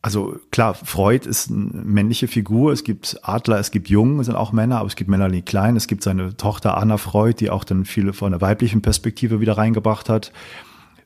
also 0.00 0.36
klar, 0.52 0.74
Freud 0.74 1.28
ist 1.28 1.50
eine 1.50 1.82
männliche 1.84 2.28
Figur. 2.28 2.72
Es 2.72 2.84
gibt 2.84 3.18
Adler, 3.22 3.58
es 3.58 3.70
gibt 3.70 3.88
Jung, 3.88 4.22
sind 4.22 4.36
auch 4.36 4.52
Männer, 4.52 4.78
aber 4.78 4.86
es 4.86 4.96
gibt 4.96 5.10
Melanie 5.10 5.42
Klein, 5.42 5.76
es 5.76 5.88
gibt 5.88 6.04
seine 6.04 6.36
Tochter 6.36 6.76
Anna 6.76 6.98
Freud, 6.98 7.40
die 7.40 7.50
auch 7.50 7.64
dann 7.64 7.84
viele 7.84 8.12
von 8.12 8.30
der 8.30 8.40
weiblichen 8.40 8.80
Perspektive 8.80 9.40
wieder 9.40 9.58
reingebracht 9.58 10.08
hat. 10.08 10.32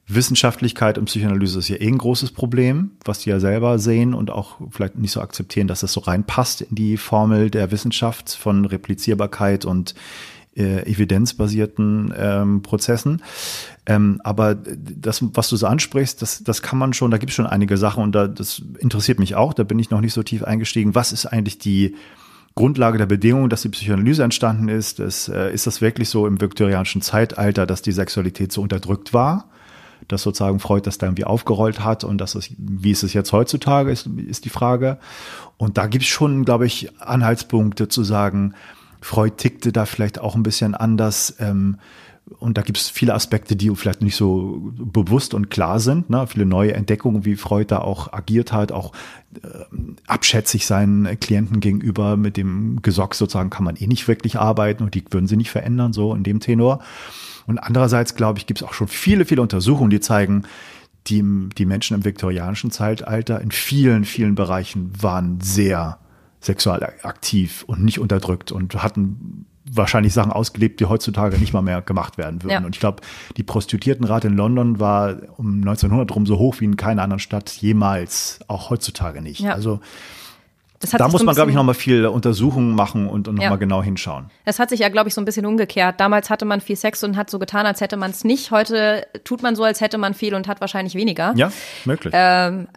Wissenschaftlichkeit 0.09 0.99
und 0.99 1.05
Psychoanalyse 1.05 1.59
ist 1.59 1.69
ja 1.69 1.77
eh 1.77 1.87
ein 1.87 1.99
großes 1.99 2.33
Problem, 2.33 2.93
was 3.05 3.21
die 3.21 3.31
ja 3.31 3.41
selber 3.41 3.79
sehen 3.79 4.15
und 4.15 4.31
auch 4.31 4.61
vielleicht 4.71 4.99
nicht 4.99 5.13
so 5.13 5.21
akzeptieren, 5.21 5.69
dass 5.69 5.81
das 5.81 5.93
so 5.93 6.01
reinpasst 6.01 6.63
in 6.63 6.75
die 6.75 6.97
Formel 6.97 7.51
der 7.51 7.71
Wissenschaft 7.71 8.31
von 8.31 8.65
Replizierbarkeit 8.65 9.65
und 9.65 9.95
äh, 10.57 10.83
evidenzbasierten 10.91 12.13
ähm, 12.17 12.63
Prozessen. 12.63 13.23
Ähm, 13.87 14.21
aber 14.23 14.55
das, 14.55 15.25
was 15.35 15.49
du 15.49 15.57
so 15.57 15.67
ansprichst, 15.67 16.21
das, 16.21 16.43
das 16.45 16.63
kann 16.63 16.79
man 16.79 16.93
schon, 16.93 17.11
da 17.11 17.19
gibt 17.19 17.31
es 17.31 17.37
schon 17.37 17.47
einige 17.47 17.77
Sachen 17.77 18.03
und 18.03 18.13
da, 18.13 18.29
das 18.29 18.61
interessiert 18.79 19.19
mich 19.19 19.35
auch, 19.35 19.55
da 19.55 19.63
bin 19.65 19.79
ich 19.79 19.91
noch 19.91 20.01
nicht 20.01 20.13
so 20.13 20.23
tief 20.23 20.43
eingestiegen. 20.45 20.95
Was 20.95 21.13
ist 21.13 21.27
eigentlich 21.27 21.59
die 21.59 21.95
Grundlage 22.55 22.99
der 22.99 23.07
Bedingungen, 23.07 23.49
dass 23.49 23.63
die 23.63 23.71
Psychoanalyse 23.71 24.25
entstanden 24.25 24.69
ist? 24.69 24.99
Das, 24.99 25.29
äh, 25.29 25.55
ist 25.55 25.67
das 25.67 25.81
wirklich 25.81 26.11
so 26.11 26.27
im 26.27 26.41
viktorianischen 26.41 27.01
Zeitalter, 27.01 27.67
dass 27.67 27.81
die 27.81 27.93
Sexualität 27.93 28.53
so 28.53 28.61
unterdrückt 28.61 29.15
war? 29.15 29.49
Dass 30.13 30.23
sozusagen 30.23 30.61
Freud 30.61 30.87
das 30.87 30.99
da 30.99 31.07
irgendwie 31.07 31.25
aufgerollt 31.25 31.85
hat 31.85 32.05
und 32.05 32.19
dass 32.19 32.35
es, 32.35 32.51
wie 32.59 32.93
ist 32.93 33.03
es 33.03 33.13
jetzt 33.13 33.33
heutzutage, 33.33 33.91
ist, 33.91 34.07
ist 34.07 34.45
die 34.45 34.51
Frage. 34.51 34.99
Und 35.57 35.79
da 35.79 35.87
gibt 35.87 36.05
es 36.05 36.11
schon, 36.11 36.45
glaube 36.45 36.67
ich, 36.67 36.91
Anhaltspunkte 37.01 37.89
zu 37.89 38.05
sagen, 38.05 38.55
Freud 39.01 39.35
tickte 39.37 39.73
da 39.73 39.85
vielleicht 39.85 40.21
auch 40.21 40.37
ein 40.37 40.43
bisschen 40.43 40.75
anders. 40.75 41.35
Ähm, 41.41 41.79
und 42.39 42.57
da 42.57 42.63
gibt 42.63 42.79
es 42.79 42.89
viele 42.89 43.15
Aspekte, 43.15 43.57
die 43.57 43.75
vielleicht 43.75 44.01
nicht 44.01 44.17
so 44.17 44.73
bewusst 44.77 45.35
und 45.35 45.51
klar 45.51 45.81
sind. 45.81 46.09
Ne? 46.09 46.27
Viele 46.27 46.47
neue 46.47 46.75
Entdeckungen, 46.75 47.25
wie 47.25 47.37
Freud 47.37 47.67
da 47.69 47.79
auch 47.79 48.13
agiert 48.13 48.53
hat, 48.53 48.73
auch 48.73 48.93
äh, 49.43 49.49
abschätzig 50.07 50.67
seinen 50.67 51.19
Klienten 51.19 51.61
gegenüber. 51.61 52.17
Mit 52.17 52.37
dem 52.37 52.81
Gesock 52.81 53.15
sozusagen 53.15 53.51
kann 53.51 53.65
man 53.65 53.77
eh 53.77 53.87
nicht 53.87 54.07
wirklich 54.09 54.39
arbeiten 54.39 54.85
und 54.85 54.95
die 54.95 55.05
würden 55.11 55.27
sie 55.27 55.37
nicht 55.37 55.51
verändern, 55.51 55.93
so 55.93 56.15
in 56.15 56.23
dem 56.23 56.41
Tenor. 56.41 56.81
Und 57.47 57.59
andererseits, 57.59 58.15
glaube 58.15 58.39
ich, 58.39 58.47
gibt 58.47 58.61
es 58.61 58.67
auch 58.67 58.75
schon 58.75 58.89
viele, 58.89 59.25
viele 59.25 59.43
Untersuchungen, 59.43 59.91
die 59.91 60.01
zeigen, 60.01 60.45
die, 61.09 61.23
die 61.57 61.67
Menschen 61.67 61.97
im 61.97 62.05
viktorianischen 62.05 62.71
Zeitalter 62.71 63.41
in 63.41 63.51
vielen, 63.51 64.05
vielen 64.05 64.35
Bereichen 64.35 64.93
waren 65.01 65.41
sehr 65.41 65.99
sexual 66.41 66.83
aktiv 67.03 67.65
und 67.67 67.85
nicht 67.85 67.99
unterdrückt 67.99 68.53
und 68.53 68.83
hatten 68.83 69.47
wahrscheinlich 69.71 70.13
Sachen 70.13 70.33
ausgelebt, 70.33 70.81
die 70.81 70.87
heutzutage 70.87 71.39
nicht 71.39 71.53
mal 71.53 71.63
mehr 71.63 71.83
gemacht 71.83 72.19
werden 72.19 72.43
würden. 72.43 72.53
Ja. 72.53 72.67
Und 72.67 72.75
ich 72.75 72.81
glaube, 72.81 73.03
die 73.37 73.43
Prostituiertenrate 73.45 74.27
in 74.27 74.37
London 74.37 74.81
war 74.81 75.17
um 75.37 75.57
1900 75.59 76.15
rum 76.15 76.27
so 76.27 76.39
hoch 76.39 76.57
wie 76.61 76.65
in 76.65 76.77
keiner 76.77 77.03
anderen 77.03 77.21
Stadt 77.21 77.51
jemals, 77.51 78.41
auch 78.49 78.71
heutzutage 78.71 79.23
nicht. 79.23 79.41
Ja. 79.41 79.55
Also 79.55 79.81
da 80.91 81.09
muss 81.09 81.21
so 81.21 81.25
man, 81.25 81.35
glaube 81.35 81.51
ich, 81.51 81.57
nochmal 81.57 81.75
viel 81.75 82.07
Untersuchungen 82.07 82.75
machen 82.75 83.09
und, 83.09 83.29
und 83.29 83.37
nochmal 83.37 83.53
ja. 83.53 83.57
genau 83.57 83.83
hinschauen. 83.83 84.31
Es 84.45 84.59
hat 84.59 84.71
sich 84.71 84.81
ja, 84.81 84.89
glaube 84.89 85.09
ich, 85.09 85.15
so 85.15 85.21
ein 85.21 85.25
bisschen 85.25 85.47
umgekehrt. 85.47 86.01
Damals 86.01 86.31
hatte 86.31 86.45
man 86.45 86.61
viel 86.61 86.77
Sex 86.77 87.03
und 87.05 87.17
hat 87.17 87.31
so 87.31 87.39
getan, 87.39 87.67
als 87.67 87.81
hätte 87.81 87.97
man 87.97 88.11
es 88.11 88.25
nicht. 88.25 88.51
Heute 88.51 89.07
tut 89.25 89.43
man 89.43 89.57
so, 89.57 89.65
als 89.65 89.81
hätte 89.81 89.99
man 89.99 90.15
viel 90.15 90.35
und 90.35 90.49
hat 90.49 90.61
wahrscheinlich 90.61 90.95
weniger. 90.95 91.33
Ja, 91.37 91.53
möglich. 91.85 92.13
Ähm, 92.17 92.69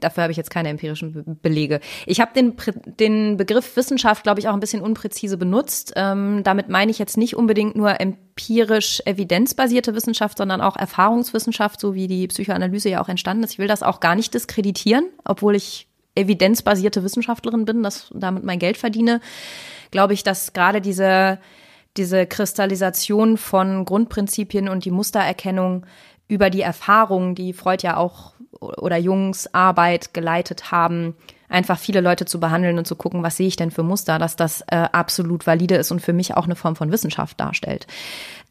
dafür 0.00 0.24
habe 0.24 0.30
ich 0.30 0.36
jetzt 0.36 0.50
keine 0.50 0.68
empirischen 0.68 1.38
Belege. 1.42 1.80
Ich 2.06 2.20
habe 2.20 2.32
den, 2.34 2.54
den 2.98 3.36
Begriff 3.36 3.76
Wissenschaft, 3.76 4.22
glaube 4.22 4.40
ich, 4.40 4.48
auch 4.48 4.54
ein 4.54 4.60
bisschen 4.60 4.82
unpräzise 4.82 5.36
benutzt. 5.36 5.92
Ähm, 5.96 6.42
damit 6.44 6.68
meine 6.68 6.90
ich 6.90 6.98
jetzt 6.98 7.16
nicht 7.16 7.36
unbedingt 7.36 7.76
nur 7.76 8.00
empirisch 8.00 9.02
evidenzbasierte 9.04 9.94
Wissenschaft, 9.94 10.38
sondern 10.38 10.60
auch 10.60 10.76
Erfahrungswissenschaft, 10.76 11.80
so 11.80 11.94
wie 11.94 12.06
die 12.06 12.28
Psychoanalyse 12.28 12.88
ja 12.88 13.00
auch 13.00 13.08
entstanden 13.08 13.42
ist. 13.44 13.52
Ich 13.52 13.58
will 13.58 13.68
das 13.68 13.82
auch 13.82 14.00
gar 14.00 14.14
nicht 14.14 14.34
diskreditieren, 14.34 15.06
obwohl 15.24 15.54
ich 15.54 15.87
evidenzbasierte 16.18 17.02
Wissenschaftlerin 17.02 17.64
bin, 17.64 17.82
das 17.82 18.10
damit 18.12 18.44
mein 18.44 18.58
Geld 18.58 18.76
verdiene. 18.76 19.20
Glaube 19.90 20.12
ich, 20.12 20.22
dass 20.22 20.52
gerade 20.52 20.80
diese 20.80 21.38
diese 21.96 22.26
Kristallisation 22.26 23.36
von 23.36 23.84
Grundprinzipien 23.84 24.68
und 24.68 24.84
die 24.84 24.90
Mustererkennung 24.90 25.84
über 26.28 26.48
die 26.50 26.60
Erfahrungen, 26.60 27.34
die 27.34 27.52
Freud 27.52 27.82
ja 27.82 27.96
auch 27.96 28.32
oder 28.60 28.96
Jungs 28.96 29.52
Arbeit 29.52 30.14
geleitet 30.14 30.70
haben, 30.70 31.14
einfach 31.48 31.78
viele 31.78 32.00
Leute 32.00 32.24
zu 32.24 32.40
behandeln 32.40 32.78
und 32.78 32.86
zu 32.86 32.96
gucken, 32.96 33.22
was 33.22 33.36
sehe 33.36 33.48
ich 33.48 33.56
denn 33.56 33.70
für 33.70 33.82
Muster, 33.82 34.18
dass 34.18 34.36
das 34.36 34.62
äh, 34.68 34.88
absolut 34.92 35.46
valide 35.46 35.76
ist 35.76 35.90
und 35.90 36.00
für 36.00 36.12
mich 36.12 36.36
auch 36.36 36.44
eine 36.44 36.56
Form 36.56 36.76
von 36.76 36.92
Wissenschaft 36.92 37.40
darstellt. 37.40 37.86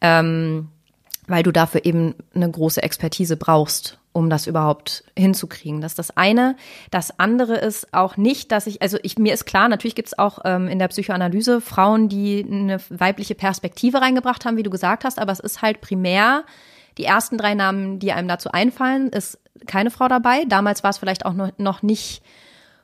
Ähm, 0.01 0.69
weil 1.27 1.43
du 1.43 1.51
dafür 1.51 1.85
eben 1.85 2.15
eine 2.33 2.49
große 2.49 2.81
Expertise 2.81 3.37
brauchst, 3.37 3.99
um 4.17 4.31
das 4.31 4.47
überhaupt 4.47 5.03
hinzukriegen. 5.15 5.79
Das 5.79 5.91
ist 5.91 5.99
das 5.99 6.17
eine. 6.17 6.55
Das 6.89 7.19
andere 7.19 7.55
ist 7.55 7.93
auch 7.93 8.17
nicht, 8.17 8.51
dass 8.51 8.65
ich, 8.65 8.81
also 8.81 8.97
ich, 9.03 9.19
mir 9.19 9.31
ist 9.31 9.45
klar, 9.45 9.69
natürlich 9.69 9.93
gibt 9.93 10.07
es 10.07 10.17
auch 10.17 10.39
ähm, 10.43 10.67
in 10.67 10.79
der 10.79 10.87
Psychoanalyse 10.87 11.61
Frauen, 11.61 12.09
die 12.09 12.43
eine 12.43 12.79
weibliche 12.89 13.35
Perspektive 13.35 14.01
reingebracht 14.01 14.43
haben, 14.43 14.57
wie 14.57 14.63
du 14.63 14.71
gesagt 14.71 15.03
hast, 15.03 15.19
aber 15.19 15.31
es 15.31 15.39
ist 15.39 15.61
halt 15.61 15.81
primär 15.81 16.45
die 16.97 17.05
ersten 17.05 17.37
drei 17.37 17.53
Namen, 17.53 17.99
die 17.99 18.11
einem 18.11 18.27
dazu 18.27 18.49
einfallen, 18.51 19.09
ist 19.09 19.37
keine 19.67 19.91
Frau 19.91 20.07
dabei. 20.07 20.45
Damals 20.45 20.83
war 20.83 20.89
es 20.89 20.97
vielleicht 20.97 21.23
auch 21.23 21.33
noch 21.33 21.83
nicht 21.83 22.23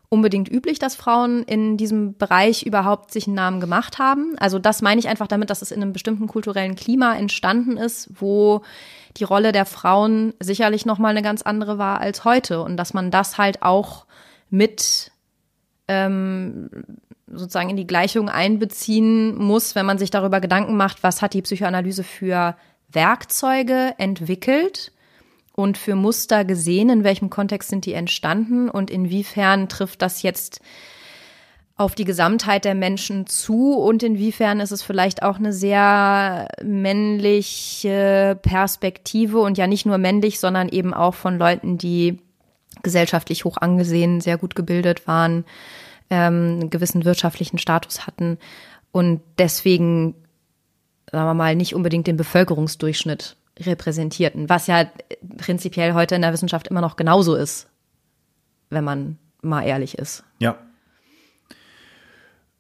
unbedingt 0.10 0.52
üblich, 0.52 0.78
dass 0.78 0.94
Frauen 0.94 1.42
in 1.42 1.78
diesem 1.78 2.16
Bereich 2.16 2.64
überhaupt 2.68 3.12
sich 3.12 3.26
einen 3.26 3.36
Namen 3.36 3.60
gemacht 3.60 3.98
haben. 3.98 4.36
Also 4.38 4.60
das 4.60 4.84
meine 4.84 5.00
ich 5.00 5.08
einfach 5.08 5.26
damit, 5.26 5.50
dass 5.50 5.64
es 5.64 5.72
in 5.72 5.82
einem 5.82 5.94
bestimmten 5.94 6.28
kulturellen 6.28 6.76
Klima 6.76 7.16
entstanden 7.16 7.78
ist, 7.78 8.12
wo 8.22 8.62
die 9.18 9.24
Rolle 9.24 9.52
der 9.52 9.66
Frauen 9.66 10.34
sicherlich 10.40 10.86
noch 10.86 10.98
mal 10.98 11.10
eine 11.10 11.22
ganz 11.22 11.42
andere 11.42 11.78
war 11.78 12.00
als 12.00 12.26
heute 12.26 12.62
und 12.62 12.78
dass 12.78 12.94
man 12.94 13.12
das 13.12 13.38
halt 13.38 13.62
auch 13.62 14.06
mit 14.50 15.12
ähm, 15.88 16.70
sozusagen 17.28 17.70
in 17.70 17.78
die 17.78 17.88
Gleichung 17.88 18.30
einbeziehen 18.30 19.36
muss, 19.36 19.76
wenn 19.76 19.86
man 19.86 19.98
sich 19.98 20.12
darüber 20.12 20.40
Gedanken 20.40 20.78
macht, 20.78 21.04
was 21.04 21.22
hat 21.22 21.34
die 21.34 21.42
Psychoanalyse 21.42 22.04
für 22.04 22.56
Werkzeuge 22.90 23.96
entwickelt 23.98 24.92
und 25.56 25.78
für 25.78 25.96
Muster 25.96 26.46
gesehen, 26.46 26.90
in 26.90 27.04
welchem 27.04 27.30
Kontext 27.30 27.70
sind 27.70 27.86
die 27.86 27.94
entstanden 27.94 28.70
und 28.70 28.90
inwiefern 28.90 29.70
trifft 29.70 30.02
das 30.02 30.22
jetzt 30.22 30.62
auf 31.76 31.96
die 31.96 32.06
Gesamtheit 32.06 32.66
der 32.66 32.76
Menschen 32.76 33.26
zu 33.26 33.74
und 33.74 34.04
inwiefern 34.04 34.60
ist 34.60 34.72
es 34.72 34.84
vielleicht 34.84 35.24
auch 35.24 35.38
eine 35.38 35.52
sehr 35.54 36.48
männliche 36.64 38.38
Perspektive 38.42 39.40
und 39.40 39.58
ja 39.58 39.66
nicht 39.66 39.86
nur 39.86 39.98
männlich, 39.98 40.40
sondern 40.40 40.70
eben 40.70 40.94
auch 40.94 41.16
von 41.16 41.40
Leuten, 41.40 41.78
die 41.80 42.20
gesellschaftlich 42.84 43.44
hoch 43.44 43.58
angesehen, 43.58 44.22
sehr 44.22 44.38
gut 44.38 44.56
gebildet 44.56 45.08
waren, 45.08 45.46
ähm, 46.12 46.60
einen 46.62 46.70
gewissen 46.70 47.06
wirtschaftlichen 47.06 47.58
Status 47.58 48.06
hatten 48.06 48.38
und 48.92 49.22
deswegen, 49.40 50.14
sagen 51.12 51.26
wir 51.26 51.34
mal, 51.34 51.56
nicht 51.56 51.74
unbedingt 51.74 52.06
den 52.06 52.18
Bevölkerungsdurchschnitt 52.18 53.36
repräsentierten, 53.60 54.48
was 54.48 54.68
ja 54.68 54.86
prinzipiell 55.38 55.94
heute 55.94 56.16
in 56.16 56.22
der 56.22 56.34
Wissenschaft 56.34 56.68
immer 56.68 56.82
noch 56.82 56.98
genauso 56.98 57.36
ist, 57.36 57.68
wenn 58.70 58.84
man 58.84 59.18
mal 59.42 59.64
ehrlich 59.64 59.98
ist. 59.98 60.24
Ja, 60.40 60.58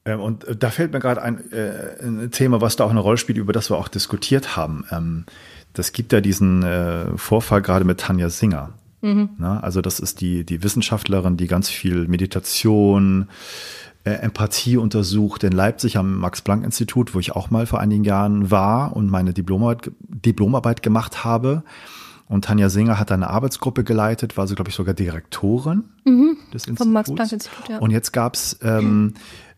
ähm, 0.05 0.19
und 0.19 0.43
äh, 0.45 0.55
da 0.55 0.69
fällt 0.69 0.93
mir 0.93 0.99
gerade 0.99 1.21
ein, 1.21 1.51
äh, 1.51 2.03
ein, 2.03 2.31
Thema, 2.31 2.61
was 2.61 2.75
da 2.75 2.83
auch 2.83 2.91
eine 2.91 2.99
Rolle 2.99 3.17
spielt, 3.17 3.37
über 3.37 3.53
das 3.53 3.69
wir 3.69 3.77
auch 3.77 3.87
diskutiert 3.87 4.55
haben. 4.55 4.85
Ähm, 4.91 5.25
das 5.73 5.91
gibt 5.91 6.13
ja 6.13 6.21
diesen 6.21 6.63
äh, 6.63 7.17
Vorfall 7.17 7.61
gerade 7.61 7.85
mit 7.85 7.99
Tanja 7.99 8.29
Singer. 8.29 8.71
Mhm. 9.01 9.29
Na, 9.37 9.59
also 9.59 9.81
das 9.81 9.99
ist 9.99 10.21
die, 10.21 10.45
die 10.45 10.63
Wissenschaftlerin, 10.63 11.35
die 11.35 11.47
ganz 11.47 11.69
viel 11.69 12.07
Meditation, 12.07 13.27
äh, 14.05 14.11
Empathie 14.11 14.77
untersucht 14.77 15.43
in 15.43 15.51
Leipzig 15.51 15.97
am 15.97 16.19
Max-Planck-Institut, 16.19 17.13
wo 17.13 17.19
ich 17.19 17.33
auch 17.33 17.49
mal 17.49 17.65
vor 17.65 17.79
einigen 17.79 18.03
Jahren 18.03 18.51
war 18.51 18.95
und 18.95 19.09
meine 19.09 19.33
Diplomarbeit, 19.33 19.91
Diplomarbeit 19.99 20.83
gemacht 20.83 21.23
habe. 21.23 21.63
Und 22.29 22.45
Tanja 22.45 22.69
Singer 22.69 22.99
hat 22.99 23.11
eine 23.11 23.29
Arbeitsgruppe 23.29 23.83
geleitet, 23.83 24.37
war 24.37 24.47
so, 24.47 24.55
glaube 24.55 24.69
ich, 24.69 24.75
sogar 24.75 24.93
Direktorin 24.93 25.83
mhm. 26.05 26.37
des 26.53 26.67
Instituts. 26.67 26.77
Vom 26.77 26.93
Max-Planck-Institut, 26.93 27.69
ja. 27.69 27.77
Und 27.79 27.91
jetzt 27.91 28.11
gab 28.13 28.35
es 28.35 28.57
ähm, 28.63 29.13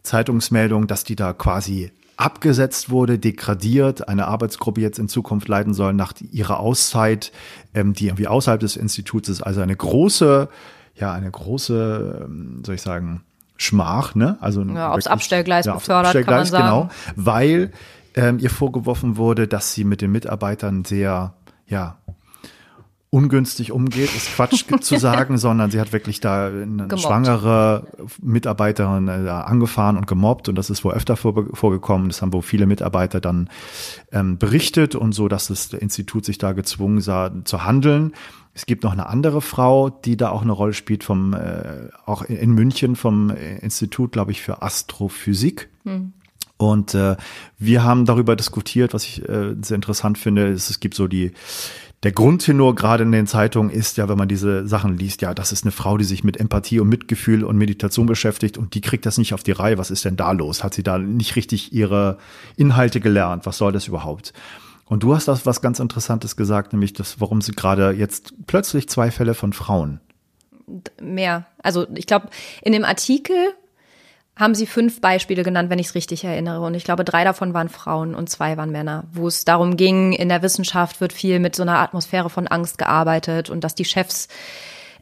Zeitungsmeldung, 0.05 0.87
dass 0.87 1.03
die 1.03 1.15
da 1.15 1.33
quasi 1.33 1.91
abgesetzt 2.17 2.89
wurde, 2.89 3.19
degradiert, 3.19 4.07
eine 4.07 4.27
Arbeitsgruppe 4.27 4.81
jetzt 4.81 4.99
in 4.99 5.09
Zukunft 5.09 5.47
leiten 5.47 5.73
soll 5.73 5.93
nach 5.93 6.13
ihrer 6.31 6.59
Auszeit, 6.59 7.31
ähm, 7.73 7.93
die 7.93 8.07
irgendwie 8.07 8.27
außerhalb 8.27 8.59
des 8.59 8.77
Instituts 8.77 9.27
ist. 9.27 9.41
Also 9.41 9.61
eine 9.61 9.75
große, 9.75 10.47
ja, 10.95 11.13
eine 11.13 11.29
große, 11.29 12.25
ähm, 12.25 12.63
soll 12.65 12.75
ich 12.75 12.81
sagen, 12.81 13.23
Schmach, 13.57 14.15
ne? 14.15 14.37
Also 14.41 14.63
ja, 14.63 14.91
aufs 14.91 15.07
Abstellgleis 15.07 15.65
ja, 15.65 15.73
befördert, 15.73 16.07
Abstellgleis, 16.07 16.51
kann 16.51 16.61
man 16.61 16.69
sagen. 16.69 16.89
Genau, 17.15 17.23
weil 17.25 17.71
ähm, 18.15 18.39
ihr 18.39 18.49
vorgeworfen 18.49 19.17
wurde, 19.17 19.47
dass 19.47 19.73
sie 19.73 19.83
mit 19.83 20.01
den 20.01 20.11
Mitarbeitern 20.11 20.83
sehr, 20.85 21.33
ja, 21.67 21.97
ungünstig 23.15 23.71
umgeht, 23.71 24.13
ist 24.13 24.35
Quatsch 24.35 24.65
zu 24.81 24.97
sagen, 24.99 25.37
sondern 25.37 25.71
sie 25.71 25.79
hat 25.79 25.93
wirklich 25.93 26.19
da 26.19 26.47
eine 26.47 26.65
gemobbt. 26.65 26.99
schwangere 26.99 27.87
Mitarbeiterin 28.21 29.07
äh, 29.07 29.29
angefahren 29.29 29.95
und 29.95 30.05
gemobbt 30.05 30.49
und 30.49 30.55
das 30.55 30.69
ist 30.69 30.83
wohl 30.83 30.93
öfter 30.93 31.15
vor, 31.15 31.45
vorgekommen. 31.53 32.09
Das 32.09 32.21
haben 32.21 32.33
wohl 32.33 32.41
viele 32.41 32.65
Mitarbeiter 32.65 33.21
dann 33.21 33.49
ähm, 34.11 34.37
berichtet 34.37 34.95
und 34.95 35.13
so, 35.13 35.29
dass 35.29 35.47
das 35.47 35.71
Institut 35.71 36.25
sich 36.25 36.39
da 36.39 36.51
gezwungen 36.51 36.99
sah 36.99 37.31
zu 37.45 37.63
handeln. 37.63 38.11
Es 38.53 38.65
gibt 38.65 38.83
noch 38.83 38.91
eine 38.91 39.07
andere 39.07 39.39
Frau, 39.39 39.89
die 39.89 40.17
da 40.17 40.29
auch 40.29 40.41
eine 40.41 40.51
Rolle 40.51 40.73
spielt, 40.73 41.05
vom 41.05 41.33
äh, 41.33 41.87
auch 42.05 42.21
in 42.23 42.51
München 42.51 42.97
vom 42.97 43.29
Institut, 43.29 44.11
glaube 44.11 44.31
ich, 44.31 44.41
für 44.41 44.61
Astrophysik. 44.61 45.69
Hm. 45.85 46.11
Und 46.57 46.95
äh, 46.95 47.17
wir 47.59 47.83
haben 47.83 48.05
darüber 48.05 48.35
diskutiert, 48.35 48.93
was 48.93 49.03
ich 49.03 49.27
äh, 49.27 49.55
sehr 49.61 49.75
interessant 49.75 50.17
finde, 50.17 50.47
ist, 50.47 50.69
es 50.69 50.79
gibt 50.79 50.95
so 50.95 51.07
die 51.07 51.33
der 52.03 52.11
Grundtenor 52.11 52.75
gerade 52.75 53.03
in 53.03 53.11
den 53.11 53.25
Zeitungen 53.25 53.71
ist 53.71 53.97
ja, 53.97 54.07
wenn 54.07 54.17
man 54.17 54.27
diese 54.27 54.67
Sachen 54.67 54.97
liest, 54.97 55.21
ja, 55.21 55.33
das 55.33 55.51
ist 55.51 55.63
eine 55.63 55.71
Frau, 55.71 55.97
die 55.97 56.03
sich 56.03 56.23
mit 56.23 56.37
Empathie 56.37 56.79
und 56.79 56.89
Mitgefühl 56.89 57.43
und 57.43 57.57
Meditation 57.57 58.05
beschäftigt 58.05 58.57
und 58.57 58.75
die 58.75 58.81
kriegt 58.81 59.05
das 59.05 59.17
nicht 59.17 59.33
auf 59.33 59.43
die 59.43 59.53
Reihe. 59.53 59.77
Was 59.77 59.91
ist 59.91 60.05
denn 60.05 60.15
da 60.15 60.31
los? 60.31 60.63
Hat 60.63 60.73
sie 60.73 60.83
da 60.83 60.97
nicht 60.99 61.35
richtig 61.35 61.73
ihre 61.73 62.17
Inhalte 62.57 62.99
gelernt? 62.99 63.45
Was 63.45 63.57
soll 63.57 63.71
das 63.71 63.87
überhaupt? 63.87 64.33
Und 64.85 65.01
du 65.01 65.15
hast 65.15 65.27
das 65.27 65.45
was 65.45 65.61
ganz 65.61 65.79
Interessantes 65.79 66.35
gesagt, 66.35 66.73
nämlich 66.73 66.93
das, 66.93 67.19
warum 67.19 67.41
sie 67.41 67.53
gerade 67.53 67.91
jetzt 67.91 68.33
plötzlich 68.45 68.87
zwei 68.87 69.09
Fälle 69.09 69.33
von 69.33 69.51
Frauen. 69.51 69.99
Mehr. 71.01 71.47
Also 71.63 71.87
ich 71.95 72.05
glaube, 72.05 72.29
in 72.61 72.71
dem 72.73 72.85
Artikel 72.85 73.35
haben 74.37 74.53
sie 74.53 74.65
fünf 74.65 74.99
Beispiele 74.99 75.43
genannt, 75.43 75.69
wenn 75.69 75.79
ich 75.79 75.87
es 75.87 75.95
richtig 75.95 76.23
erinnere. 76.25 76.65
Und 76.65 76.75
ich 76.75 76.83
glaube, 76.83 77.05
drei 77.05 77.23
davon 77.23 77.53
waren 77.53 77.69
Frauen 77.69 78.13
und 78.13 78.29
zwei 78.29 78.57
waren 78.57 78.71
Männer, 78.71 79.05
wo 79.13 79.27
es 79.27 79.45
darum 79.45 79.77
ging, 79.77 80.11
in 80.11 80.27
der 80.27 80.41
Wissenschaft 80.41 80.99
wird 80.99 81.13
viel 81.13 81.39
mit 81.39 81.55
so 81.55 81.63
einer 81.63 81.79
Atmosphäre 81.79 82.29
von 82.29 82.47
Angst 82.47 82.77
gearbeitet 82.77 83.49
und 83.49 83.63
dass 83.63 83.75
die 83.75 83.85
Chefs 83.85 84.27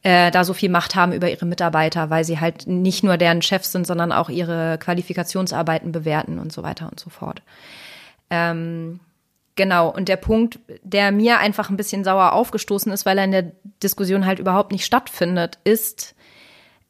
äh, 0.04 0.30
da 0.30 0.44
so 0.44 0.54
viel 0.54 0.70
Macht 0.70 0.96
haben 0.96 1.14
über 1.14 1.32
ihre 1.32 1.48
Mitarbeiter, 1.48 2.12
weil 2.12 2.26
sie 2.26 2.40
halt 2.40 2.68
nicht 2.68 3.04
nur 3.04 3.18
deren 3.18 3.42
Chefs 3.42 3.72
sind, 3.72 3.88
sondern 3.88 4.12
auch 4.12 4.30
ihre 4.30 4.78
Qualifikationsarbeiten 4.78 5.92
bewerten 5.92 6.38
und 6.38 6.54
so 6.54 6.62
weiter 6.62 6.88
und 6.92 7.00
so 7.00 7.10
fort. 7.10 7.42
Ähm, 8.30 9.00
genau, 9.56 9.90
und 9.90 10.10
der 10.10 10.18
Punkt, 10.18 10.60
der 10.84 11.12
mir 11.12 11.40
einfach 11.40 11.72
ein 11.72 11.78
bisschen 11.78 12.04
sauer 12.04 12.34
aufgestoßen 12.34 12.92
ist, 12.92 13.06
weil 13.08 13.18
er 13.18 13.24
in 13.24 13.32
der 13.32 13.52
Diskussion 13.82 14.28
halt 14.28 14.38
überhaupt 14.38 14.72
nicht 14.72 14.86
stattfindet, 14.86 15.58
ist, 15.64 16.14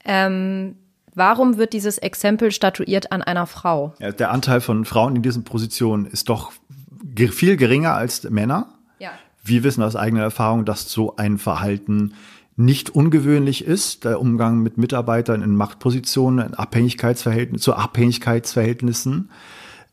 ähm, 0.03 0.75
Warum 1.15 1.57
wird 1.57 1.73
dieses 1.73 1.97
Exempel 1.97 2.51
statuiert 2.51 3.11
an 3.11 3.21
einer 3.21 3.45
Frau? 3.45 3.93
Ja, 3.99 4.11
der 4.11 4.31
Anteil 4.31 4.61
von 4.61 4.85
Frauen 4.85 5.15
in 5.15 5.21
diesen 5.21 5.43
Positionen 5.43 6.05
ist 6.05 6.29
doch 6.29 6.51
viel 7.15 7.57
geringer 7.57 7.93
als 7.93 8.23
Männer. 8.29 8.67
Ja. 8.99 9.11
Wir 9.43 9.63
wissen 9.63 9.83
aus 9.83 9.95
eigener 9.95 10.23
Erfahrung, 10.23 10.65
dass 10.65 10.89
so 10.89 11.15
ein 11.15 11.37
Verhalten 11.37 12.13
nicht 12.55 12.89
ungewöhnlich 12.91 13.65
ist, 13.65 14.05
der 14.05 14.19
Umgang 14.19 14.59
mit 14.59 14.77
Mitarbeitern 14.77 15.41
in 15.41 15.55
Machtpositionen, 15.55 16.47
in 16.47 16.53
Abhängigkeitsverhältnissen, 16.53 17.63
zu 17.63 17.73
Abhängigkeitsverhältnissen. 17.75 19.29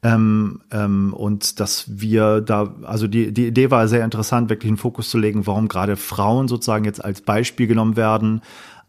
Ähm, 0.02 0.60
ähm, 0.70 1.12
und 1.12 1.60
dass 1.60 1.84
wir 2.00 2.40
da, 2.40 2.74
also 2.84 3.06
die, 3.06 3.32
die 3.32 3.46
Idee 3.46 3.70
war 3.70 3.86
sehr 3.86 4.04
interessant, 4.04 4.48
wirklich 4.48 4.70
einen 4.70 4.78
Fokus 4.78 5.10
zu 5.10 5.18
legen, 5.18 5.46
warum 5.46 5.68
gerade 5.68 5.96
Frauen 5.96 6.48
sozusagen 6.48 6.86
jetzt 6.86 7.04
als 7.04 7.20
Beispiel 7.20 7.66
genommen 7.66 7.96
werden, 7.96 8.40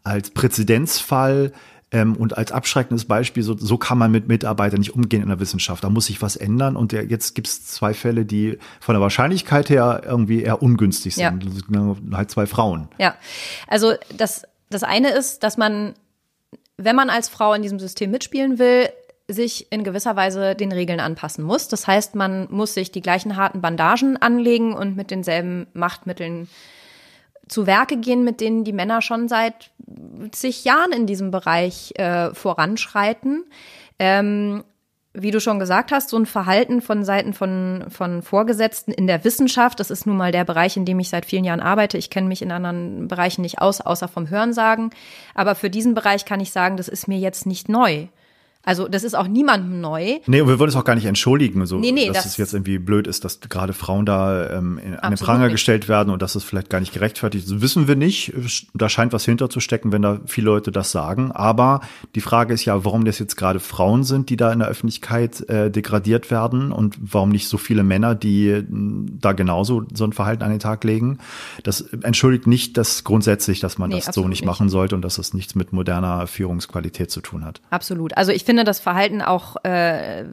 als 0.04 0.30
Präzedenzfall, 0.30 1.52
ähm, 1.92 2.16
und 2.16 2.36
als 2.36 2.52
abschreckendes 2.52 3.04
Beispiel, 3.04 3.42
so, 3.42 3.56
so 3.56 3.76
kann 3.76 3.98
man 3.98 4.10
mit 4.10 4.26
Mitarbeitern 4.26 4.80
nicht 4.80 4.94
umgehen 4.94 5.22
in 5.22 5.28
der 5.28 5.40
Wissenschaft. 5.40 5.84
Da 5.84 5.90
muss 5.90 6.06
sich 6.06 6.22
was 6.22 6.36
ändern. 6.36 6.74
Und 6.74 6.92
der, 6.92 7.04
jetzt 7.04 7.34
gibt 7.34 7.46
es 7.46 7.66
zwei 7.66 7.92
Fälle, 7.92 8.24
die 8.24 8.58
von 8.80 8.94
der 8.94 9.02
Wahrscheinlichkeit 9.02 9.68
her 9.68 10.02
irgendwie 10.04 10.42
eher 10.42 10.62
ungünstig 10.62 11.14
sind. 11.14 11.44
Ja. 11.70 11.96
Halt 12.12 12.30
zwei 12.30 12.46
Frauen. 12.46 12.88
Ja, 12.98 13.14
also 13.68 13.92
das, 14.16 14.44
das 14.70 14.82
eine 14.82 15.10
ist, 15.10 15.42
dass 15.42 15.58
man, 15.58 15.92
wenn 16.78 16.96
man 16.96 17.10
als 17.10 17.28
Frau 17.28 17.52
in 17.52 17.62
diesem 17.62 17.78
System 17.78 18.10
mitspielen 18.10 18.58
will, 18.58 18.88
sich 19.28 19.70
in 19.70 19.84
gewisser 19.84 20.16
Weise 20.16 20.54
den 20.54 20.72
Regeln 20.72 20.98
anpassen 20.98 21.44
muss. 21.44 21.68
Das 21.68 21.86
heißt, 21.86 22.14
man 22.14 22.48
muss 22.50 22.74
sich 22.74 22.90
die 22.90 23.02
gleichen 23.02 23.36
harten 23.36 23.60
Bandagen 23.60 24.16
anlegen 24.16 24.72
und 24.74 24.96
mit 24.96 25.10
denselben 25.10 25.66
Machtmitteln 25.74 26.48
zu 27.52 27.66
Werke 27.66 27.96
gehen, 27.96 28.24
mit 28.24 28.40
denen 28.40 28.64
die 28.64 28.72
Männer 28.72 29.02
schon 29.02 29.28
seit 29.28 29.70
zig 30.32 30.64
Jahren 30.64 30.92
in 30.92 31.06
diesem 31.06 31.30
Bereich 31.30 31.92
äh, 31.96 32.34
voranschreiten. 32.34 33.44
Ähm, 33.98 34.64
wie 35.14 35.30
du 35.30 35.40
schon 35.40 35.58
gesagt 35.58 35.92
hast, 35.92 36.08
so 36.08 36.16
ein 36.16 36.24
Verhalten 36.24 36.80
von 36.80 37.04
Seiten 37.04 37.34
von, 37.34 37.84
von 37.90 38.22
Vorgesetzten 38.22 38.92
in 38.92 39.06
der 39.06 39.24
Wissenschaft, 39.24 39.78
das 39.78 39.90
ist 39.90 40.06
nun 40.06 40.16
mal 40.16 40.32
der 40.32 40.44
Bereich, 40.44 40.78
in 40.78 40.86
dem 40.86 40.98
ich 41.00 41.10
seit 41.10 41.26
vielen 41.26 41.44
Jahren 41.44 41.60
arbeite. 41.60 41.98
Ich 41.98 42.08
kenne 42.08 42.28
mich 42.28 42.40
in 42.40 42.50
anderen 42.50 43.08
Bereichen 43.08 43.42
nicht 43.42 43.60
aus, 43.60 43.82
außer 43.82 44.08
vom 44.08 44.30
Hörensagen. 44.30 44.90
Aber 45.34 45.54
für 45.54 45.68
diesen 45.68 45.92
Bereich 45.92 46.24
kann 46.24 46.40
ich 46.40 46.50
sagen, 46.50 46.78
das 46.78 46.88
ist 46.88 47.08
mir 47.08 47.18
jetzt 47.18 47.44
nicht 47.44 47.68
neu. 47.68 48.06
Also 48.64 48.86
das 48.86 49.02
ist 49.02 49.14
auch 49.14 49.26
niemandem 49.26 49.80
neu. 49.80 50.18
Nee, 50.26 50.40
und 50.40 50.48
wir 50.48 50.58
wollen 50.58 50.68
es 50.68 50.76
auch 50.76 50.84
gar 50.84 50.94
nicht 50.94 51.06
entschuldigen, 51.06 51.66
so, 51.66 51.78
Nee, 51.78 51.90
nee, 51.90 52.06
dass 52.06 52.18
das- 52.18 52.26
es 52.26 52.36
jetzt 52.36 52.54
irgendwie 52.54 52.78
blöd 52.78 53.06
ist, 53.08 53.24
dass 53.24 53.40
gerade 53.40 53.72
Frauen 53.72 54.06
da 54.06 54.50
ähm, 54.50 54.78
in, 54.78 54.94
an 54.94 55.12
den 55.14 55.18
Pranger 55.18 55.44
nicht. 55.46 55.52
gestellt 55.54 55.88
werden 55.88 56.10
und 56.12 56.22
dass 56.22 56.34
es 56.36 56.44
vielleicht 56.44 56.70
gar 56.70 56.78
nicht 56.78 56.92
gerechtfertigt 56.92 57.46
ist. 57.46 57.60
Wissen 57.60 57.88
wir 57.88 57.96
nicht. 57.96 58.32
Da 58.74 58.88
scheint 58.88 59.12
was 59.12 59.24
hinterzustecken, 59.24 59.90
wenn 59.90 60.02
da 60.02 60.20
viele 60.26 60.46
Leute 60.46 60.70
das 60.70 60.92
sagen. 60.92 61.32
Aber 61.32 61.80
die 62.14 62.20
Frage 62.20 62.54
ist 62.54 62.64
ja, 62.64 62.84
warum 62.84 63.04
das 63.04 63.18
jetzt 63.18 63.36
gerade 63.36 63.58
Frauen 63.58 64.04
sind, 64.04 64.30
die 64.30 64.36
da 64.36 64.52
in 64.52 64.60
der 64.60 64.68
Öffentlichkeit 64.68 65.40
äh, 65.48 65.70
degradiert 65.70 66.30
werden 66.30 66.70
und 66.70 66.96
warum 67.00 67.30
nicht 67.30 67.48
so 67.48 67.58
viele 67.58 67.82
Männer, 67.82 68.14
die 68.14 68.62
mh, 68.68 69.06
da 69.20 69.32
genauso 69.32 69.82
so 69.92 70.04
ein 70.04 70.12
Verhalten 70.12 70.44
an 70.44 70.50
den 70.50 70.60
Tag 70.60 70.84
legen. 70.84 71.18
Das 71.64 71.80
entschuldigt 71.80 72.46
nicht 72.46 72.76
das 72.76 73.02
grundsätzlich, 73.02 73.58
dass 73.58 73.78
man 73.78 73.90
Nee, 73.90 74.02
das 74.04 74.14
so 74.14 74.20
nicht 74.22 74.30
nicht. 74.42 74.44
machen 74.44 74.68
sollte 74.68 74.94
und 74.94 75.02
dass 75.02 75.18
es 75.18 75.34
nichts 75.34 75.54
mit 75.56 75.72
moderner 75.72 76.26
Führungsqualität 76.28 77.10
zu 77.10 77.20
tun 77.20 77.44
hat. 77.44 77.60
Absolut. 77.70 78.16
Also 78.16 78.30
ich 78.32 78.44
finde 78.44 78.51
das 78.56 78.80
Verhalten 78.80 79.22
auch 79.22 79.56
äh, 79.64 80.24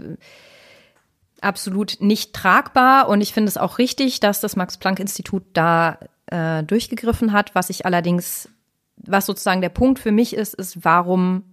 absolut 1.41 1.97
nicht 1.99 2.33
tragbar 2.33 3.07
und 3.07 3.21
ich 3.21 3.33
finde 3.33 3.49
es 3.49 3.57
auch 3.57 3.77
richtig, 3.77 4.19
dass 4.19 4.41
das 4.41 4.55
Max-Planck-Institut 4.55 5.43
da 5.53 5.99
äh, 6.27 6.63
durchgegriffen 6.63 7.33
hat. 7.33 7.55
Was 7.55 7.69
ich 7.69 7.85
allerdings, 7.85 8.49
was 8.97 9.25
sozusagen 9.25 9.61
der 9.61 9.69
Punkt 9.69 9.99
für 9.99 10.11
mich 10.11 10.35
ist, 10.35 10.53
ist, 10.53 10.83
warum 10.83 11.43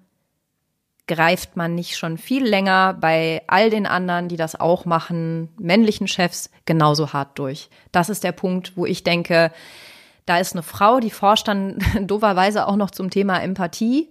greift 1.06 1.56
man 1.56 1.74
nicht 1.74 1.96
schon 1.96 2.18
viel 2.18 2.44
länger 2.44 2.94
bei 2.94 3.42
all 3.46 3.70
den 3.70 3.86
anderen, 3.86 4.28
die 4.28 4.36
das 4.36 4.58
auch 4.58 4.84
machen, 4.84 5.50
männlichen 5.58 6.08
Chefs, 6.08 6.50
genauso 6.64 7.12
hart 7.12 7.38
durch. 7.38 7.70
Das 7.92 8.08
ist 8.08 8.24
der 8.24 8.32
Punkt, 8.32 8.76
wo 8.76 8.86
ich 8.86 9.04
denke, 9.04 9.52
da 10.24 10.38
ist 10.38 10.54
eine 10.54 10.64
Frau, 10.64 10.98
die 10.98 11.10
forscht 11.10 11.46
dann 11.46 11.78
dooferweise 12.00 12.66
auch 12.66 12.76
noch 12.76 12.90
zum 12.90 13.10
Thema 13.10 13.38
Empathie. 13.40 14.10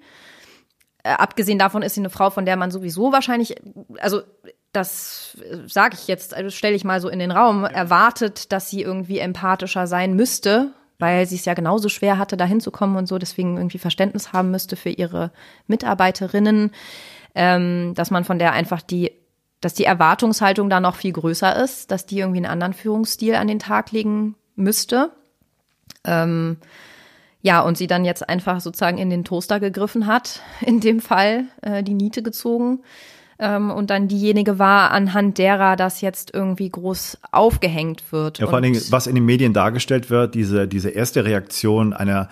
Äh, 1.05 1.11
abgesehen 1.19 1.59
davon 1.59 1.83
ist 1.83 1.93
sie 1.93 2.01
eine 2.01 2.09
Frau, 2.09 2.31
von 2.31 2.45
der 2.45 2.57
man 2.57 2.71
sowieso 2.71 3.11
wahrscheinlich, 3.11 3.55
also 3.99 4.21
das 4.71 5.37
sage 5.67 5.95
ich 5.99 6.07
jetzt, 6.07 6.33
also 6.33 6.49
stelle 6.49 6.75
ich 6.75 6.83
mal 6.83 6.99
so 6.99 7.09
in 7.09 7.19
den 7.19 7.29
Raum, 7.29 7.63
erwartet, 7.63 8.51
dass 8.51 8.71
sie 8.71 8.81
irgendwie 8.81 9.19
empathischer 9.19 9.85
sein 9.85 10.15
müsste, 10.15 10.71
weil 10.97 11.27
sie 11.27 11.35
es 11.35 11.45
ja 11.45 11.53
genauso 11.53 11.89
schwer 11.89 12.17
hatte, 12.17 12.37
da 12.37 12.45
hinzukommen 12.45 12.97
und 12.97 13.05
so, 13.07 13.19
deswegen 13.19 13.55
irgendwie 13.55 13.77
Verständnis 13.77 14.33
haben 14.33 14.49
müsste 14.49 14.75
für 14.75 14.89
ihre 14.89 15.31
Mitarbeiterinnen, 15.67 16.71
ähm, 17.35 17.93
dass 17.93 18.09
man 18.09 18.23
von 18.23 18.39
der 18.39 18.53
einfach 18.53 18.81
die, 18.81 19.11
dass 19.61 19.75
die 19.75 19.85
Erwartungshaltung 19.85 20.71
da 20.71 20.79
noch 20.79 20.95
viel 20.95 21.13
größer 21.13 21.55
ist, 21.63 21.91
dass 21.91 22.07
die 22.07 22.17
irgendwie 22.17 22.39
einen 22.39 22.51
anderen 22.51 22.73
Führungsstil 22.73 23.35
an 23.35 23.47
den 23.47 23.59
Tag 23.59 23.91
legen 23.91 24.33
müsste. 24.55 25.11
Ähm, 26.03 26.57
ja, 27.45 27.61
und 27.61 27.77
sie 27.77 27.85
dann 27.85 28.05
jetzt 28.05 28.27
einfach 28.27 28.59
sozusagen 28.59 28.97
in 28.97 29.11
den 29.11 29.23
Toaster 29.23 29.59
gegriffen 29.59 30.07
hat, 30.07 30.41
in 30.61 30.79
dem 30.79 30.99
Fall 30.99 31.43
äh, 31.61 31.83
die 31.83 31.93
Niete 31.93 32.23
gezogen 32.23 32.79
ähm, 33.37 33.69
und 33.69 33.91
dann 33.91 34.07
diejenige 34.07 34.57
war, 34.57 34.89
anhand 34.89 35.37
derer 35.37 35.75
das 35.75 36.01
jetzt 36.01 36.33
irgendwie 36.33 36.69
groß 36.69 37.19
aufgehängt 37.31 38.11
wird. 38.11 38.39
Ja, 38.39 38.47
vor 38.47 38.55
allen 38.55 38.63
Dingen, 38.63 38.81
was 38.89 39.05
in 39.05 39.13
den 39.13 39.25
Medien 39.25 39.53
dargestellt 39.53 40.09
wird, 40.09 40.33
diese, 40.33 40.67
diese 40.67 40.89
erste 40.89 41.23
Reaktion 41.23 41.93
einer 41.93 42.29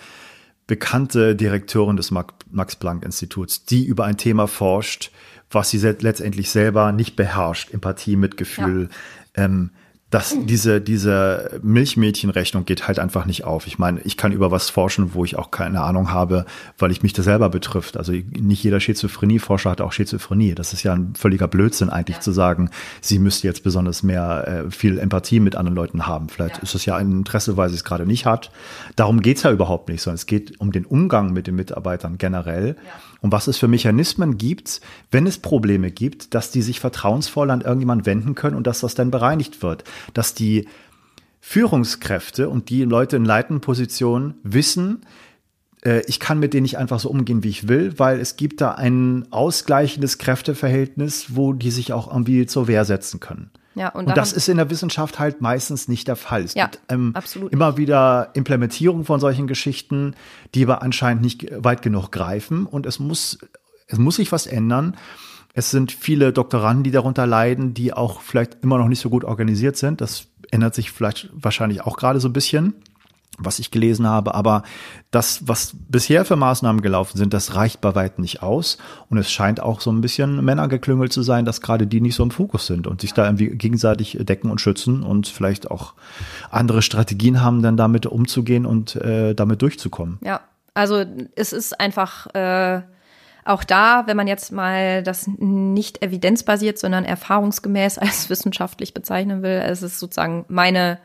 bekannte 0.66 1.36
Direktorin 1.36 1.96
des 1.96 2.10
Max- 2.10 2.34
Max-Planck-Instituts, 2.50 3.66
die 3.66 3.84
über 3.84 4.06
ein 4.06 4.16
Thema 4.16 4.48
forscht, 4.48 5.12
was 5.48 5.70
sie 5.70 5.78
letztendlich 5.78 6.50
selber 6.50 6.90
nicht 6.90 7.14
beherrscht, 7.14 7.72
Empathie, 7.72 8.16
Mitgefühl, 8.16 8.88
ähm, 9.36 9.70
dass 10.14 10.36
diese, 10.44 10.80
diese 10.80 11.58
Milchmädchenrechnung 11.64 12.64
geht 12.64 12.86
halt 12.86 13.00
einfach 13.00 13.26
nicht 13.26 13.42
auf. 13.42 13.66
Ich 13.66 13.80
meine, 13.80 14.00
ich 14.02 14.16
kann 14.16 14.30
über 14.30 14.52
was 14.52 14.70
forschen, 14.70 15.12
wo 15.12 15.24
ich 15.24 15.34
auch 15.34 15.50
keine 15.50 15.80
Ahnung 15.80 16.12
habe, 16.12 16.46
weil 16.78 16.92
ich 16.92 17.02
mich 17.02 17.12
das 17.12 17.24
selber 17.24 17.48
betrifft. 17.48 17.96
Also 17.96 18.12
nicht 18.12 18.62
jeder 18.62 18.78
Schizophrenie-Forscher 18.78 19.70
hat 19.70 19.80
auch 19.80 19.90
Schizophrenie. 19.90 20.54
Das 20.54 20.72
ist 20.72 20.84
ja 20.84 20.92
ein 20.92 21.14
völliger 21.16 21.48
Blödsinn 21.48 21.90
eigentlich 21.90 22.20
zu 22.20 22.30
sagen, 22.30 22.70
sie 23.00 23.18
müsste 23.18 23.48
jetzt 23.48 23.64
besonders 23.64 24.04
mehr 24.04 24.46
äh, 24.46 24.70
viel 24.70 25.00
Empathie 25.00 25.40
mit 25.40 25.56
anderen 25.56 25.74
Leuten 25.74 26.06
haben. 26.06 26.28
Vielleicht 26.28 26.58
ist 26.58 26.76
es 26.76 26.86
ja 26.86 26.94
ein 26.94 27.10
Interesse, 27.10 27.56
weil 27.56 27.68
sie 27.70 27.74
es 27.74 27.82
gerade 27.82 28.06
nicht 28.06 28.24
hat. 28.24 28.52
Darum 28.94 29.20
geht's 29.20 29.42
ja 29.42 29.50
überhaupt 29.50 29.88
nicht, 29.88 30.00
sondern 30.00 30.14
es 30.14 30.26
geht 30.26 30.60
um 30.60 30.70
den 30.70 30.84
Umgang 30.84 31.32
mit 31.32 31.48
den 31.48 31.56
Mitarbeitern 31.56 32.18
generell. 32.18 32.76
Und 33.24 33.32
was 33.32 33.46
es 33.46 33.56
für 33.56 33.68
Mechanismen 33.68 34.36
gibt, 34.36 34.82
wenn 35.10 35.26
es 35.26 35.38
Probleme 35.38 35.90
gibt, 35.90 36.34
dass 36.34 36.50
die 36.50 36.60
sich 36.60 36.78
vertrauensvoll 36.78 37.50
an 37.50 37.62
irgendjemanden 37.62 38.04
wenden 38.04 38.34
können 38.34 38.54
und 38.54 38.66
dass 38.66 38.80
das 38.80 38.94
dann 38.94 39.10
bereinigt 39.10 39.62
wird. 39.62 39.82
Dass 40.12 40.34
die 40.34 40.68
Führungskräfte 41.40 42.50
und 42.50 42.68
die 42.68 42.84
Leute 42.84 43.16
in 43.16 43.24
leitenden 43.24 43.62
Positionen 43.62 44.34
wissen, 44.42 45.06
äh, 45.86 46.02
ich 46.06 46.20
kann 46.20 46.38
mit 46.38 46.52
denen 46.52 46.64
nicht 46.64 46.76
einfach 46.76 47.00
so 47.00 47.08
umgehen, 47.08 47.42
wie 47.42 47.48
ich 47.48 47.66
will, 47.66 47.98
weil 47.98 48.20
es 48.20 48.36
gibt 48.36 48.60
da 48.60 48.72
ein 48.72 49.26
ausgleichendes 49.30 50.18
Kräfteverhältnis, 50.18 51.34
wo 51.34 51.54
die 51.54 51.70
sich 51.70 51.94
auch 51.94 52.08
irgendwie 52.08 52.44
zur 52.44 52.68
Wehr 52.68 52.84
setzen 52.84 53.20
können. 53.20 53.50
Ja, 53.74 53.88
und 53.88 54.06
Und, 54.06 54.16
das 54.16 54.32
ist 54.32 54.48
in 54.48 54.56
der 54.56 54.70
Wissenschaft 54.70 55.18
halt 55.18 55.40
meistens 55.40 55.88
nicht 55.88 56.08
der 56.08 56.16
Fall. 56.16 56.42
Es 56.42 56.54
Ja, 56.54 56.66
gibt 56.66 56.82
ähm, 56.88 57.12
absolut 57.14 57.52
immer 57.52 57.76
wieder 57.76 58.30
Implementierung 58.34 59.04
von 59.04 59.20
solchen 59.20 59.46
Geschichten, 59.46 60.14
die 60.54 60.64
aber 60.64 60.82
anscheinend 60.82 61.22
nicht 61.22 61.48
weit 61.56 61.82
genug 61.82 62.10
greifen. 62.10 62.66
Und 62.66 62.86
es 62.86 62.98
muss, 62.98 63.38
es 63.86 63.98
muss 63.98 64.16
sich 64.16 64.32
was 64.32 64.46
ändern. 64.46 64.96
Es 65.54 65.70
sind 65.70 65.92
viele 65.92 66.32
Doktoranden, 66.32 66.84
die 66.84 66.90
darunter 66.90 67.26
leiden, 67.26 67.74
die 67.74 67.92
auch 67.92 68.20
vielleicht 68.20 68.58
immer 68.62 68.78
noch 68.78 68.88
nicht 68.88 69.00
so 69.00 69.10
gut 69.10 69.24
organisiert 69.24 69.76
sind. 69.76 70.00
Das 70.00 70.26
ändert 70.50 70.74
sich 70.74 70.90
vielleicht 70.90 71.30
wahrscheinlich 71.32 71.82
auch 71.82 71.96
gerade 71.96 72.20
so 72.20 72.28
ein 72.28 72.32
bisschen 72.32 72.74
was 73.38 73.58
ich 73.58 73.70
gelesen 73.70 74.06
habe, 74.06 74.34
aber 74.34 74.62
das, 75.10 75.46
was 75.46 75.74
bisher 75.88 76.24
für 76.24 76.36
Maßnahmen 76.36 76.82
gelaufen 76.82 77.18
sind, 77.18 77.34
das 77.34 77.54
reicht 77.54 77.80
bei 77.80 77.94
weitem 77.94 78.22
nicht 78.22 78.42
aus. 78.42 78.78
Und 79.08 79.18
es 79.18 79.30
scheint 79.30 79.60
auch 79.60 79.80
so 79.80 79.90
ein 79.90 80.00
bisschen 80.00 80.44
Männergeklüngel 80.44 81.10
zu 81.10 81.22
sein, 81.22 81.44
dass 81.44 81.60
gerade 81.60 81.86
die 81.86 82.00
nicht 82.00 82.14
so 82.14 82.22
im 82.22 82.30
Fokus 82.30 82.66
sind 82.66 82.86
und 82.86 83.00
sich 83.00 83.12
da 83.12 83.24
irgendwie 83.24 83.48
gegenseitig 83.48 84.18
decken 84.20 84.50
und 84.50 84.60
schützen 84.60 85.02
und 85.02 85.28
vielleicht 85.28 85.70
auch 85.70 85.94
andere 86.50 86.82
Strategien 86.82 87.42
haben, 87.42 87.62
dann 87.62 87.76
damit 87.76 88.06
umzugehen 88.06 88.66
und 88.66 88.96
äh, 88.96 89.34
damit 89.34 89.62
durchzukommen. 89.62 90.18
Ja, 90.22 90.40
also 90.74 91.04
es 91.36 91.52
ist 91.52 91.78
einfach 91.80 92.26
äh, 92.34 92.82
auch 93.44 93.64
da, 93.64 94.04
wenn 94.06 94.16
man 94.16 94.26
jetzt 94.26 94.52
mal 94.52 95.02
das 95.02 95.26
nicht 95.26 96.02
evidenzbasiert, 96.02 96.78
sondern 96.78 97.04
erfahrungsgemäß 97.04 97.98
als 97.98 98.30
wissenschaftlich 98.30 98.94
bezeichnen 98.94 99.42
will, 99.42 99.62
es 99.64 99.82
ist 99.82 99.98
sozusagen 99.98 100.44
meine 100.48 100.98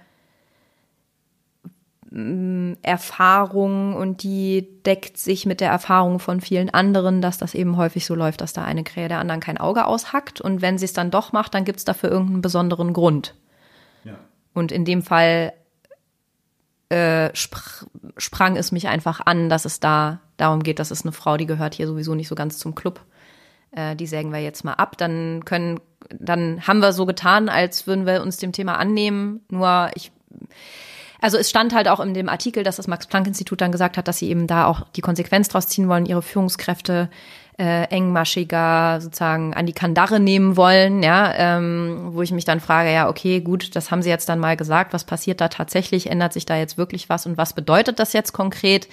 Erfahrung 2.12 3.95
und 3.95 4.24
die 4.24 4.68
deckt 4.84 5.18
sich 5.18 5.45
mit 5.45 5.62
der 5.62 5.70
Erfahrung 5.70 6.20
von 6.20 6.41
vielen 6.41 6.72
anderen, 6.72 7.22
dass 7.22 7.38
das 7.38 7.53
eben 7.53 7.78
häufig 7.78 8.05
so 8.05 8.16
läuft, 8.16 8.41
dass 8.41 8.53
da 8.53 8.64
eine 8.66 8.84
Krähe 8.84 9.07
der 9.07 9.20
anderen 9.20 9.41
kein 9.41 9.60
Auge 9.60 9.86
aushackt 9.86 10.41
und 10.41 10.62
wenn 10.62 10.80
sie 10.80 10.86
es 10.86 10.93
dann 10.93 11.12
doch 11.12 11.34
macht, 11.34 11.53
dann 11.53 11.66
gibt 11.66 11.78
es 11.78 11.86
dafür 11.86 12.10
irgendeinen 12.10 12.41
besonderen 12.41 12.93
Grund. 12.93 13.36
Und 14.53 14.72
in 14.72 14.86
dem 14.86 15.03
Fall 15.03 15.53
äh, 16.89 17.30
spr 17.36 17.86
sprang 18.18 18.57
es 18.57 18.72
mich 18.72 18.88
einfach 18.88 19.22
an, 19.24 19.47
dass 19.47 19.66
es 19.66 19.80
da 19.80 20.20
darum 20.38 20.64
geht, 20.64 20.80
dass 20.80 20.91
es 20.91 21.03
eine 21.03 21.12
Frau, 21.12 21.38
die 21.38 21.45
gehört 21.45 21.76
hier 21.76 21.88
sowieso 21.88 22.16
nicht 22.16 22.28
so 22.28 22.36
ganz 22.36 22.57
zum 22.57 22.76
Club. 22.76 23.01
Äh, 23.72 23.95
die 23.95 24.07
sägen 24.07 24.34
wir 24.34 24.39
jetzt 24.39 24.64
mal 24.64 24.74
ab. 24.74 24.97
Dann 24.97 25.45
können, 25.45 25.80
dann 26.10 26.66
haben 26.66 26.80
wir 26.80 26.91
so 26.91 27.05
getan, 27.05 27.49
als 27.49 27.86
würden 27.88 28.05
wir 28.05 28.22
uns 28.22 28.38
dem 28.38 28.51
Thema 28.51 28.78
annehmen. 28.78 29.41
Nur 29.49 29.91
ich, 29.93 30.12
also 31.22 31.38
es 31.38 31.49
stand 31.49 31.74
halt 31.74 31.88
auch 31.88 31.99
in 31.99 32.13
dem 32.13 32.30
Artikel, 32.30 32.63
dass 32.63 32.78
das 32.78 32.88
Max-Planck-Institut 32.88 33.61
dann 33.61 33.72
gesagt 33.72 33.97
hat, 33.97 34.07
dass 34.07 34.17
sie 34.17 34.30
eben 34.30 34.47
da 34.47 34.65
auch 34.65 34.88
die 34.95 35.01
Konsequenz 35.01 35.49
draus 35.49 35.67
ziehen 35.67 35.89
wollen, 35.89 36.05
ihre 36.05 36.22
Führungskräfte 36.22 37.09
äh, 37.59 37.84
engmaschiger 37.89 39.01
sozusagen 39.01 39.53
an 39.53 39.65
die 39.65 39.74
Kandare 39.74 40.20
nehmen 40.22 40.55
wollen, 40.55 41.03
ja, 41.03 41.34
ähm, 41.36 42.11
wo 42.11 42.22
ich 42.22 42.32
mich 42.32 42.45
dann 42.45 42.61
frage, 42.61 42.91
ja, 42.93 43.09
okay, 43.09 43.41
gut, 43.41 43.76
das 43.76 43.91
haben 43.91 44.01
sie 44.01 44.09
jetzt 44.09 44.30
dann 44.30 44.39
mal 44.39 44.55
gesagt, 44.55 44.93
was 44.93 45.03
passiert 45.03 45.41
da 45.41 45.49
tatsächlich, 45.49 46.09
ändert 46.09 46.32
sich 46.32 46.45
da 46.45 46.55
jetzt 46.55 46.78
wirklich 46.78 47.09
was 47.09 47.26
und 47.26 47.38
was 47.38 47.53
bedeutet 47.53 47.99
das 47.99 48.13
jetzt 48.13 48.32
konkret? 48.32 48.88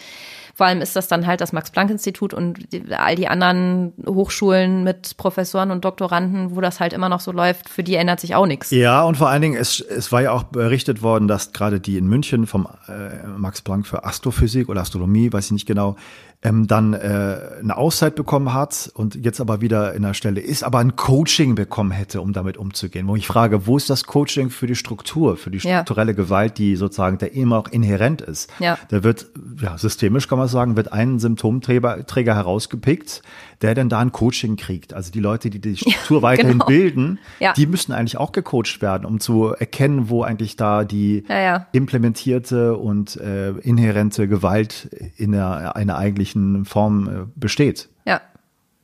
Vor 0.56 0.64
allem 0.64 0.80
ist 0.80 0.96
das 0.96 1.06
dann 1.06 1.26
halt 1.26 1.42
das 1.42 1.52
Max-Planck-Institut 1.52 2.32
und 2.32 2.66
all 2.90 3.14
die 3.14 3.28
anderen 3.28 3.92
Hochschulen 4.06 4.84
mit 4.84 5.18
Professoren 5.18 5.70
und 5.70 5.84
Doktoranden, 5.84 6.56
wo 6.56 6.62
das 6.62 6.80
halt 6.80 6.94
immer 6.94 7.10
noch 7.10 7.20
so 7.20 7.30
läuft, 7.30 7.68
für 7.68 7.82
die 7.82 7.94
ändert 7.94 8.20
sich 8.20 8.34
auch 8.34 8.46
nichts. 8.46 8.70
Ja, 8.70 9.02
und 9.02 9.18
vor 9.18 9.28
allen 9.28 9.42
Dingen, 9.42 9.56
es, 9.56 9.80
es 9.80 10.12
war 10.12 10.22
ja 10.22 10.32
auch 10.32 10.44
berichtet 10.44 11.02
worden, 11.02 11.28
dass 11.28 11.52
gerade 11.52 11.78
die 11.78 11.98
in 11.98 12.06
München 12.06 12.46
vom 12.46 12.66
äh, 12.88 13.26
Max 13.36 13.60
Planck 13.60 13.86
für 13.86 14.06
Astrophysik 14.06 14.70
oder 14.70 14.80
Astronomie, 14.80 15.30
weiß 15.30 15.44
ich 15.44 15.52
nicht 15.52 15.66
genau, 15.66 15.96
ähm, 16.42 16.66
dann 16.66 16.92
äh, 16.92 17.38
eine 17.60 17.76
Auszeit 17.76 18.14
bekommen 18.14 18.52
hat 18.52 18.90
und 18.94 19.14
jetzt 19.14 19.40
aber 19.40 19.60
wieder 19.60 19.94
in 19.94 20.02
der 20.02 20.14
Stelle 20.14 20.40
ist, 20.40 20.62
aber 20.64 20.78
ein 20.78 20.94
Coaching 20.94 21.54
bekommen 21.54 21.90
hätte, 21.90 22.20
um 22.20 22.32
damit 22.32 22.56
umzugehen. 22.56 23.08
Wo 23.08 23.16
ich 23.16 23.26
frage, 23.26 23.66
wo 23.66 23.76
ist 23.76 23.88
das 23.90 24.04
Coaching 24.04 24.50
für 24.50 24.66
die 24.66 24.74
Struktur, 24.74 25.36
für 25.36 25.50
die 25.50 25.58
Ja. 25.58 25.78
strukturelle 25.78 26.14
Gewalt, 26.14 26.58
die 26.58 26.76
sozusagen 26.76 27.18
der 27.18 27.34
immer 27.34 27.58
auch 27.58 27.68
inhärent 27.68 28.20
ist? 28.20 28.50
Ja. 28.58 28.78
Da 28.90 29.02
wird, 29.02 29.26
ja, 29.60 29.76
systemisch 29.78 30.28
kann 30.28 30.38
man 30.38 30.45
sagen, 30.48 30.76
wird 30.76 30.92
ein 30.92 31.18
Symptomträger 31.18 32.06
Träger 32.06 32.34
herausgepickt, 32.34 33.22
der 33.62 33.74
dann 33.74 33.88
da 33.88 34.00
ein 34.00 34.12
Coaching 34.12 34.56
kriegt. 34.56 34.92
Also 34.94 35.10
die 35.12 35.20
Leute, 35.20 35.50
die 35.50 35.60
die 35.60 35.76
Struktur 35.76 36.22
weiterhin 36.22 36.52
genau. 36.58 36.66
bilden, 36.66 37.18
Ja. 37.38 37.52
die 37.52 37.66
müssen 37.66 37.92
eigentlich 37.92 38.16
auch 38.18 38.32
gecoacht 38.32 38.80
werden, 38.82 39.04
um 39.06 39.20
zu 39.20 39.48
erkennen, 39.54 40.08
wo 40.08 40.22
eigentlich 40.22 40.56
da 40.56 40.84
die 40.84 41.24
Ja, 41.28 41.40
ja. 41.40 41.66
implementierte 41.72 42.76
und 42.76 43.16
äh, 43.16 43.50
inhärente 43.58 44.28
Gewalt 44.28 44.88
in 45.16 45.32
der, 45.32 45.76
einer 45.76 45.96
eigentlichen 45.96 46.64
Form 46.64 47.08
äh, 47.08 47.12
besteht. 47.34 47.88
Ja, 48.04 48.20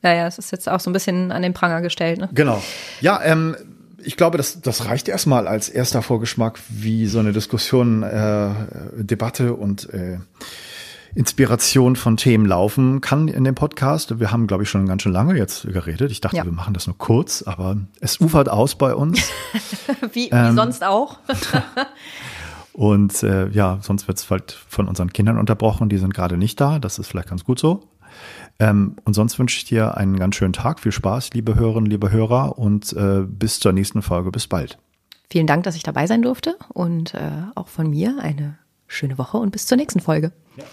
Ja, 0.03 0.13
ja, 0.13 0.27
es 0.27 0.37
ist 0.37 0.51
jetzt 0.51 0.67
auch 0.69 0.79
so 0.79 0.89
ein 0.89 0.93
bisschen 0.93 1.31
an 1.31 1.41
den 1.41 1.53
Pranger 1.53 1.81
gestellt. 1.81 2.19
Ne? 2.19 2.29
Genau. 2.33 2.61
Ja, 3.01 3.21
ähm, 3.23 3.55
ich 4.05 4.17
glaube, 4.17 4.37
das, 4.37 4.59
das 4.59 4.85
reicht 4.85 5.07
erstmal 5.07 5.47
als 5.47 5.69
erster 5.69 6.01
Vorgeschmack, 6.01 6.59
wie 6.67 7.07
so 7.07 7.19
eine 7.19 7.31
Diskussion, 7.31 8.03
äh, 8.03 8.49
Debatte 8.97 9.53
und 9.53 9.89
äh, 9.93 10.17
Inspiration 11.15 11.95
von 11.95 12.17
Themen 12.17 12.45
laufen 12.45 13.01
kann 13.01 13.27
in 13.27 13.43
dem 13.43 13.55
Podcast. 13.55 14.19
Wir 14.19 14.31
haben, 14.31 14.47
glaube 14.47 14.63
ich, 14.63 14.69
schon 14.69 14.87
ganz 14.87 15.03
schön 15.03 15.11
lange 15.11 15.37
jetzt 15.37 15.63
geredet. 15.63 16.11
Ich 16.11 16.21
dachte, 16.21 16.37
ja. 16.37 16.45
wir 16.45 16.51
machen 16.51 16.73
das 16.73 16.87
nur 16.87 16.97
kurz, 16.97 17.43
aber 17.43 17.77
es 17.99 18.19
ufert 18.19 18.49
aus 18.49 18.75
bei 18.75 18.95
uns. 18.95 19.19
wie, 20.13 20.25
wie 20.25 20.29
ähm, 20.31 20.55
sonst 20.55 20.83
auch. 20.83 21.19
und 22.73 23.21
äh, 23.21 23.49
ja, 23.49 23.77
sonst 23.81 24.07
wird 24.07 24.17
es 24.17 24.29
halt 24.29 24.51
von 24.67 24.87
unseren 24.87 25.13
Kindern 25.13 25.37
unterbrochen. 25.37 25.89
Die 25.89 25.97
sind 25.97 26.13
gerade 26.13 26.37
nicht 26.37 26.59
da. 26.59 26.79
Das 26.79 26.97
ist 26.97 27.07
vielleicht 27.07 27.29
ganz 27.29 27.43
gut 27.43 27.59
so. 27.59 27.83
Ähm, 28.59 28.95
und 29.05 29.13
sonst 29.13 29.37
wünsche 29.37 29.57
ich 29.57 29.65
dir 29.65 29.97
einen 29.97 30.17
ganz 30.17 30.35
schönen 30.35 30.53
Tag. 30.53 30.79
Viel 30.79 30.91
Spaß, 30.91 31.31
liebe 31.33 31.55
Hörerinnen, 31.55 31.89
liebe 31.89 32.11
Hörer. 32.11 32.57
Und 32.57 32.91
äh, 32.93 33.21
bis 33.21 33.59
zur 33.59 33.71
nächsten 33.71 34.01
Folge. 34.01 34.31
Bis 34.31 34.47
bald. 34.47 34.79
Vielen 35.29 35.47
Dank, 35.47 35.63
dass 35.63 35.75
ich 35.75 35.83
dabei 35.83 36.07
sein 36.07 36.23
durfte. 36.23 36.57
Und 36.69 37.13
äh, 37.13 37.19
auch 37.53 37.67
von 37.67 37.87
mir 37.89 38.17
eine 38.19 38.57
schöne 38.87 39.17
Woche 39.19 39.37
und 39.37 39.51
bis 39.51 39.67
zur 39.67 39.77
nächsten 39.77 39.99
Folge. 39.99 40.31
Ja. 40.57 40.63